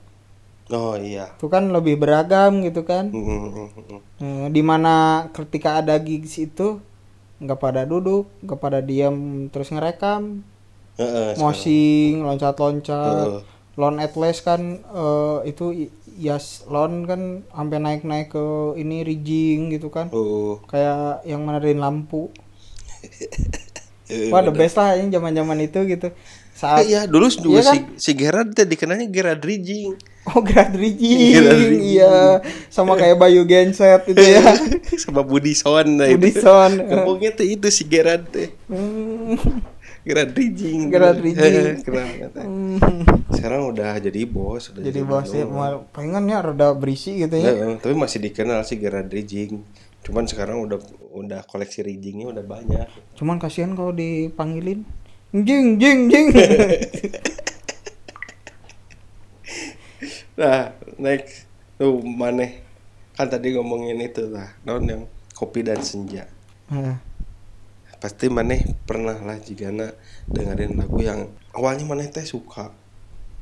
[0.70, 1.34] Oh iya.
[1.34, 4.00] itu kan lebih beragam gitu kan Mm, mm, mm, mm.
[4.22, 6.78] Eh, di mana ketika ada gigs itu
[7.42, 10.44] nggak pada duduk nggak pada diam terus ngerekam
[11.00, 11.40] Heeh, sekarang.
[11.40, 13.42] mosing loncat-loncat Heeh.
[13.74, 15.90] lon atlas kan eh, itu
[16.20, 18.44] yas lon kan sampai naik-naik ke
[18.76, 20.60] ini rigging gitu kan Oh.
[20.68, 22.28] kayak yang menerin lampu
[24.10, 26.12] Eh, wah the best lah ini zaman-zaman itu gitu
[26.60, 27.72] saat iya, dulu juga Iya kan?
[27.72, 29.96] si, si Gerard teh dikenalnya Gerard Ridging.
[30.22, 31.40] oh Grad rigging.
[31.96, 34.52] iya sama kayak Bayu Genset itu ya
[35.02, 36.20] Sama Budi Son nah itu.
[36.20, 36.72] Budi Son.
[36.78, 38.52] Ngomongnya tuh itu si Gerard teh.
[38.66, 39.40] Hmm.
[40.00, 40.88] Gerard Ridging.
[40.88, 41.20] Gerard
[41.86, 42.46] kenalnya teh.
[43.30, 47.64] Sekarang udah jadi bos, udah jadi bos ya mal- pengennya rada berisi gitu Ya, ya
[47.66, 49.64] eh, tapi masih dikenal sih Gerard Ridging.
[50.00, 50.80] Cuman sekarang udah
[51.12, 52.88] udah koleksi riggingnya udah banyak.
[53.14, 54.84] cuman kasihan kalau dipanggilin
[55.32, 56.28] jing jing jing.
[60.40, 61.44] Nah, next.
[61.77, 62.65] Tuh maneh
[63.12, 65.05] kan tadi ngomongin itu lah, non yang
[65.36, 66.24] kopi dan senja.
[66.73, 66.97] Nah,
[68.01, 69.69] Pasti maneh pernah lah jika
[70.24, 72.73] dengerin lagu yang awalnya maneh teh suka.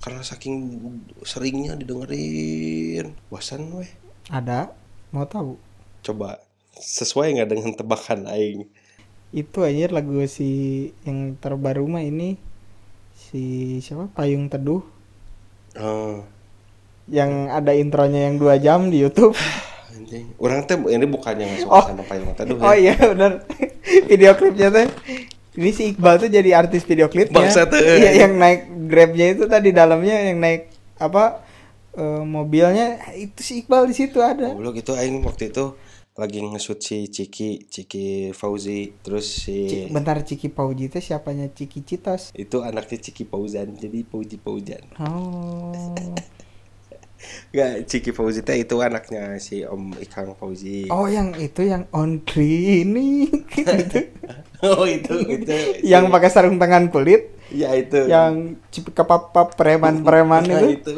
[0.02, 0.82] Karena saking
[1.23, 3.15] seringnya didengerin.
[3.31, 3.90] Bosan weh.
[4.27, 4.74] Ada?
[5.15, 5.55] Mau tahu?
[6.02, 6.43] Coba.
[6.74, 8.66] Sesuai nggak dengan tebakan aing
[9.32, 10.50] itu aja lagu si
[11.05, 12.40] yang terbaru mah ini
[13.12, 14.80] si siapa Payung Teduh
[15.76, 16.24] oh,
[17.09, 19.34] yang ada intronya yang dua jam di YouTube.
[19.98, 21.84] anjing orang teh ini bukannya suka Oh.
[21.90, 23.32] sama payung teduh Oh ya iya benar.
[24.10, 24.86] video klipnya teh.
[25.59, 27.34] Ini si Iqbal tuh jadi artis video klipnya.
[27.34, 27.98] Bangsat, eh.
[27.98, 30.70] Iya yang naik grabnya itu tadi dalamnya yang naik
[31.02, 31.42] apa
[31.98, 34.55] eh, mobilnya itu si Iqbal di situ ada.
[34.55, 35.74] Goblok itu aing waktu itu
[36.18, 41.80] lagi nge-shoot si Ciki, Ciki Fauzi, terus si Ci- bentar Ciki Pauji teh siapanya Ciki
[41.80, 42.34] Citos.
[42.34, 44.82] itu anaknya Ciki Fauzan, jadi Fauzi Fauzan.
[44.98, 45.70] Oh.
[47.50, 50.86] Gak, Ciki Fauzi teh itu anaknya si Om Ikang Fauzi.
[50.86, 53.98] Oh yang itu yang on klinik gitu.
[54.58, 55.54] Oh, itu itu.
[55.86, 58.10] yang pakai sarung tangan kulit ya itu.
[58.10, 60.82] yang cip kepapa preman-preman Nah, itu.
[60.82, 60.94] itu.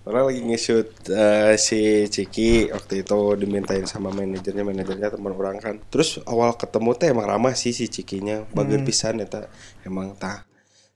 [0.00, 5.76] Orang lagi nge-shoot eh, si Ciki waktu itu dimintain sama manajernya, manajernya teman orang kan.
[5.92, 9.52] Terus awal ketemu teh emang ramah sih si Cikinya, bager pisan eta.
[9.84, 10.48] Emang tah.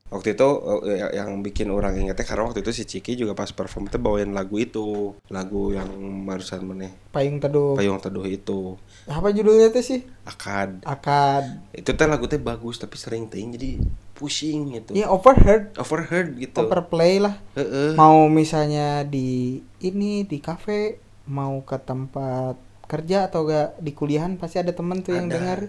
[0.09, 0.49] Waktu itu
[0.89, 4.01] eh, ya- yang bikin orang ingetnya karena waktu itu si Ciki juga pas perform teh
[4.01, 5.89] bawain lagu itu, lagu yang
[6.25, 7.77] barusan meneh Payung Teduh.
[7.77, 10.01] Payung Teduh itu, Apa judulnya tuh sih?
[10.25, 10.81] Akad.
[10.89, 11.45] Akad.
[11.77, 13.77] Itu teh lagu teh bagus tapi sering ting jadi
[14.17, 14.95] pusing gitu.
[14.97, 16.65] Ya overheard, Overheard gitu.
[16.65, 17.37] overplay lah.
[17.59, 17.93] Heeh.
[17.99, 20.97] Mau misalnya di ini di kafe,
[21.29, 25.35] mau ke tempat kerja atau gak di kuliahan pasti ada temen tuh yang Ada.
[25.37, 25.61] dengar.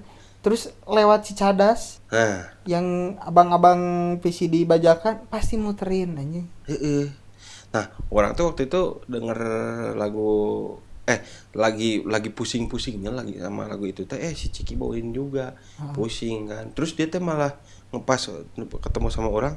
[0.45, 3.81] Terus lewat Cicadas Nah, yang abang-abang
[4.21, 6.45] PCD bajakan pasti muterin anjing.
[6.69, 7.09] Heeh.
[7.73, 9.39] Nah, orang tuh waktu itu denger
[9.97, 10.31] lagu
[11.05, 11.21] eh
[11.53, 14.17] lagi lagi pusing-pusingnya lagi sama lagu itu teh.
[14.17, 15.53] Eh si Ciki bawain juga.
[15.93, 16.65] Pusing kan.
[16.73, 17.53] Terus dia teh malah
[17.93, 19.55] ngepas ketemu sama orang.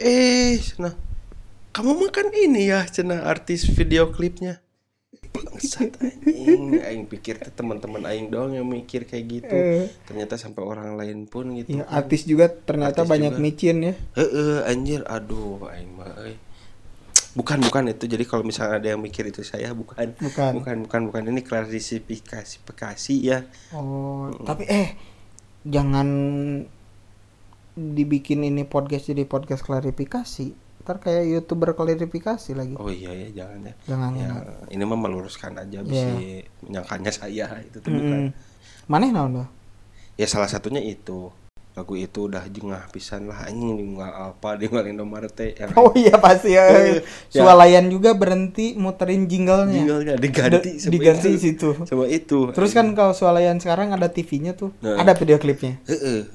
[0.00, 0.96] Eh nah
[1.72, 4.60] kamu makan ini ya cina artis video klipnya.
[5.32, 9.56] Bangsat aing aing pikir teh teman-teman aing doang yang mikir kayak gitu.
[9.56, 9.88] Eh.
[10.04, 13.40] ternyata sampai orang lain pun gitu Ya, artis juga ternyata Artis banyak juga.
[13.40, 13.94] micin ya.
[14.12, 16.12] Heeh, anjir, aduh, aing mah.
[17.32, 18.04] Bukan, bukan itu.
[18.04, 20.12] Jadi kalau misalnya ada yang mikir itu saya bukan.
[20.20, 20.52] Bukan.
[20.60, 21.22] Bukan, bukan, bukan.
[21.32, 23.48] Ini klarifikasi Bekasi ya.
[23.72, 24.92] Oh, tapi eh
[25.64, 26.08] jangan
[27.72, 30.52] dibikin ini podcast jadi podcast klarifikasi.
[30.82, 32.74] Ntar kayak youtuber klarifikasi lagi.
[32.76, 33.74] Oh iya ya, jangan ya.
[33.86, 34.10] Jangan.
[34.18, 34.28] Ya,
[34.68, 36.44] ini mah meluruskan aja bisa Iya.
[36.66, 38.34] menyangkanya saya itu tuh bukan.
[38.90, 39.48] Maneh naon tuh?
[40.20, 41.32] Ya salah satunya itu.
[41.72, 46.16] Lagu itu udah jengah pisan lah anjing nggak apa di Indomaret teh yang Oh iya
[46.16, 46.68] pasti ya.
[46.68, 47.00] Ya.
[47.32, 49.72] Sualayan juga berhenti muterin jinglenya.
[49.72, 51.40] jinglenya diganti Da- sama diganti itu.
[51.40, 51.68] situ.
[51.82, 52.52] Sama itu.
[52.52, 55.00] Terus kan kalau sualayan sekarang ada TV-nya tuh, Nah.
[55.00, 55.80] ada video klipnya.
[55.86, 56.28] Heeh.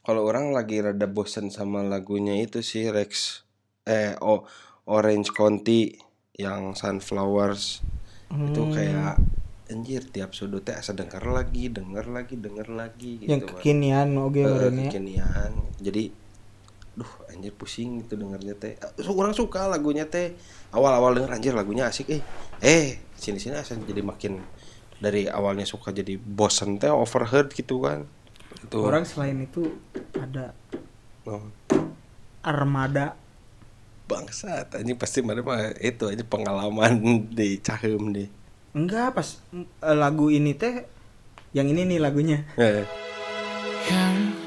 [0.00, 3.44] Kalau orang lagi rada bosen sama lagunya itu sih Rex
[3.82, 4.48] eh oh
[4.84, 6.00] Orange County
[6.34, 7.84] yang Sunflowers
[8.32, 8.72] itu Hmm.
[8.72, 9.20] kayak
[9.70, 13.30] anjir tiap sudut teh asa denger lagi, denger lagi, denger lagi gitu.
[13.30, 14.90] yang kekinian oke Eh, orangnya.
[14.90, 15.52] kekinian.
[15.78, 16.04] Jadi
[16.90, 18.74] duh anjir pusing gitu dengernya teh.
[18.74, 20.34] Eh, Orang suka lagunya teh.
[20.70, 22.22] Awal-awal denger anjir lagunya asik eh.
[22.58, 24.42] Eh, sini-sini asa jadi makin
[24.98, 28.04] dari awalnya suka jadi bosen teh overheard gitu kan.
[28.60, 28.82] Itu.
[28.82, 29.70] Orang selain itu
[30.12, 30.52] ada
[31.22, 31.46] Oh.
[32.40, 33.14] Armada
[34.04, 36.98] bangsat anjing pasti mana mah itu aja pengalaman
[37.30, 38.26] di cahem deh
[38.70, 39.66] Enggak, pas eh,
[39.98, 40.86] lagu ini teh
[41.50, 42.46] yang ini nih lagunya.
[42.54, 42.86] Eh,
[43.90, 44.38] Yang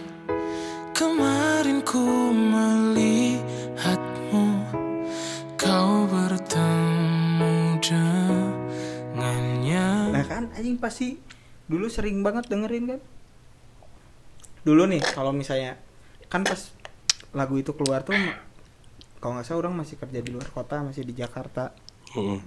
[0.95, 4.45] kemarin ku melihatmu
[5.59, 9.85] Kau bertemu dengannya
[10.15, 11.19] Nah kan anjing pasti
[11.67, 13.03] dulu sering banget dengerin kan.
[14.63, 15.75] Dulu nih kalau misalnya
[16.31, 16.71] kan pas
[17.35, 18.15] lagu itu keluar tuh
[19.19, 21.75] kalau nggak salah orang masih kerja di luar kota, masih di Jakarta.
[22.15, 22.39] mm,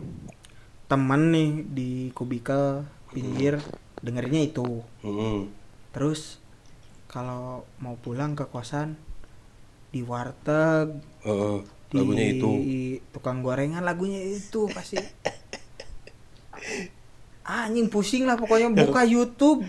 [0.87, 3.59] Temen nih di kubikel pinggir
[3.99, 4.87] dengerinnya itu.
[5.03, 5.51] mm,
[5.91, 6.39] Terus
[7.11, 8.95] kalau mau pulang ke kosan
[9.91, 11.59] di warteg eh,
[11.91, 12.51] di lagunya itu.
[13.11, 15.01] tukang gorengan lagunya itu pasti.
[17.47, 18.71] Anjing pusing lah pokoknya.
[18.75, 19.63] Buka YouTube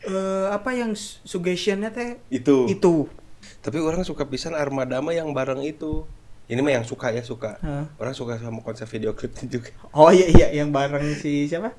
[0.00, 2.16] eh apa yang su- suggestionnya teh?
[2.32, 2.64] Itu.
[2.64, 3.12] Itu.
[3.60, 6.08] Tapi orang suka pisan armada mah yang bareng itu
[6.50, 7.62] ini mah yang suka ya suka.
[7.62, 7.86] Hah.
[8.02, 11.70] orang suka sama konsep video klipnya juga oh iya iya yang bareng si siapa?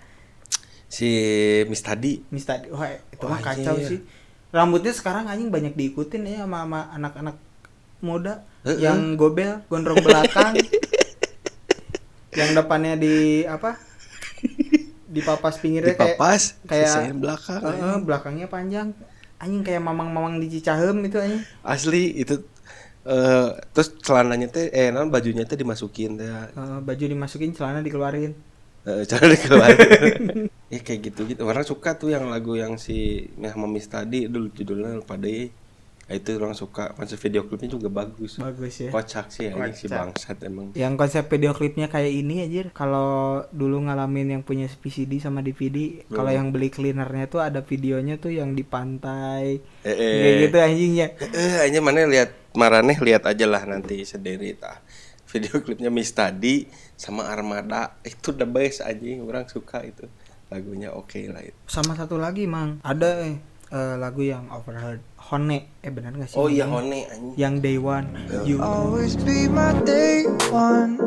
[0.88, 1.08] Si
[1.68, 2.24] Miss Tadi.
[2.32, 3.88] Mister wah itu mah kacau anjir.
[3.88, 4.00] sih.
[4.52, 7.36] Rambutnya sekarang anjing banyak diikutin ya sama, sama anak-anak
[8.00, 8.44] muda.
[8.62, 8.86] Heeh.
[8.86, 10.56] yang gobel gondrong belakang.
[12.32, 13.76] Yang depannya di apa?
[15.12, 18.96] Di papas pinggirnya kayak dipapas kayak sisain belakang Heeh, belakangnya panjang.
[19.36, 21.44] Anjing kayak mamang-mamang di Cicahem itu anjing.
[21.60, 22.40] Asli itu
[23.02, 26.30] eh terus celananya teh eh non bajunya teh dimasukin teh?
[26.30, 28.34] Eh, baju dimasukin celana dikeluarin.
[28.86, 30.50] Eh, cara dikeluarin.
[30.72, 34.48] Ya kayak gitu gitu orang suka tuh yang lagu yang si yang Miss tadi dulu
[34.56, 35.52] judulnya lupa deh.
[36.12, 36.92] Nah, itu orang suka.
[36.92, 38.36] Konsep video klipnya juga bagus.
[38.36, 38.92] Bagus ya.
[38.92, 40.76] Kocak sih anjing si bangsat emang.
[40.76, 46.08] Yang konsep video klipnya kayak ini aja kalau dulu ngalamin yang punya VCD sama DVD
[46.12, 49.64] kalau yang beli cleanernya tuh ada videonya tuh yang di pantai.
[49.88, 50.42] Eh, kayak eh.
[50.48, 54.80] gitu anjingnya Eh, aja mana lihat Maraneh lihat aja lah nanti sendiri tah.
[55.32, 56.68] Video klipnya Miss tadi
[57.00, 60.06] sama Armada itu the best aja orang suka itu
[60.52, 61.56] lagunya oke lah itu.
[61.66, 63.40] sama satu lagi mang ada eh,
[63.72, 65.00] eh, lagu yang overheard
[65.32, 66.68] Hone eh benar gak sih Oh iya?
[66.68, 67.40] Hone anjing.
[67.40, 68.12] yang Day One
[68.44, 71.00] you Always be my day one.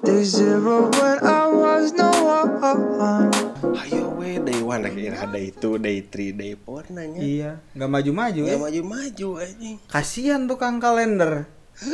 [0.00, 3.28] Day zero when I was no one.
[3.76, 7.20] Ayo we day one kira day two, day three, day four nanya.
[7.20, 9.76] iya nggak maju-maju Ya ya maju-maju anjing.
[9.86, 11.44] kasihan tukang kalender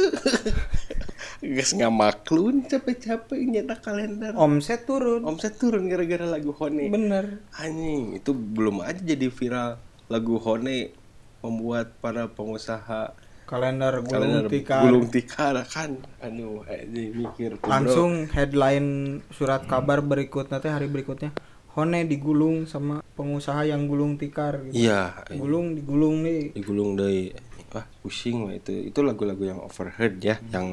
[1.40, 4.36] Gas ngamaklun capek-capek nyetak kalender.
[4.36, 6.92] omset turun Omset turun gara-gara lagu Hone.
[6.92, 10.92] bener Anjing, itu belum aja jadi viral lagu Hone
[11.40, 13.16] membuat para pengusaha
[13.48, 17.72] kalender gulung kalender tikar gulung tikar kan aduh anjing mikir tuh, bro.
[17.72, 18.88] langsung headline
[19.32, 21.34] surat kabar berikutnya teh hari berikutnya
[21.70, 24.74] Hone digulung sama pengusaha yang gulung tikar gitu.
[24.86, 26.50] iya gulung digulung nih.
[26.50, 27.30] Digulung dari
[27.70, 28.90] wah pusing wah itu.
[28.90, 30.66] Itu lagu-lagu yang overheard ya yang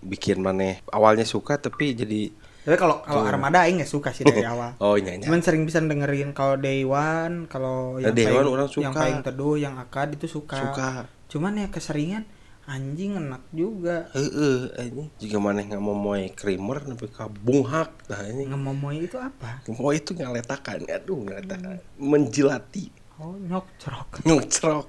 [0.00, 4.44] bikin maneh awalnya suka tapi jadi tapi kalau kalau Armada aing nggak suka sih dari
[4.52, 4.76] awal.
[4.80, 8.68] Oh nyanyi cuman sering bisa dengerin kalau Day One kalau yang Day paling, One orang
[8.68, 8.84] suka.
[8.84, 10.56] yang paling teduh yang akad itu suka.
[10.56, 10.88] suka.
[11.28, 12.24] Cuman ya keseringan
[12.70, 14.06] anjing enak juga.
[14.14, 15.08] Heeh anjing.
[15.18, 19.66] Jika maneh nggak mau moe creamer tapi kabunghak nah ini ngemomoy itu apa?
[19.66, 24.08] Mau itu ngeletakan aduh ngeletakan menjilati oh nyok cerok.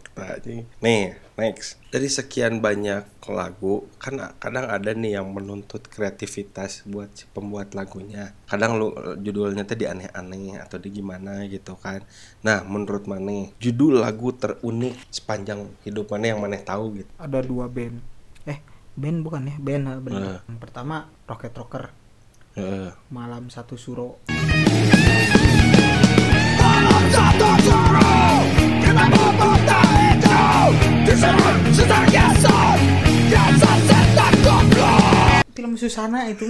[0.17, 1.77] Tadi nih next.
[1.91, 8.31] Dari sekian banyak lagu kan kadang ada nih yang menuntut kreativitas buat si pembuat lagunya.
[8.47, 12.07] Kadang lu judulnya tadi aneh-aneh atau di gimana gitu kan.
[12.47, 17.11] Nah menurut maneh judul lagu terunik sepanjang hidup maneh yang maneh tahu gitu.
[17.19, 17.99] Ada dua band.
[18.47, 18.63] Eh
[18.95, 19.55] band bukan ya?
[19.59, 20.21] Band ha, bener.
[20.23, 20.39] Eh.
[20.47, 21.85] yang pertama Rocket Rocker.
[22.51, 22.91] Heeh.
[23.07, 24.19] malam satu suro
[35.51, 36.47] film Susana itu.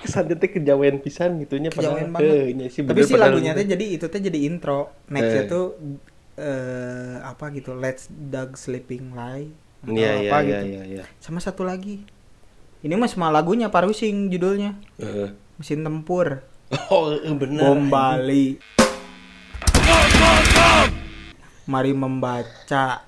[0.00, 2.70] Kesannya teh kejawen pisan gitunya Kejawen padahal- banget.
[2.72, 4.90] Sih tapi padahal lagunya teh jadi itu teh jadi intro.
[5.06, 5.48] Nextnya Eh.
[5.48, 5.66] tuh
[6.40, 10.66] eh apa gitu Let's Dog Sleeping Lie atau iya apa iya gitu.
[10.66, 11.04] iya iya.
[11.20, 12.02] Sama satu lagi.
[12.80, 14.74] Ini mah semua lagunya Parusing judulnya.
[14.98, 15.30] Heeh.
[15.56, 16.40] mesin tempur
[16.94, 18.54] oh eh, bener bom Bali.
[21.66, 23.02] Mari membaca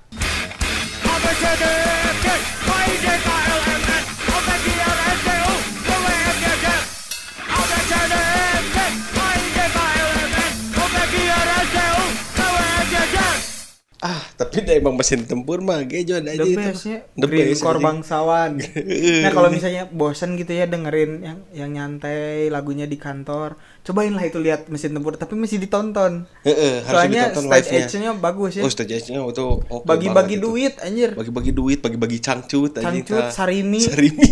[14.03, 16.59] ah tapi emang mesin tempur mah gejon aja The itu.
[16.59, 18.59] bestnya The Green best, Core bangsawan.
[19.23, 24.27] nah kalau misalnya bosen gitu ya dengerin yang yang nyantai lagunya di kantor, cobain lah
[24.27, 26.27] itu lihat mesin tempur tapi masih ditonton.
[26.43, 27.79] Heeh, harus Soalnya ditonton stage live-nya.
[27.79, 28.63] edge-nya bagus ya.
[28.67, 30.47] Oh, stage edge-nya itu oke Bagi-bagi banget itu.
[30.51, 31.11] duit anjir.
[31.15, 33.31] Bagi-bagi duit, bagi-bagi cangcut aja Cangcut, kita.
[33.31, 33.81] sarimi.
[33.81, 34.31] Sarimi.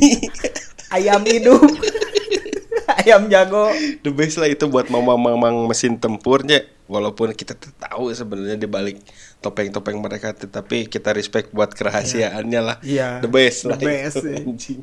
[0.98, 1.62] Ayam hidup.
[3.00, 3.70] Ayam jago.
[4.02, 6.66] The best lah itu buat mamang-mamang mesin tempurnya.
[6.90, 8.98] Walaupun kita tahu sebenarnya di balik
[9.40, 12.76] topeng-topeng mereka tetapi kita respect buat kerahasiaannya lah.
[12.80, 13.20] Iya.
[13.20, 13.78] The best The lah.
[13.78, 14.80] best, itu, anjing.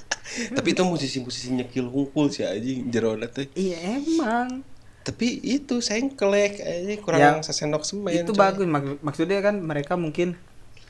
[0.56, 3.46] Tapi itu musisi-musisi nyekil hungkul sih anjing jerona teh.
[3.52, 4.62] Iya emang.
[5.00, 8.10] Tapi itu sengklek aja kurang Ya, sesendok semen.
[8.10, 8.38] itu coy.
[8.40, 10.34] bagus Mak- maksudnya kan mereka mungkin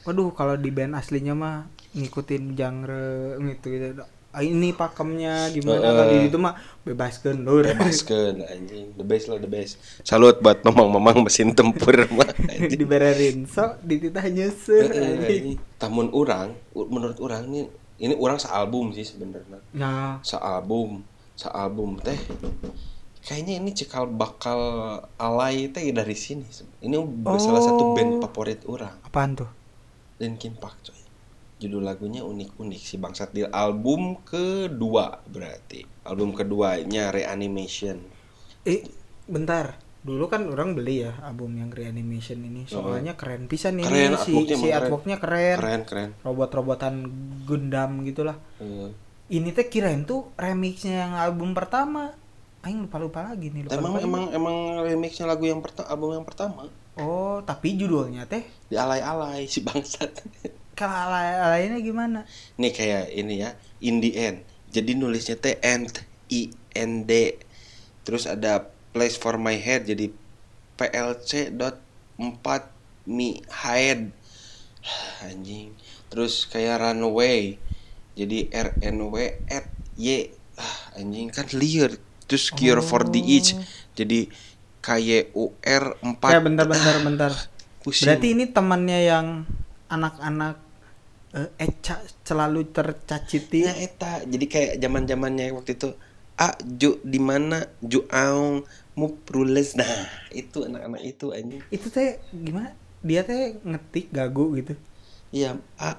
[0.02, 4.04] waduh kalau di band aslinya mah ngikutin genre gitu gitu
[4.44, 5.96] ini pakemnya gimana Heeh.
[5.96, 6.54] kalau di itu mah
[6.84, 8.92] bebaskan lur Bebaskeun anjing.
[8.96, 9.80] The best lah the best.
[10.04, 12.28] Salut buat mamang-mamang mesin tempur mah
[12.72, 14.52] dibererin so dititah anjing.
[14.92, 15.44] anjing.
[15.80, 17.64] Tamun orang, menurut orang nih
[17.96, 19.56] ini orang sealbum sih sebenarnya.
[19.72, 21.00] nah Sealbum,
[21.32, 22.20] sealbum teh.
[23.26, 24.60] Kayaknya ini cikal bakal
[25.18, 26.46] alay teh dari sini.
[26.84, 26.94] Ini
[27.40, 28.94] salah satu band favorit orang.
[29.02, 29.50] apaan tuh
[30.20, 31.05] Linkin Park coy.
[31.56, 33.32] Judul lagunya unik-unik si Bangsat.
[33.32, 35.80] Di album kedua berarti.
[36.04, 37.96] Album keduanya Reanimation.
[38.66, 38.84] eh
[39.24, 39.80] bentar.
[40.06, 42.62] Dulu kan orang beli ya album yang reanimation ini.
[42.68, 43.90] Soalnya keren pisan ini.
[43.90, 46.10] Keren, si artworknya si artworknya keren, Keren keren.
[46.22, 46.94] robot-robotan
[47.42, 48.38] Gundam gitulah.
[48.62, 48.94] Eh,
[49.34, 52.14] ini teh kirain tuh remixnya yang album pertama.
[52.62, 54.56] Aing lupa lupa lagi nih lupa emang lupa emang emang
[54.86, 56.62] remixnya lagu yang pertama album yang pertama?
[56.98, 58.46] Oh tapi judulnya teh?
[58.70, 60.10] Di alay-alay si bangsat.
[60.76, 62.28] kalau ala lainnya gimana
[62.60, 64.44] Nih kayak ini ya, in the end.
[64.70, 67.40] Jadi nulisnya teh end i n d.
[68.04, 70.12] Terus ada place for my head jadi
[70.76, 71.80] plc dot
[72.20, 74.12] 4 mi head.
[75.24, 75.72] Anjing.
[76.12, 77.56] Terus kayak runaway.
[78.12, 79.16] Jadi rnw
[79.48, 79.66] at
[79.96, 80.28] y.
[80.56, 81.96] Ah, anjing kan liar.
[82.28, 83.56] Terus cure for the itch.
[83.96, 84.28] Jadi
[84.84, 84.88] k
[85.32, 86.36] u r 4.
[86.36, 87.32] ya bentar bentar bentar
[87.82, 88.06] Pusing.
[88.06, 89.26] berarti ini temannya yang
[89.90, 90.65] anak-anak
[91.36, 93.68] eh, Eca selalu tercaciti.
[93.68, 94.24] Nah, eta.
[94.24, 95.92] Jadi kayak zaman zamannya waktu itu
[96.36, 97.68] ah ju di mana?
[97.84, 98.64] Ju aung
[98.96, 99.88] muprules nah
[100.32, 101.62] itu anak-anak itu anjing.
[101.68, 102.72] Itu teh gimana?
[103.04, 104.74] Dia teh ngetik gagu gitu.
[105.32, 105.96] Iya ah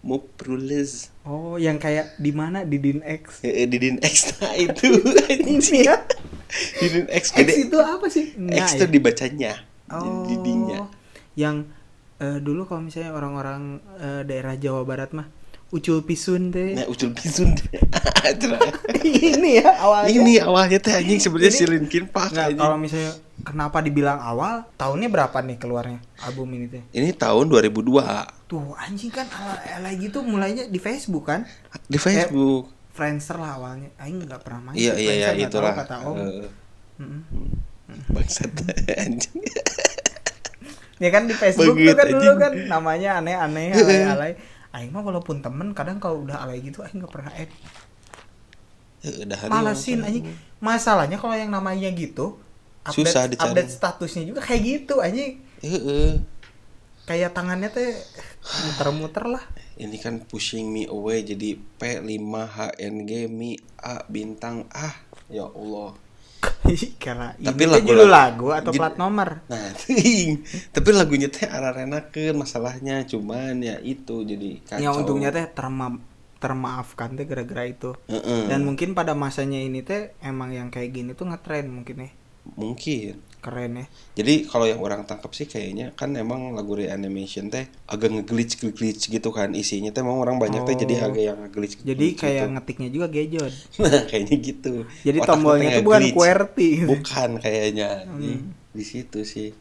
[0.00, 2.64] muprules oh yang kayak di mana?
[2.64, 3.44] Di din X.
[3.44, 4.32] Eh, eh, didin X.
[4.40, 4.88] Nah itu
[5.28, 5.84] anjing.
[5.88, 5.96] Ya
[6.80, 7.68] didin X X gede.
[7.68, 8.32] itu apa sih?
[8.40, 8.80] Nah, X ya?
[8.80, 9.52] tuh dibacanya
[9.88, 10.84] Oh, didinya
[11.32, 11.64] yang
[12.18, 15.28] eh, dulu kalau misalnya orang-orang eh, daerah Jawa Barat mah
[15.68, 16.80] ucul pisun teh.
[16.80, 17.52] nah ucul pisun
[19.04, 20.08] ini ya awalnya.
[20.08, 22.56] ini awalnya teh anjing sebenarnya si Linkin Park anjing.
[22.56, 23.12] kalau misalnya
[23.44, 26.82] kenapa dibilang awal, tahunnya berapa nih keluarnya album ini teh?
[26.96, 27.84] ini tahun 2002
[28.48, 31.44] Tuh anjing kan ala ala gitu mulainya di Facebook kan?
[31.84, 33.94] di Facebook Friendster lah awalnya.
[34.02, 34.74] Aing nggak pernah main.
[34.74, 36.16] iya iya iya itulah kata Om.
[36.18, 36.50] Eh,
[36.98, 37.22] Mm-mm.
[38.10, 38.50] bangsat
[39.06, 39.38] anjing
[40.98, 44.32] Ya kan di Facebook Begitu, tuh kan dulu kan namanya aneh-aneh alay-alay.
[44.74, 47.50] Aing mah walaupun temen kadang kalau udah alay gitu aing nggak pernah add.
[48.98, 50.24] Udah hari Malesin yang- anjing.
[50.58, 52.34] Masalahnya kalau yang namanya gitu
[52.82, 53.46] update, Susah dicari.
[53.54, 54.98] update statusnya juga kayak gitu.
[54.98, 56.18] Heeh.
[57.06, 57.94] Kayak tangannya teh
[58.66, 59.44] muter-muter lah.
[59.78, 64.98] Ini kan pushing me away jadi P5HNG mi A bintang ah
[65.30, 65.94] ya Allah.
[67.02, 69.40] Karena Tapi lagu- judul lagu atau plat nomor.
[69.48, 70.44] Nah, ting.
[70.74, 74.82] tapi lagunya teh ararenakeun masalahnya cuman ya itu jadi kacau.
[74.84, 75.96] Yang untungnya teh terma
[76.38, 77.96] termaafkan teh gara-gara itu.
[78.06, 78.46] Heeh.
[78.46, 82.10] Dan mungkin pada masanya ini teh emang yang kayak gini tuh ngetren mungkin ya.
[82.56, 83.20] mungkin.
[83.38, 83.86] Keren ya.
[84.16, 89.06] Jadi kalau yang orang tangkap sih kayaknya kan emang lagu reanimation teh agak ngeglitch glitch
[89.06, 91.06] gitu kan isinya teh emang orang banyak teh jadi Oh.
[91.08, 92.20] agak yang ngeglitch Jadi gitu.
[92.20, 93.52] kayak ngetiknya juga gejot.
[93.82, 94.74] nah kayaknya gitu.
[95.00, 96.00] Jadi Otak tombolnya tuh bukan.
[96.10, 96.70] QWERTY.
[96.84, 98.18] Bukan kayaknya Hmm.
[98.18, 98.30] di,
[98.72, 99.54] di situ sih.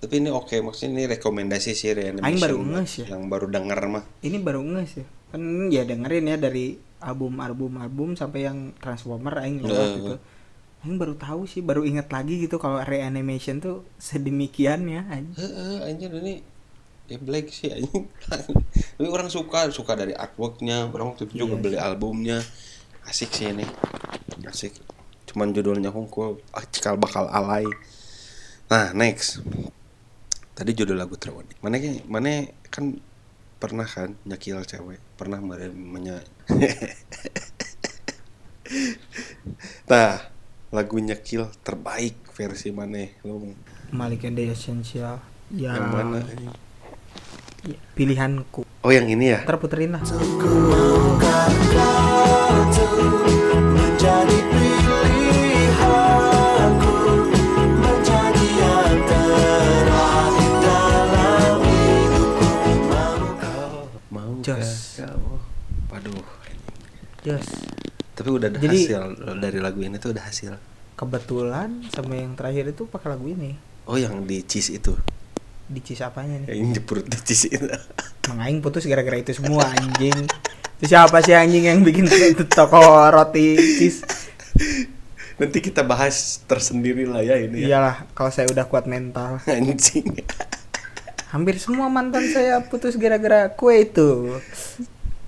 [0.00, 2.24] Tapi ini oke maksudnya ini rekomendasi sih reanimation.
[2.24, 3.06] Aing baru nges ya.
[3.12, 4.04] Yang baru denger mah.
[4.20, 5.06] Ini baru nges ya.
[5.28, 10.16] Kan ya dengerin ya dari album-album album sampai yang Transformer aing lewat gitu.
[10.80, 15.36] Aing baru tahu sih, baru inget lagi gitu kalau reanimation tuh sedemikian ya anjing.
[15.36, 16.40] Heeh, anjir ini
[17.04, 18.08] ya black sih anjing.
[18.96, 20.88] Tapi orang suka, suka dari artworknya.
[20.88, 22.40] Orang waktu itu juga Iya beli albumnya.
[23.04, 23.68] Asik sih ini.
[24.48, 24.80] Asik.
[25.28, 27.68] Cuman judulnya hungkul, ah, cikal bakal alay.
[28.72, 29.44] Nah, next.
[30.56, 31.60] Tadi judul lagu terunik.
[31.60, 31.76] Mana
[32.08, 32.96] mana kan
[33.60, 36.24] pernah kan nyakil cewek, pernah menya
[39.90, 40.29] Nah,
[40.70, 43.02] lagu nyakil terbaik versi mana?
[43.26, 43.52] Lu
[43.90, 45.18] Malik and the Essential.
[45.50, 45.74] Ya.
[45.74, 46.22] yang mana?
[46.22, 46.54] anjing?
[47.92, 49.44] pilihanku Oh yang ini ya?
[49.44, 50.00] ntar puterin lah
[53.76, 56.94] menjadi pilihanku
[57.84, 61.60] menjadi yang terakhir dalam
[64.08, 65.04] Mau Jos.
[65.04, 65.36] kau?
[65.92, 66.24] Waduh.
[67.20, 67.59] Jos
[68.20, 69.00] Tapi udah ada Jadi- hasil
[69.34, 70.52] dari lagu ini tuh udah hasil.
[70.92, 73.56] kebetulan sama yang terakhir itu pakai lagu ini
[73.86, 74.92] Oh yang di cheese itu.
[75.64, 77.64] di cis apanya nih Yang ini perut di cheese itu.
[78.28, 80.12] Mang Aing putus gara-gara itu semua anjing
[80.76, 82.04] itu siapa sih anjing yang bikin
[82.46, 84.04] toko roti cis
[85.36, 87.66] Nanti kita bahas tersendiri lah ya ini ya.
[87.72, 90.20] iyalah kalau saya udah kuat mental Anjing.
[91.30, 94.36] hampir semua mantan saya putus gara-gara kue itu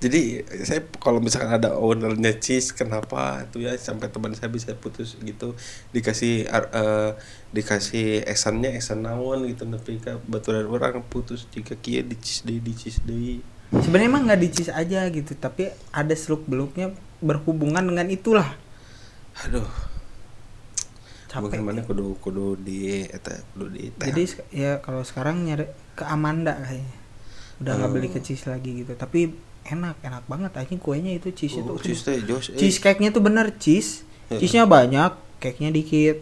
[0.03, 5.15] Jadi saya kalau misalkan ada ownernya cheese kenapa tuh ya sampai teman saya bisa putus?
[5.15, 5.55] Gitu.
[5.95, 7.11] Dikasih eh,
[7.55, 12.59] dikasih esannya esan naon gitu tapi ka baturan orang putus jika kia di cheese deui
[12.59, 13.39] di cheese deui.
[13.73, 16.91] sebenarnya emang nggak dicis aja gitu tapi ada seluk beluknya
[17.23, 18.59] berhubungan dengan itulah.
[19.47, 19.65] Aduh.
[21.31, 21.49] capek.
[21.49, 24.23] Mungkin mana kudu kudu di eta kudu di jadi
[24.53, 25.65] ya kalau sekarang nyari
[25.95, 26.99] ke Amanda kayaknya.
[27.63, 28.93] Udah nggak beli ke cheese lagi gitu.
[28.93, 32.51] Tapi enak enak banget aja kuenya itu cheese itu oh, cheese teh jos.
[32.51, 32.59] eh.
[32.59, 34.39] cheese cake nya tuh bener cheese Heeh.
[34.39, 36.17] cheese nya banyak cake nya dikit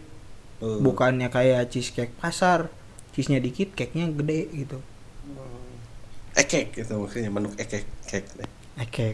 [0.61, 2.69] Eh, bukannya kayak cheesecake pasar
[3.11, 4.77] cheese nya dikit cake nya gede gitu
[6.31, 8.30] ekek gitu maksudnya manuk ekek cake
[8.77, 9.13] Ekek.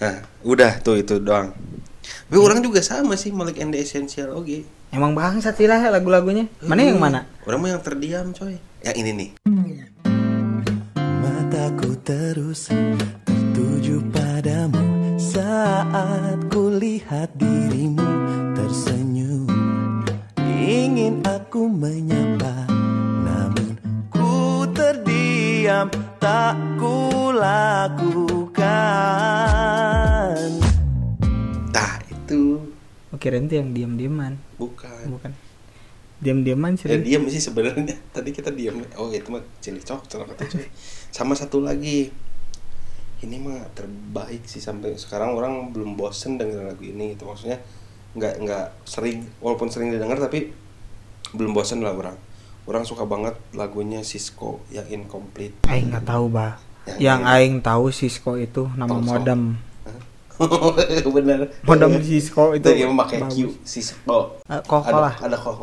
[0.00, 1.52] Nah, udah tuh itu doang.
[2.02, 4.64] Tapi orang juga sama sih Malik and the Essential oke.
[4.90, 8.58] emang bangsat sih lah lagu-lagunya mana yang mana Orang mah yang terdiam coy.
[8.80, 10.13] Yang ini nih.
[11.54, 12.66] Mataku terus
[13.22, 18.02] tertuju padamu saat ku lihat dirimu
[18.58, 19.46] tersenyum
[20.42, 22.66] Ingin aku menyapa
[23.22, 23.78] namun
[24.10, 25.86] ku terdiam
[26.18, 28.66] tak ku lakukan
[31.70, 32.66] Tah, itu
[33.14, 35.06] oke Renti yang diam-diaman bukan.
[35.06, 35.30] bukan
[36.18, 38.00] diam-diaman sih Ya diam sih sebenarnya.
[38.16, 38.80] Tadi kita diam.
[38.96, 40.66] Oh, itu mah cilicok celaka tuh coy.
[41.14, 42.10] Sama satu lagi.
[43.22, 45.38] Ini mah terbaik sih sampai sekarang.
[45.38, 47.30] Orang belum bosen denger lagu ini gitu.
[47.30, 47.62] Maksudnya
[48.18, 50.50] nggak nggak sering walaupun sering didengar tapi
[51.30, 52.18] belum bosen lah orang.
[52.66, 55.54] Orang suka banget lagunya Cisco yang incomplete.
[55.70, 56.58] Aing nggak tahu bah
[56.98, 57.20] Yang yang.
[57.22, 59.54] Aing tahu Cisco itu nama modem.
[61.14, 61.54] Bener.
[61.62, 63.54] Modem Cisco itu itu dia memakai Q.
[63.62, 64.42] Cisco.
[64.50, 65.62] Eh, kok ada ada kok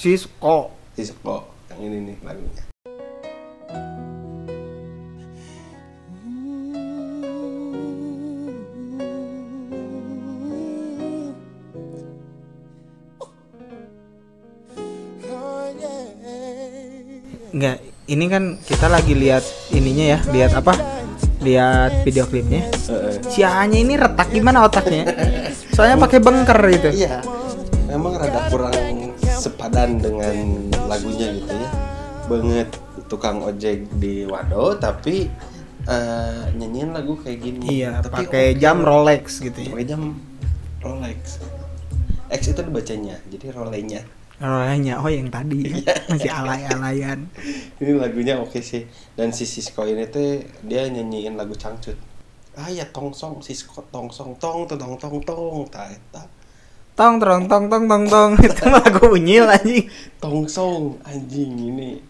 [0.00, 0.72] Cisco.
[0.96, 1.36] Cisco.
[1.68, 2.69] Yang ini nih lagunya
[17.50, 20.74] Enggak, ini kan kita lagi lihat ininya ya, lihat apa?
[21.40, 22.68] Lihat video klipnya.
[23.26, 25.08] Si Anya ini retak gimana otaknya?
[25.72, 26.88] Soalnya pakai bengker gitu.
[26.94, 27.20] iya
[27.86, 28.70] memang rada kurang
[29.18, 30.30] sepadan dengan
[30.86, 31.70] lagunya gitu ya
[32.30, 32.68] banget
[33.10, 35.26] tukang ojek di Wado tapi
[35.82, 38.60] eh, nyanyiin lagu kayak gini Iya, tapi pakai oke.
[38.62, 39.74] jam Rolex gitu ya.
[39.74, 40.14] pakai jam
[40.78, 41.42] Rolex
[42.30, 44.06] X itu dibacanya jadi rolenya
[44.40, 45.68] Rolexnya oh yang tadi.
[46.08, 47.28] Masih alay-alayan.
[47.76, 48.88] ini lagunya oke sih.
[49.12, 52.10] Dan si Sisko ini tuh dia nyanyiin lagu cangcut
[52.58, 56.26] ah ya tongsong Sisko tongsong tong tong tong tong tong ta eta
[56.98, 58.32] Tong tong tong tong tong tong.
[58.44, 59.88] Itu lagu unyil anjing.
[60.20, 62.02] tongsong anjing ini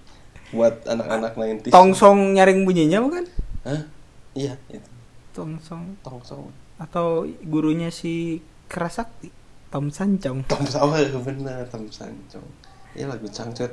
[0.51, 3.23] buat anak-anak 90s Tongsong nyaring bunyinya bukan?
[3.63, 3.87] Hah?
[4.35, 4.91] iya itu.
[5.31, 6.51] Tongsong tongsong
[6.83, 9.31] atau gurunya si Kerasakti
[9.71, 10.43] Tom Sancong.
[10.51, 12.47] Tom Sawah bener Tom Sancong
[12.95, 13.71] ini lagu cangcut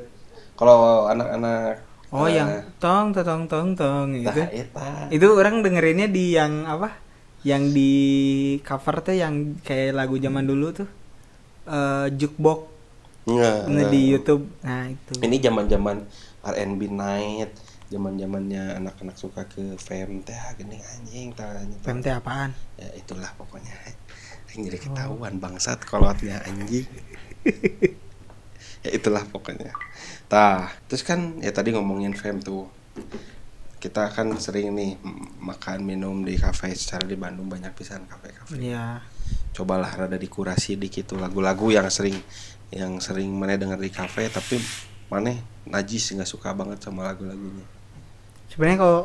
[0.54, 2.48] kalau anak-anak Oh eh, yang
[2.80, 4.40] tong tong tong tong nah, gitu.
[4.48, 6.96] eta Itu orang dengerinnya di yang apa?
[7.44, 7.92] Yang di
[8.64, 10.88] cover tuh yang kayak lagu zaman dulu tuh.
[11.68, 12.60] eh jukebox
[13.28, 13.92] Nggak, nah, nggak.
[13.92, 14.44] di YouTube.
[14.64, 15.14] Nah, itu.
[15.20, 16.00] ini zaman-zaman
[16.48, 17.52] R&B night
[17.88, 22.52] zaman-zamannya anak-anak suka ke fem teh gini anjing tanya PMT apaan?
[22.76, 23.72] ya itulah pokoknya
[24.52, 24.84] yang jadi Oh.
[24.86, 26.88] ketahuan bangsat kolotnya anjing
[28.80, 29.74] ya itulah pokoknya
[30.28, 32.70] tah terus kan ya tadi ngomongin fem tuh
[33.78, 34.98] kita kan sering nih
[35.38, 39.02] makan minum di kafe secara di Bandung banyak pisan kafe-kafe Iya.
[39.54, 42.18] cobalah rada dikurasi dikit tuh lagu-lagu yang sering
[42.70, 44.58] yang sering mana denger di kafe tapi
[45.08, 45.32] mana
[45.66, 47.64] najis nggak suka banget sama lagu-lagunya
[48.48, 49.00] Sebenarnya kalau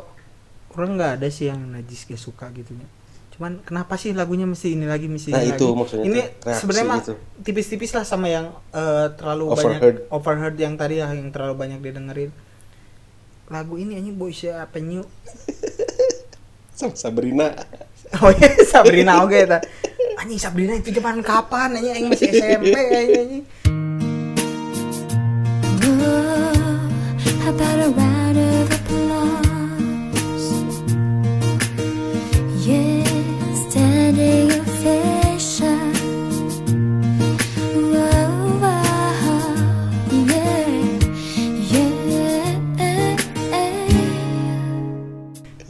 [0.73, 2.87] orang nggak ada sih yang najis gak suka gitu ya.
[3.33, 5.73] Cuman kenapa sih lagunya mesti ini lagi mesti Nah, ini itu lagi?
[5.75, 6.21] maksudnya Ini
[6.53, 7.13] sebenarnya mah gitu.
[7.41, 9.73] tipis-tipis lah sama yang eh, terlalu Overheard.
[9.99, 12.31] banyak overheard yang tadi ya yang terlalu banyak didengerin.
[13.45, 15.03] lagu ini anjing boy siapa nyu
[16.73, 17.51] sama Sabrina
[18.15, 19.59] oh iya Sabrina oke ta
[20.15, 23.43] anjing Sabrina itu zaman kapan anjing masih SMP anjing
[27.35, 29.22] How about a round of applause?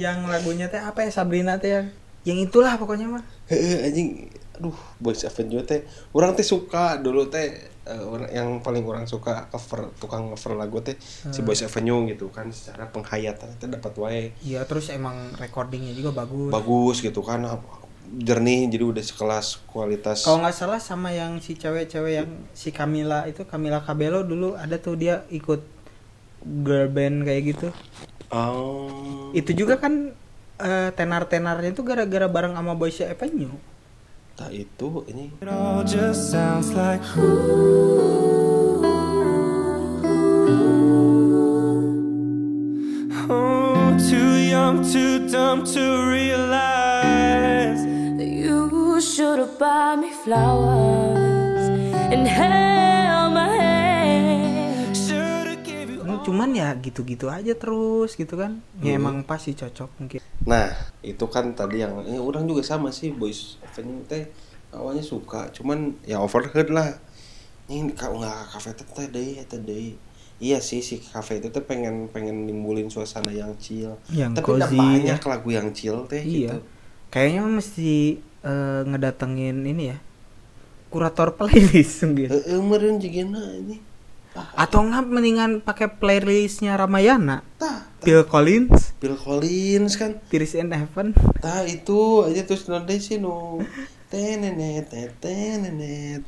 [0.04, 1.88] Yang lagunya teh apa ya Sabrina teh yang
[2.28, 3.24] yang itulah pokoknya mah.
[3.48, 4.10] Heeh, anjing.
[4.54, 5.82] Aduh Boys Avenue teh
[6.14, 7.48] orang teh suka dulu teh
[7.84, 11.48] eh, orang yang paling orang suka cover tukang cover lagu teh si Hmm.
[11.48, 14.24] Boys Avenue gitu kan secara penghayatan itu dapat wae.
[14.46, 16.54] Iya terus emang recordingnya juga bagus.
[16.54, 17.42] Bagus gitu kan
[18.14, 20.22] jernih jadi udah sekelas kualitas.
[20.22, 24.78] Kalau nggak salah sama yang si cewek-cewek yang si Camila itu Camila Cabello dulu ada
[24.78, 25.66] tuh dia ikut
[26.44, 27.68] girl band kayak gitu
[28.34, 29.30] oh.
[29.38, 30.12] Itu juga kan
[30.58, 33.54] eh, tenar-tenarnya itu gara-gara bareng sama Boys Avenue.
[34.34, 35.30] Tak itu ini.
[35.46, 37.06] It all just sounds like
[43.30, 47.86] Oh, too young, too dumb to realize
[48.18, 51.70] You should have bought me flowers
[52.10, 52.83] and held
[56.24, 58.64] cuman ya gitu-gitu aja terus gitu kan.
[58.80, 60.20] Ya emang pasti cocok mungkin.
[60.48, 60.72] Nah
[61.04, 64.32] itu kan tadi yang eh, orang juga sama sih Boys Avenue teh
[64.74, 66.95] awalnya suka cuman ya overheard lah.
[67.68, 69.94] Ini kalau nggak kafe teh teh deh teh deh.
[70.41, 74.00] Iya sih si kafe itu teh pengen pengen nimbulin suasana yang chill.
[74.10, 75.28] Yang tapi cozy, banyak ya.
[75.28, 76.56] lagu yang chill teh iya.
[76.56, 76.58] gitu.
[77.12, 77.91] Kayaknya mesti
[78.41, 80.00] eh, ngedatengin ini ya
[80.94, 82.30] kurator playlist mungkin.
[82.30, 83.93] Heeh, meureun jigena ini
[84.34, 91.14] atau enggak mendingan pakai playlistnya Ramayana tah Phil Collins Bill Collins kan Tears in Heaven
[91.40, 93.62] tah itu aja terus nanti sih nu
[94.10, 94.90] tenenet
[95.22, 96.24] tenenet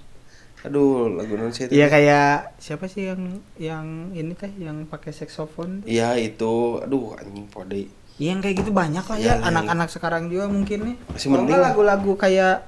[0.66, 1.94] aduh lagu non sih itu Iya teh?
[1.94, 3.22] kayak siapa sih yang
[3.62, 3.86] yang
[4.18, 7.86] ini teh yang pakai saxophone Iya itu, aduh anjing pode.
[8.18, 9.46] Iya, yang kayak gitu banyak lah ya iya.
[9.46, 10.96] anak-anak sekarang juga mungkin nih.
[11.14, 11.62] Masih nggak mending.
[11.62, 12.66] lagu-lagu kayak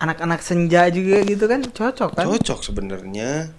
[0.00, 2.24] anak-anak senja juga gitu kan cocok kan?
[2.24, 3.52] Cocok sebenarnya.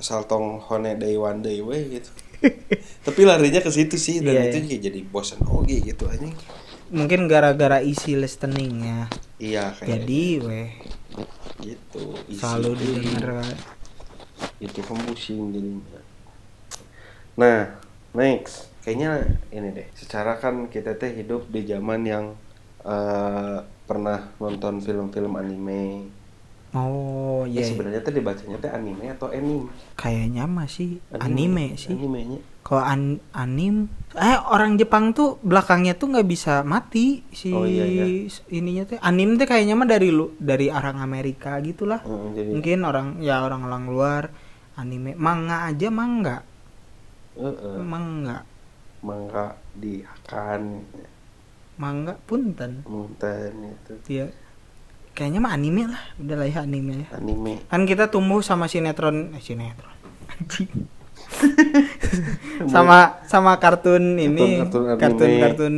[0.00, 2.08] Asal tong hone day one day we gitu.
[3.06, 6.32] Tapi larinya ke situ sih dan Iya, itu kayak jadi bosan oge gitu anjing.
[6.88, 9.12] Mungkin gara-gara isi listeningnya.
[9.36, 10.70] Iya kayak Jadi weh
[11.60, 12.16] gitu.
[12.32, 13.44] isi selalu didengar.
[14.56, 16.00] Itu pusing jadinya.
[17.36, 17.76] Nah,
[18.16, 18.72] next.
[18.80, 19.88] Kayaknya ini deh.
[19.92, 22.24] Secara kan kita teh hidup di zaman yang
[22.88, 26.08] eh, pernah nonton film-film anime.
[26.70, 29.66] Oh Ya, iya, sebenarnya teh dibacanya teh anime atau anime?
[29.98, 31.90] kayaknya masih anime, sih.
[31.98, 32.38] Animenya.
[32.62, 37.84] Kalau an anim, eh orang Jepang tuh belakangnya tuh nggak bisa mati si Oh, iya,
[37.88, 38.06] iya.
[38.52, 38.98] ininya teh.
[39.02, 41.98] Anim teh kayaknya mah dari lu dari orang Amerika gitulah.
[42.06, 44.22] Heeh, jadi Mungkin orang ya orang-orang luar
[44.78, 46.40] anime manga aja mangga
[47.36, 48.46] heeh, mangga
[49.04, 50.84] mangga diakan
[51.76, 54.26] mangga punten munten itu ya
[55.20, 56.00] kayaknya mah anime lah.
[56.16, 57.20] Udah lah ya anime ya.
[57.20, 57.60] Anime.
[57.68, 59.92] Kan kita tumbuh sama sinetron eh sinetron.
[62.72, 64.64] Sama sama kartun ini.
[64.64, 65.44] Kartun-kartun anime.
[65.44, 65.76] kartun kartun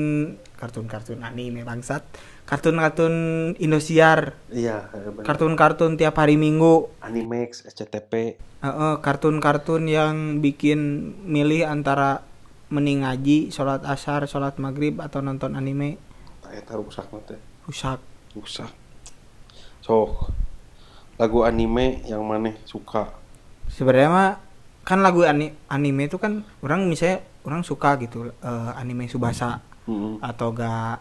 [0.55, 2.07] kartun kartun anime bangsat.
[2.47, 3.15] Kartun kartun
[3.59, 4.39] Indosiar.
[4.55, 5.27] Iya bener.
[5.27, 6.87] kartun kartun tiap hari minggu.
[7.03, 10.79] Animex SCTP Heeh, kartun-kartun yang bikin
[11.27, 12.23] milih antara
[12.71, 15.99] mending ngaji, sholat asar, sholat maghrib atau nonton anime.
[16.47, 17.99] Eta rusak teh rusak.
[18.39, 18.82] rusak
[19.93, 20.33] sok
[21.21, 23.13] lagu anime yang mana suka
[23.69, 24.31] sebenarnya mah
[24.83, 30.25] kan lagu ani anime itu kan orang misalnya orang suka gitu uh, anime Subasa mm-hmm.
[30.25, 30.97] atau gak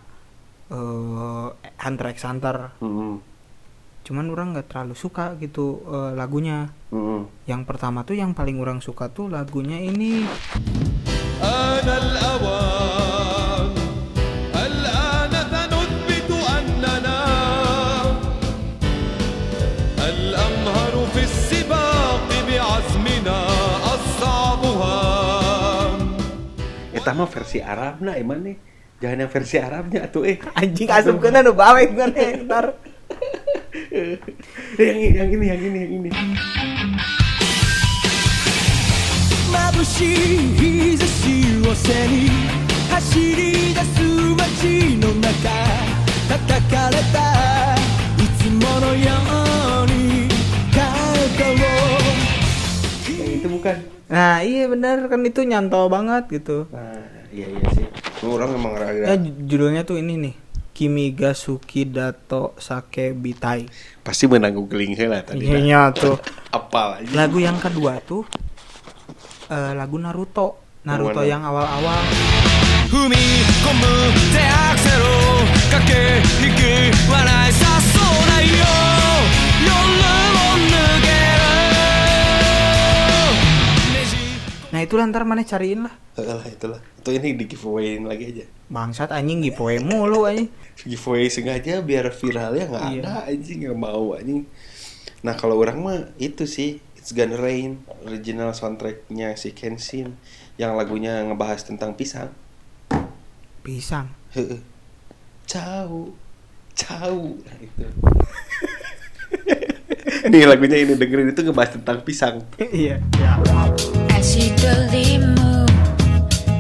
[0.76, 3.12] uh, eh, Hunter x Hunter mm-hmm.
[4.06, 7.48] cuman orang nggak terlalu suka gitu uh, lagunya mm-hmm.
[7.48, 10.28] yang pertama tuh yang paling orang suka tuh lagunya ini
[11.42, 13.11] Anal -awal.
[27.14, 28.58] mah versi Arab na emang nih.
[29.02, 30.38] Jangan yang versi Arabnya tuh eh.
[30.54, 32.66] Anjing asup kena nu yang mana ntar
[34.78, 36.10] yang ini yang ini yang ini yang ini.
[39.50, 40.14] Mabushi
[53.42, 54.01] itu bukan.
[54.12, 56.68] Nah iya bener kan itu nyantol banget gitu.
[56.76, 57.00] Nah
[57.32, 57.88] iya iya sih.
[58.28, 59.08] Orang emang rada.
[59.08, 60.36] Ya, eh, judulnya tuh ini nih.
[60.72, 63.68] Kimi Gasuki Dato Sake Bitai.
[64.04, 65.48] Pasti menang googling lah tadi.
[65.48, 66.20] Iya nah, tuh.
[66.58, 67.14] Apal aja.
[67.16, 68.28] Lagu yang kedua tuh
[69.48, 70.60] uh, lagu Naruto.
[70.84, 72.04] Naruto yang awal-awal.
[72.92, 73.96] Humi kombu
[74.36, 76.04] te aksero kake
[76.44, 78.76] hiki warai sasonai yo.
[79.64, 79.80] Mo
[84.82, 85.94] Nah itu lantar mana cariin lah.
[86.18, 90.50] lah itulah atau ini di giveawayin lagi aja Bangsat anjing giveaway mulu anjing.
[90.82, 93.02] giveaway sengaja biar viral ya nggak Iya.
[93.06, 94.50] ada anjing nggak mau anjing
[95.22, 100.18] nah kalau orang mah itu sih It's Gonna Rain original soundtracknya si Kenshin
[100.58, 102.34] yang lagunya ngebahas tentang pisang
[103.62, 104.10] Pisang.
[104.34, 104.58] Heeh.
[105.46, 106.10] Cau,
[106.74, 107.20] cau.
[107.38, 107.86] Nah, itu.
[110.26, 112.42] Nih lagunya ini dengerin itu ngebahas tentang pisang.
[112.58, 112.98] Iya.
[113.22, 113.38] Ya.
[114.21, 115.67] 足取りも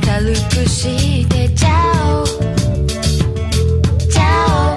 [0.05, 2.25] 軽くしてちゃお
[4.09, 4.77] ちゃ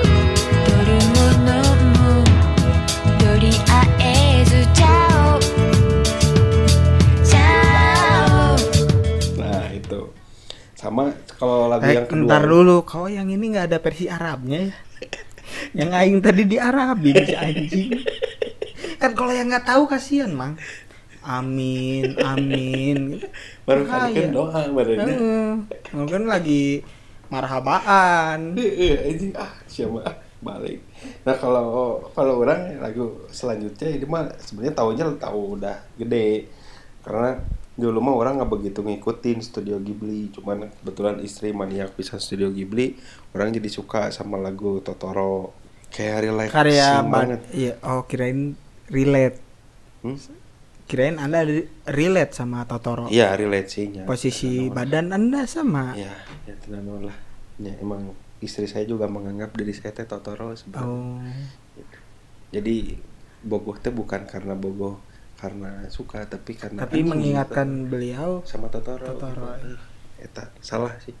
[0.00, 1.50] 取るもの
[1.94, 2.24] も
[3.18, 4.02] とりあえ
[4.44, 4.86] ずちゃ
[5.36, 5.40] お
[7.24, 7.38] ちゃ
[8.56, 8.58] お
[9.38, 10.00] Nah itu.
[10.74, 11.04] Sama
[11.38, 12.26] kalau lagu Eh, yang kedua.
[12.26, 14.74] ntar dulu, kau yang ini nggak ada versi Arabnya ya?
[15.72, 17.90] yang aing tadi di Arabin si anjing.
[19.07, 20.59] Kan kalau yang nggak tahu kasihan, Mang.
[21.23, 23.23] Amin, amin.
[23.63, 25.15] Baru kali kan doa badannya.
[25.15, 25.51] Heeh.
[25.95, 26.83] Lu kan lagi
[27.31, 28.55] marhabaan.
[29.35, 30.83] Ah siapa ah balik.
[31.23, 36.51] Nah kalau kalau orang lagu selanjutnya ini mah sebenarnya tahunya tahu udah gede
[37.07, 37.39] karena
[37.79, 42.99] dulu mah orang nggak begitu ngikutin studio Ghibli cuman kebetulan istri maniak bisa studio Ghibli
[43.37, 45.53] orang jadi suka sama lagu Totoro
[45.93, 48.57] kayak relaxing Karya banget ban Iya, oh kirain
[48.87, 49.37] relate.
[50.01, 50.17] Hmm?
[50.83, 53.07] Kirain Anda re- relate sama Totoro.
[53.07, 54.03] Iya relate sih nya.
[54.03, 55.91] Posisi badan Anda sama.
[55.93, 56.11] ya
[56.43, 57.17] ya tenang lah
[57.57, 61.19] ya emang istri saya juga menganggap diri saya teh Totoro sebenarnya Oh.
[62.49, 62.95] jadi
[63.41, 65.01] bogoh teh bukan karena bogoh
[65.35, 67.89] karena suka tapi karena Tapi mengingatkan gitu.
[67.91, 69.77] beliau sama Totoro, Totoro, Gitu.
[70.17, 71.13] eta salah sih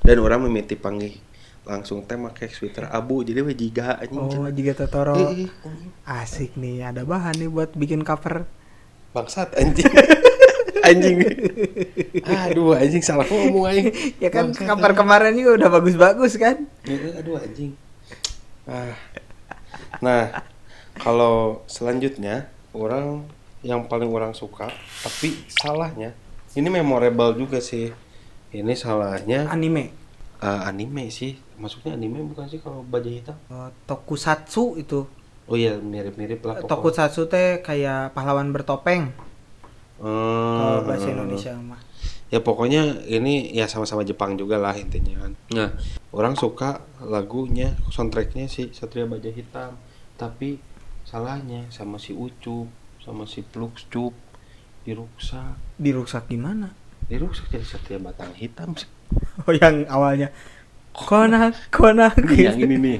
[0.00, 1.20] dan orang memiti panggih
[1.62, 5.14] langsung teh make sweater abu jadi we jiga anjing Oh, juga Totoro.
[5.14, 5.90] Ih, anjing.
[6.02, 8.48] Asik nih, ada bahan nih buat bikin cover.
[9.10, 9.90] bangsat anjing
[10.88, 11.18] anjing
[12.22, 13.90] aduh anjing salah ngomong aing
[14.22, 14.98] Ya kan Bangsat, cover anjing.
[14.98, 16.56] kemarin juga udah bagus-bagus kan?
[16.84, 17.74] Eh, aduh anjing
[18.64, 18.94] ah
[19.98, 20.46] nah
[20.94, 23.26] kalau selanjutnya orang
[23.60, 24.70] yang paling orang suka
[25.02, 26.14] tapi salahnya
[26.52, 27.90] ini memorable juga sih
[28.50, 29.90] ini salahnya Anime.
[30.40, 35.04] Eh, anime sih masuknya anime bukan sih kalau baju hitam Oh, tokusatsu itu.
[35.44, 36.70] oh iya mirip-mirip lah pokoknya.
[36.70, 39.10] Tokusatsu teh kayak pahlawan bertopeng.
[39.96, 41.76] Kalau Hmm, bahasa Indonesia mah.
[42.26, 45.68] ya pokoknya ini ya sama-sama Jepang juga lah intinya kan nah
[46.08, 49.74] orang suka lagunya soundtracknya si Satria Baja Hitam
[50.14, 50.62] tapi
[51.02, 54.14] salahnya sama si Ucup sama si Plux Cup
[54.80, 56.70] diruksak Diruksak gimana?
[57.04, 58.86] diruksak jadi Satria Batang Hitam sih.
[59.48, 60.28] Oh, yang awalnya.
[60.92, 62.66] Konak konak yang gitu.
[62.68, 62.98] ini nih.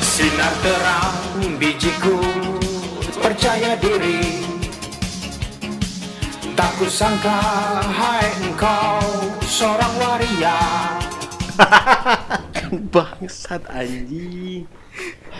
[0.00, 1.16] Sinar terang
[1.60, 2.20] bijiku
[3.22, 4.44] Percaya diri.
[6.56, 7.38] Tak kusangka
[7.86, 9.04] Hai engkau
[9.44, 10.58] Seorang waria.
[12.92, 14.64] Bangsat anjing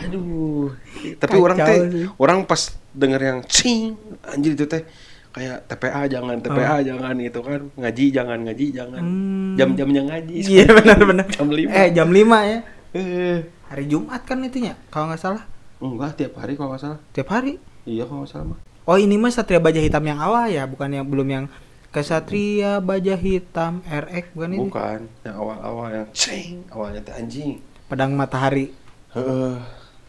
[0.02, 0.72] aduh
[1.14, 1.78] tapi Kacau orang teh
[2.16, 4.82] orang pas denger yang cing anjir itu teh
[5.30, 9.08] kayak TPA jangan TPA jangan gitu kan ngaji jangan ngaji jangan Oh.
[9.52, 9.54] Hmm.
[9.54, 11.26] jam-jamnya ngaji Iya benar-benar.
[11.28, 12.58] jam lima Eh jam 5 ya.
[12.92, 15.44] Eh, Hari Jumat kan itunya kalau nggak salah.
[15.78, 17.56] enggak tiap hari kalau nggak salah Tiap hari.
[17.82, 20.90] iya kalau nggak salah mah Oh ini mah Satria Baja Hitam yang awal ya, bukan
[20.90, 21.44] yang belum yang
[21.88, 24.58] Kesatria Baja Hitam RX bukan ini?
[24.62, 28.72] bukan yang awal-awal yang cing awalnya teh anjing Pedang Matahari.
[29.12, 29.54] Heeh.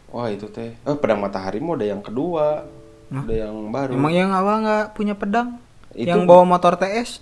[0.08, 2.64] wah itu teh eh pedang matahari mau ada yang kedua
[3.10, 3.22] Hah?
[3.22, 5.60] ada yang baru Emang yang awal nggak punya pedang?
[5.92, 7.20] Itu- Yang bawa motor TS?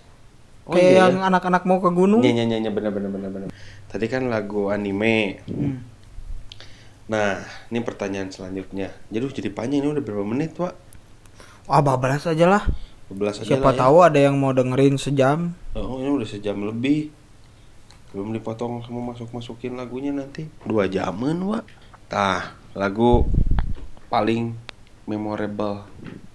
[0.62, 2.22] Oh, Kayak iya, yang anak-anak mau ke gunung?
[2.22, 3.48] Iya, iya, iya, bener, bener, bener, bener.
[3.90, 5.42] Tadi kan lagu anime.
[5.44, 5.82] Hmm.
[7.10, 8.94] Nah, ini pertanyaan selanjutnya.
[9.10, 10.72] Jadi jadi panjang ini udah berapa menit, Wak?
[11.66, 12.62] Wah, bablas aja lah.
[13.10, 13.80] 12 aja Siapa lah ya.
[13.84, 15.52] tahu ada yang mau dengerin sejam.
[15.74, 17.10] Oh, ini udah sejam lebih.
[18.12, 20.44] Belum dipotong kamu masuk-masukin lagunya nanti.
[20.68, 21.64] Dua jaman, Wak.
[22.12, 23.24] Tah, lagu
[24.12, 24.52] paling
[25.08, 25.88] memorable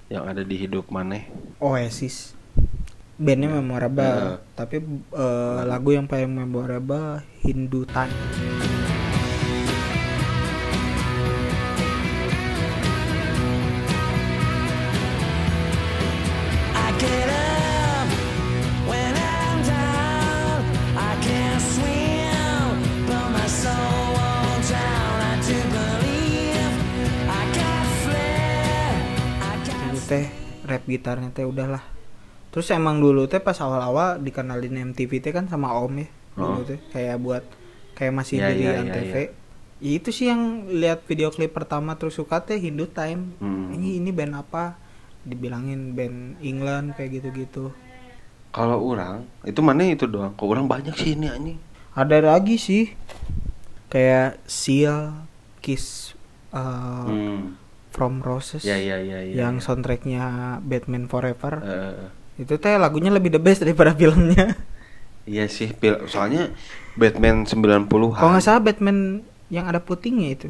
[0.10, 1.30] yang ada di hidup maneh.
[1.62, 2.34] Oasis.
[3.18, 4.38] bandnya memorable Heeh.
[4.54, 4.78] tapi
[5.18, 8.14] eh, lagu yang paling memorable Hindu Time
[30.88, 31.84] gitarnya teh udahlah
[32.50, 36.64] terus emang dulu teh pas awal-awal dikenalin MTV teh kan sama Om ya dulu Oh.
[36.64, 37.44] teh kayak buat
[37.94, 39.16] kayak masih Iya, di iya, iya, Antv
[39.78, 43.70] itu sih yang lihat video klip pertama terus suka teh Hindu Time Hmm.
[43.70, 44.80] ini ini band apa
[45.22, 47.70] dibilangin band England kayak gitu-gitu
[48.48, 50.34] Kalau orang itu mana itu doang.
[50.34, 51.60] Kok orang banyak sih ini anjing.
[51.94, 52.96] ada lagi sih
[53.88, 55.14] kayak Seal
[55.60, 56.16] Kiss
[56.50, 57.54] uh, Hmm.
[57.98, 59.34] From Roses Ya ya ya ya.
[59.44, 60.22] yang soundtracknya
[60.62, 62.06] Batman Forever Eh,
[62.46, 64.54] itu teh lagunya lebih the best daripada filmnya
[65.26, 66.54] iya sih, pil- soalnya
[66.94, 67.90] Batman 90-an.
[67.90, 70.50] kalau nggak salah Batman yang ada putingnya itu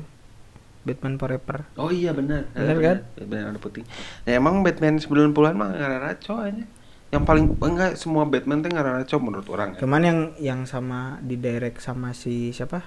[0.83, 2.47] Batman Forever Oh iya benar.
[2.51, 2.97] Benar kan?
[3.15, 3.83] Batman ada putih.
[4.23, 6.63] Nah, emang Batman 90-an mah ngaraco aja.
[7.07, 9.79] Yang paling enggak semua Batman teh ngaraco menurut orang ya.
[9.79, 12.83] cuman yang yang sama di direct sama si siapa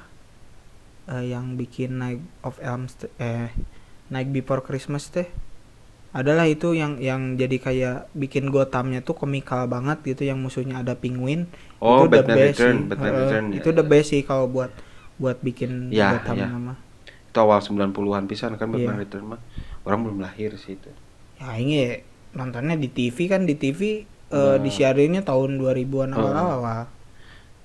[1.05, 2.87] Eh, yang bikin Night of Elm
[3.19, 3.51] eh
[4.11, 5.27] Night Before Christmas teh
[6.11, 10.99] adalah itu yang yang jadi kayak bikin Gothamnya tuh komikal banget gitu yang musuhnya ada
[10.99, 11.47] penguin
[11.79, 12.87] Oh, itu the Batman best Return, sih.
[12.91, 13.89] Batman Heeh, Return, ya, itu the ya.
[13.89, 14.71] best sih kalau buat
[15.17, 16.49] buat bikin Ya, Gotham ya.
[16.49, 16.75] nama
[17.31, 19.03] Itu awal 90-an pisan kan Batman Iya.
[19.07, 19.41] Return mah.
[19.81, 20.91] Orang belum lahir sih itu.
[21.39, 23.81] ya ini nontonnya di TV kan di TV
[24.29, 24.59] eh, Nah.
[24.59, 26.21] disiarinnya tahun 2000-an Oh.
[26.21, 26.91] awal-awal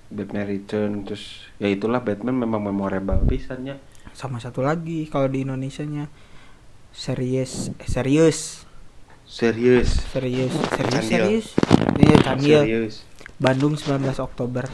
[0.07, 3.81] Batman Return terus ya itulah Batman memang memorable pisannya.
[4.13, 6.07] sama satu lagi kalau di Indonesia nya
[6.95, 8.63] serius eh, serius.
[9.27, 9.89] Serius.
[10.13, 11.45] serius serius serius.
[12.23, 13.03] Candil Serius.
[13.37, 14.65] Bandung 19 Oktober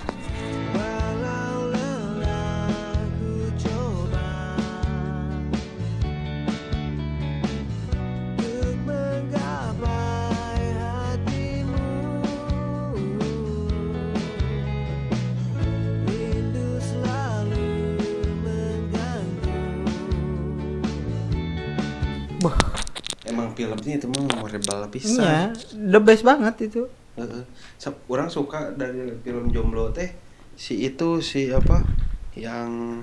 [23.62, 25.54] filmnya itu mah memorable iya, pisan.
[25.70, 26.90] the best banget itu.
[27.14, 27.44] Heeh.
[27.78, 30.10] Sa- Orang suka dari film Jomblo teh
[30.58, 31.86] si itu si apa
[32.34, 33.02] yang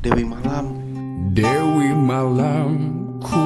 [0.00, 0.66] Dewi Malam.
[1.30, 2.70] Dewi malam
[3.20, 3.44] ku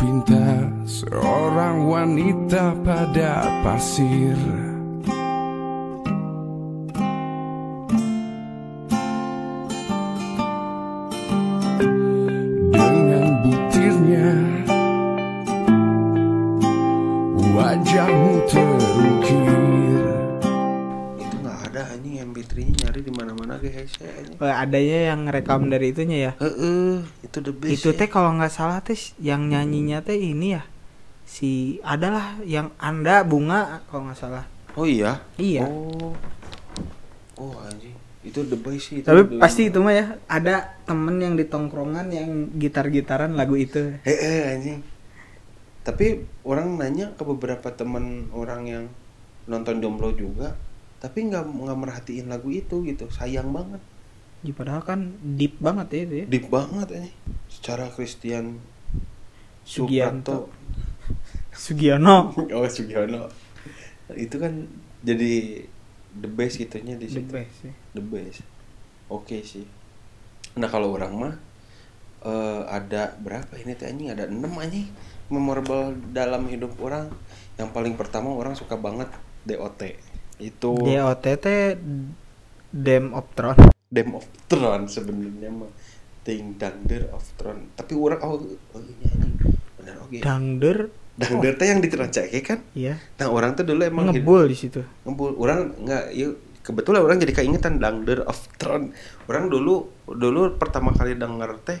[0.00, 4.34] pinta seorang wanita pada pasir
[24.40, 26.32] Eh, adanya yang rekam dari itunya ya.
[26.40, 27.76] Heeh, itu the best.
[27.76, 27.98] itu ya.
[28.00, 30.64] teh kalau nggak salah teh yang nyanyinya teh ini ya.
[31.28, 34.48] Si adalah yang Anda bunga kalau nggak salah.
[34.80, 35.20] Oh iya.
[35.36, 35.68] Iya.
[35.68, 36.16] Oh.
[37.36, 37.92] Oh anjing.
[38.24, 39.04] Itu the best sih.
[39.04, 43.92] itu Tapi pasti itu mah ya ada temen yang di tongkrongan yang gitar-gitaran lagu itu.
[44.08, 44.80] Eh, eh anjing.
[45.84, 48.84] Tapi orang nanya ke beberapa teman orang yang
[49.44, 50.56] nonton Jomblo juga,
[50.96, 53.04] tapi nggak nggak merhatiin lagu itu gitu.
[53.12, 53.84] Sayang banget.
[54.40, 56.26] Ya, padahal kan deep banget ya itu ya.
[56.32, 57.10] Deep banget ini.
[57.52, 58.56] Secara Christian
[59.64, 60.48] Sugianto.
[61.52, 62.32] Sugiono.
[62.56, 63.28] Oh, Sugiono.
[64.16, 64.66] Itu kan
[65.04, 65.62] jadi
[66.16, 67.30] the best gitunya di The situ.
[67.30, 67.74] best ya.
[67.94, 68.40] The best.
[69.12, 69.66] Oke sih.
[70.56, 71.34] Nah, kalau orang mah
[72.20, 74.12] eh ada berapa ini teh anjing?
[74.12, 74.88] Ada 6 anjing
[75.28, 77.12] memorable dalam hidup orang.
[77.60, 79.08] Yang paling pertama orang suka banget
[79.44, 79.82] DOT.
[80.40, 81.76] Itu DOT teh
[82.72, 83.58] Dam of Tron.
[83.90, 85.68] Dame of Throne sebenarnya mah
[86.22, 87.74] Ding Dangder of Throne.
[87.74, 89.58] Tapi orang oh, oh ini anjing.
[89.76, 90.18] Benar oke.
[90.18, 90.78] Dangder
[91.12, 92.62] Dangder teh yang diterancake kan?
[92.72, 92.96] Iya.
[93.18, 94.80] Nah, orang tuh dulu emang Ngebul di situ.
[95.02, 98.94] ngebul orang nggak yuk kebetulan orang jadi keingetan Dangder of Throne
[99.26, 101.80] orang dulu dulu pertama kali denger teh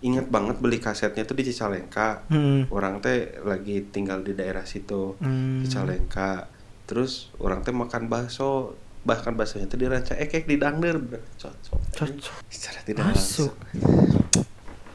[0.00, 2.68] inget banget beli kasetnya tuh di Cicalengka Hmm.
[2.68, 5.60] orang teh lagi tinggal di daerah situ Hmm.
[5.60, 6.46] Cicalengka
[6.84, 10.96] terus orang teh makan bakso bahkan baksonya tuh di ranca ekek di Dangder
[11.36, 12.34] cocok Cocok.
[12.48, 13.52] secara tidak Masuk.
[13.52, 13.52] langsung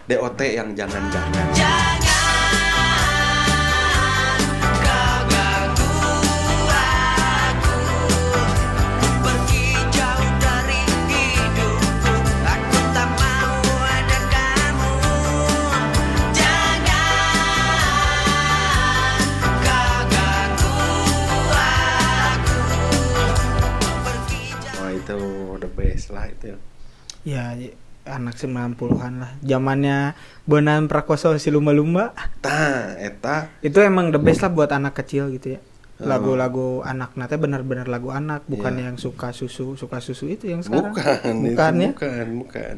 [0.10, 2.18] DOT yang jangan-jangan Pergi
[26.10, 26.57] best lah itu
[27.22, 29.31] Ya, y- anak 90-an lah.
[29.44, 32.15] Zamannya Bonan Prakoso si lumba-lumba.
[32.40, 35.60] tah eta Itu emang the best lah buat anak kecil gitu ya.
[35.99, 36.07] Oh.
[36.07, 38.84] Lagu-lagu anak nanti benar-benar lagu anak, bukan Iya.
[38.90, 40.90] yang suka susu, suka susu itu yang sekarang.
[40.90, 41.90] bukan Bukan itu ya?
[41.91, 42.76] bukan bukan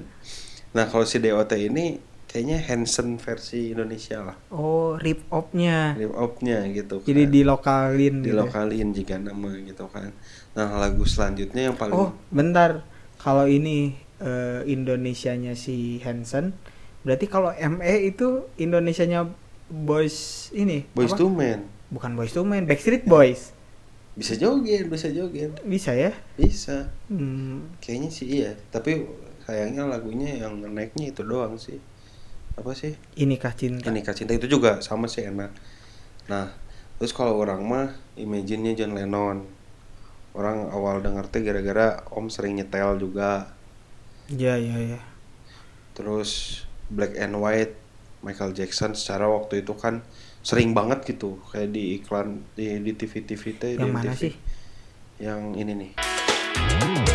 [0.72, 5.94] nah kalau si DOT ini kayaknya Hansen versi Indonesia lah Oh, rip off-nya.
[5.94, 7.30] rip off-nya gitu Jadi kan.
[7.30, 8.26] dilokalin gitu.
[8.26, 8.28] ya.
[8.34, 10.16] dilokalin jika nama gitu kan
[10.52, 12.88] nah lagu selanjutnya yang paling Oh, bentar.
[13.22, 16.58] Kalau ini eh, Indonesianya si Hansen,
[17.06, 19.30] berarti kalau ME itu Indonesianya
[19.70, 21.70] Boys ini Boys to Men.
[21.94, 23.54] Bukan Boys to Men, Backstreet Boys.
[24.20, 25.54] bisa joget bisa joget.
[25.62, 26.12] Bisa ya?
[26.36, 26.90] bisa.
[27.08, 29.06] Hmm, kayaknya sih iya tapi
[29.46, 31.78] sayangnya lagunya yang naiknya itu doang sih.
[32.58, 32.98] Apa sih?
[33.16, 33.88] Inikah cinta.
[33.88, 35.54] ini cinta itu juga sama sih enak.
[36.26, 36.52] Nah
[36.98, 37.88] terus kalau orang mah
[38.18, 39.61] imagine-nya John Lennon
[40.32, 43.52] orang awal denger teh gara-gara om sering nyetel juga
[44.28, 45.00] Iya, iya, iya.
[45.92, 47.76] terus Black and White
[48.22, 50.00] Michael Jackson secara waktu itu kan
[50.40, 54.22] sering banget gitu kayak di iklan di di TV TV teh Yang di mana MTV.
[54.22, 54.34] sih?
[55.20, 55.92] yang ini nih
[56.72, 57.11] My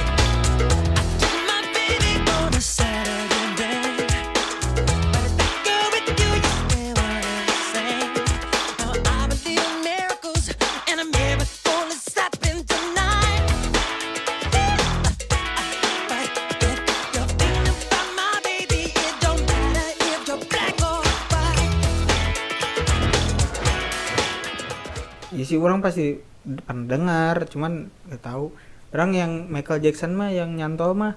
[25.56, 28.52] sih orang pasti pernah dengar, cuman nggak tahu.
[28.92, 31.16] Orang yang Michael Jackson mah yang nyantol mah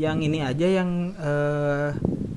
[0.00, 1.92] yang ini aja yang eh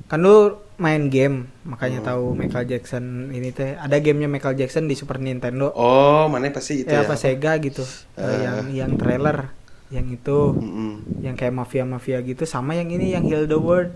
[0.06, 2.08] kan lu main game makanya Hmm.
[2.12, 3.74] tahu Michael Jackson ini teh.
[3.74, 5.72] Ada gamenya Michael Jackson di Super Nintendo.
[5.72, 7.82] Oh mana pasti itu ya ya, apa Sega gitu.
[8.14, 8.38] Eh.
[8.44, 9.50] yang yang trailer
[9.88, 10.52] yang itu.
[10.54, 11.22] Mm-mm.
[11.24, 13.90] yang kayak mafia mafia gitu sama yang ini yang Heal the World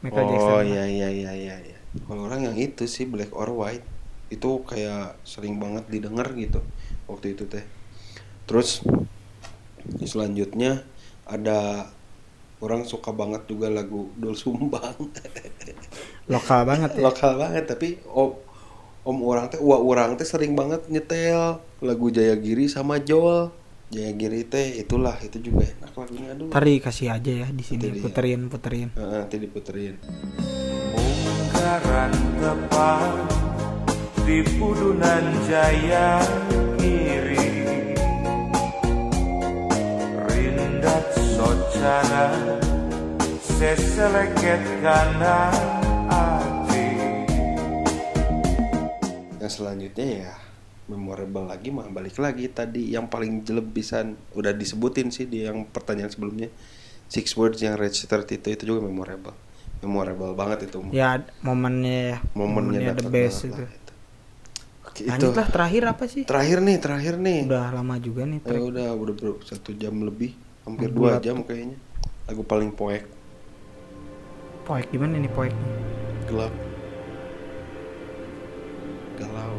[0.00, 0.64] Michael oh Jackson.
[0.70, 1.78] iya iya iya iya iya.
[2.06, 3.84] Kalau orang yang itu sih Black or White
[4.30, 6.62] itu kayak sering banget didengar gitu
[7.10, 7.66] waktu itu teh.
[8.46, 8.86] Terus
[10.06, 10.86] selanjutnya
[11.26, 11.90] ada
[12.60, 14.94] orang suka banget juga lagu Dul Sumbang.
[16.32, 17.00] Lokal banget ya?
[17.02, 18.36] Lokal banget tapi om
[19.00, 23.50] om orang teh wah orang teh sering banget nyetel lagu Jayagiri sama Joel.
[23.90, 26.46] Jayagiri teh itulah itu juga enak lagunya aduh.
[26.54, 28.04] Ntar dikasih aja ya di sini Nanti dia.
[28.06, 28.88] puterin puterin.
[28.94, 29.94] Heeh, nanti diputerin.
[32.40, 33.10] Depan
[34.30, 36.22] di Pudunan Jaya
[36.78, 37.66] kiri.
[40.30, 42.30] Rindat socara
[43.42, 45.50] seseleket kanan
[46.06, 46.94] hati.
[49.42, 50.32] Yang selanjutnya ya
[50.86, 56.14] memorable lagi mah balik lagi tadi yang paling jelebisan udah disebutin sih di yang pertanyaan
[56.14, 56.46] sebelumnya.
[57.10, 59.34] Six words yang Red Shirt itu itu juga memorable.
[59.82, 60.86] Memorable banget itu.
[60.94, 62.18] Ya momennya ya.
[62.38, 63.58] Momennya the dapet best itu.
[63.58, 63.79] lah
[65.02, 66.22] lanjutlah terakhir apa sih?
[66.22, 67.46] Terakhir nih terakhir nih.
[67.46, 68.62] Udah lama juga nih Eh, track.
[68.62, 71.78] udah udah ber- satu jam lebih hampir Buat- dua jam kayaknya.
[72.24, 73.04] Lagu paling poek.
[74.62, 75.54] Poek gimana nih poek
[76.26, 76.52] gelap.
[79.16, 79.54] Galau.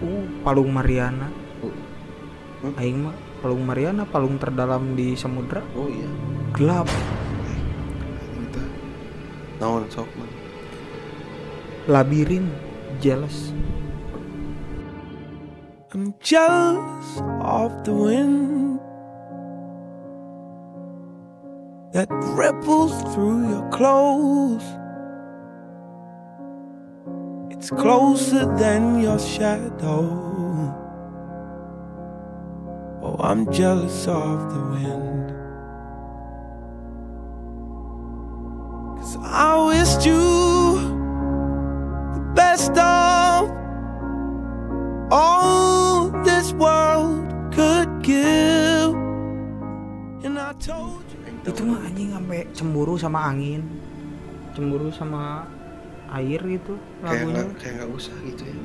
[0.00, 1.28] Uh palung Mariana.
[1.60, 1.72] Oh,
[2.60, 2.74] Hmm?
[2.76, 5.60] aing mah palung Mariana palung terdalam di samudra.
[5.72, 6.08] Oh iya.
[6.52, 6.88] Gelap.
[8.30, 8.62] Kita
[9.58, 10.30] naon sok man?
[11.86, 12.48] Labirin
[12.98, 13.52] jealous
[15.92, 18.78] I'm jealous of the wind
[21.92, 24.62] that ripples through your clothes.
[27.50, 30.06] It's closer than your shadow.
[33.02, 35.30] Oh, I'm jealous of the wind.
[39.00, 40.22] Cause I wished you
[42.14, 43.50] the best of
[45.10, 45.79] all
[46.22, 47.24] this world
[47.54, 48.92] could give.
[50.22, 51.18] And I told you.
[51.40, 53.64] itu mah anjing sampai cemburu sama angin.
[54.52, 55.48] Cemburu sama
[56.10, 57.42] air gitu kayak lagunya.
[57.46, 58.56] nggak kayak nggak usah gitu ya.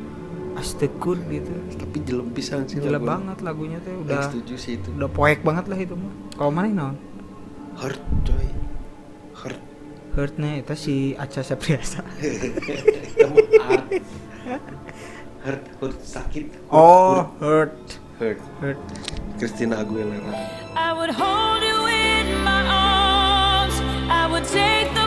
[0.55, 1.51] Astekut gitu.
[1.76, 4.88] tapi jelek pisan sih jelek banget lagunya tuh Yang udah setuju sih itu.
[4.95, 6.11] udah poek banget lah itu mah.
[6.35, 6.95] Kalau mana non
[7.76, 8.47] hurt coy.
[9.35, 9.59] Hurt.
[10.15, 11.99] Hurtnya itu si Acha Septriasa
[15.45, 17.99] hurt hurt hurt sakit oh hurt.
[18.19, 18.39] Hurt.
[18.61, 18.77] Hurt.
[19.38, 20.31] Christina Aguilera.
[20.73, 23.76] I would hold you in my arms.
[24.09, 25.05] I would take the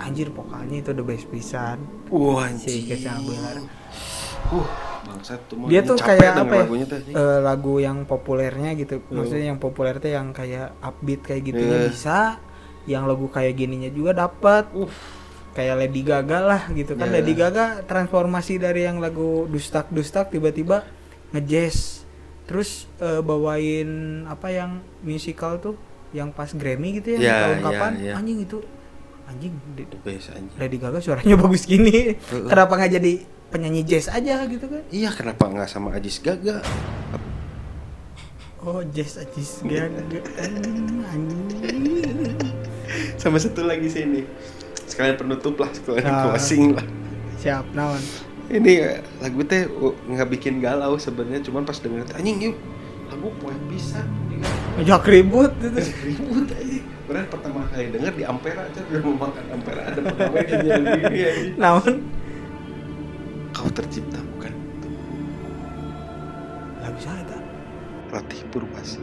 [0.00, 1.78] anjir vokalnya itu the best pisan.
[2.08, 2.82] Wah Si anjing.
[2.86, 3.62] Christian Aguilera.
[4.50, 4.66] Uh,
[5.02, 5.56] bangsat tuh.
[5.66, 6.62] Dia tuh kayak apa ya?
[6.64, 7.14] lagunya tuh, anjing.
[7.14, 8.94] eh, lagu yang populernya gitu.
[9.06, 11.88] Maksudnya yang populer tuh yang kayak upbeat kayak gitunya Eh.
[11.88, 12.40] bisa.
[12.84, 14.72] Yang lagu kayak gininya juga dapat.
[15.50, 17.06] Kayak Lady Gaga lah gitu kan.
[17.06, 17.14] Ya.
[17.16, 20.86] Lady Gaga transformasi dari yang lagu dustak-dustak tiba-tiba
[21.30, 22.02] ngejazz.
[22.46, 23.90] Terus eh, bawain
[24.24, 24.70] apa yang
[25.00, 25.74] musical tuh
[26.10, 28.12] yang pas Grammy gitu ya, Ya, tahun ya, kapan ya.
[28.16, 28.58] anjing itu
[29.30, 30.56] anjing di- The best anjing.
[30.56, 32.18] Lady Gaga suaranya bagus gini.
[32.20, 33.12] Kenapa nggak jadi
[33.48, 34.82] penyanyi jazz aja gitu kan?
[34.88, 36.60] Iya kenapa nggak sama Ajis Gaga?
[38.60, 40.02] Oh, jazz Ajis Gaga.
[40.36, 42.36] Hmm, anjing.
[43.16, 44.26] Sama satu lagi sini.
[44.84, 46.22] Sekalian penutup lah, sekalian Ah.
[46.28, 46.84] closing lah.
[47.38, 48.02] Siap, naon?
[48.50, 49.64] Ini eh, lagu teh
[50.04, 52.56] nggak bikin galau sebenarnya, cuman pas denger teh, anjing yuk
[53.06, 54.02] lagu poin bisa.
[54.76, 55.80] Ngajak ribut gitu.
[56.04, 56.69] Ribut aja.
[57.10, 61.02] Orang pertama kali denger di Ampera aja udah mau makan Ampera ada pegawai yang nyanyi
[61.10, 61.42] ini.
[61.58, 61.94] Naon?
[63.50, 64.54] Kau tercipta bukan
[66.78, 67.42] Lagu saya tak.
[68.14, 69.02] Ratih Purbasi.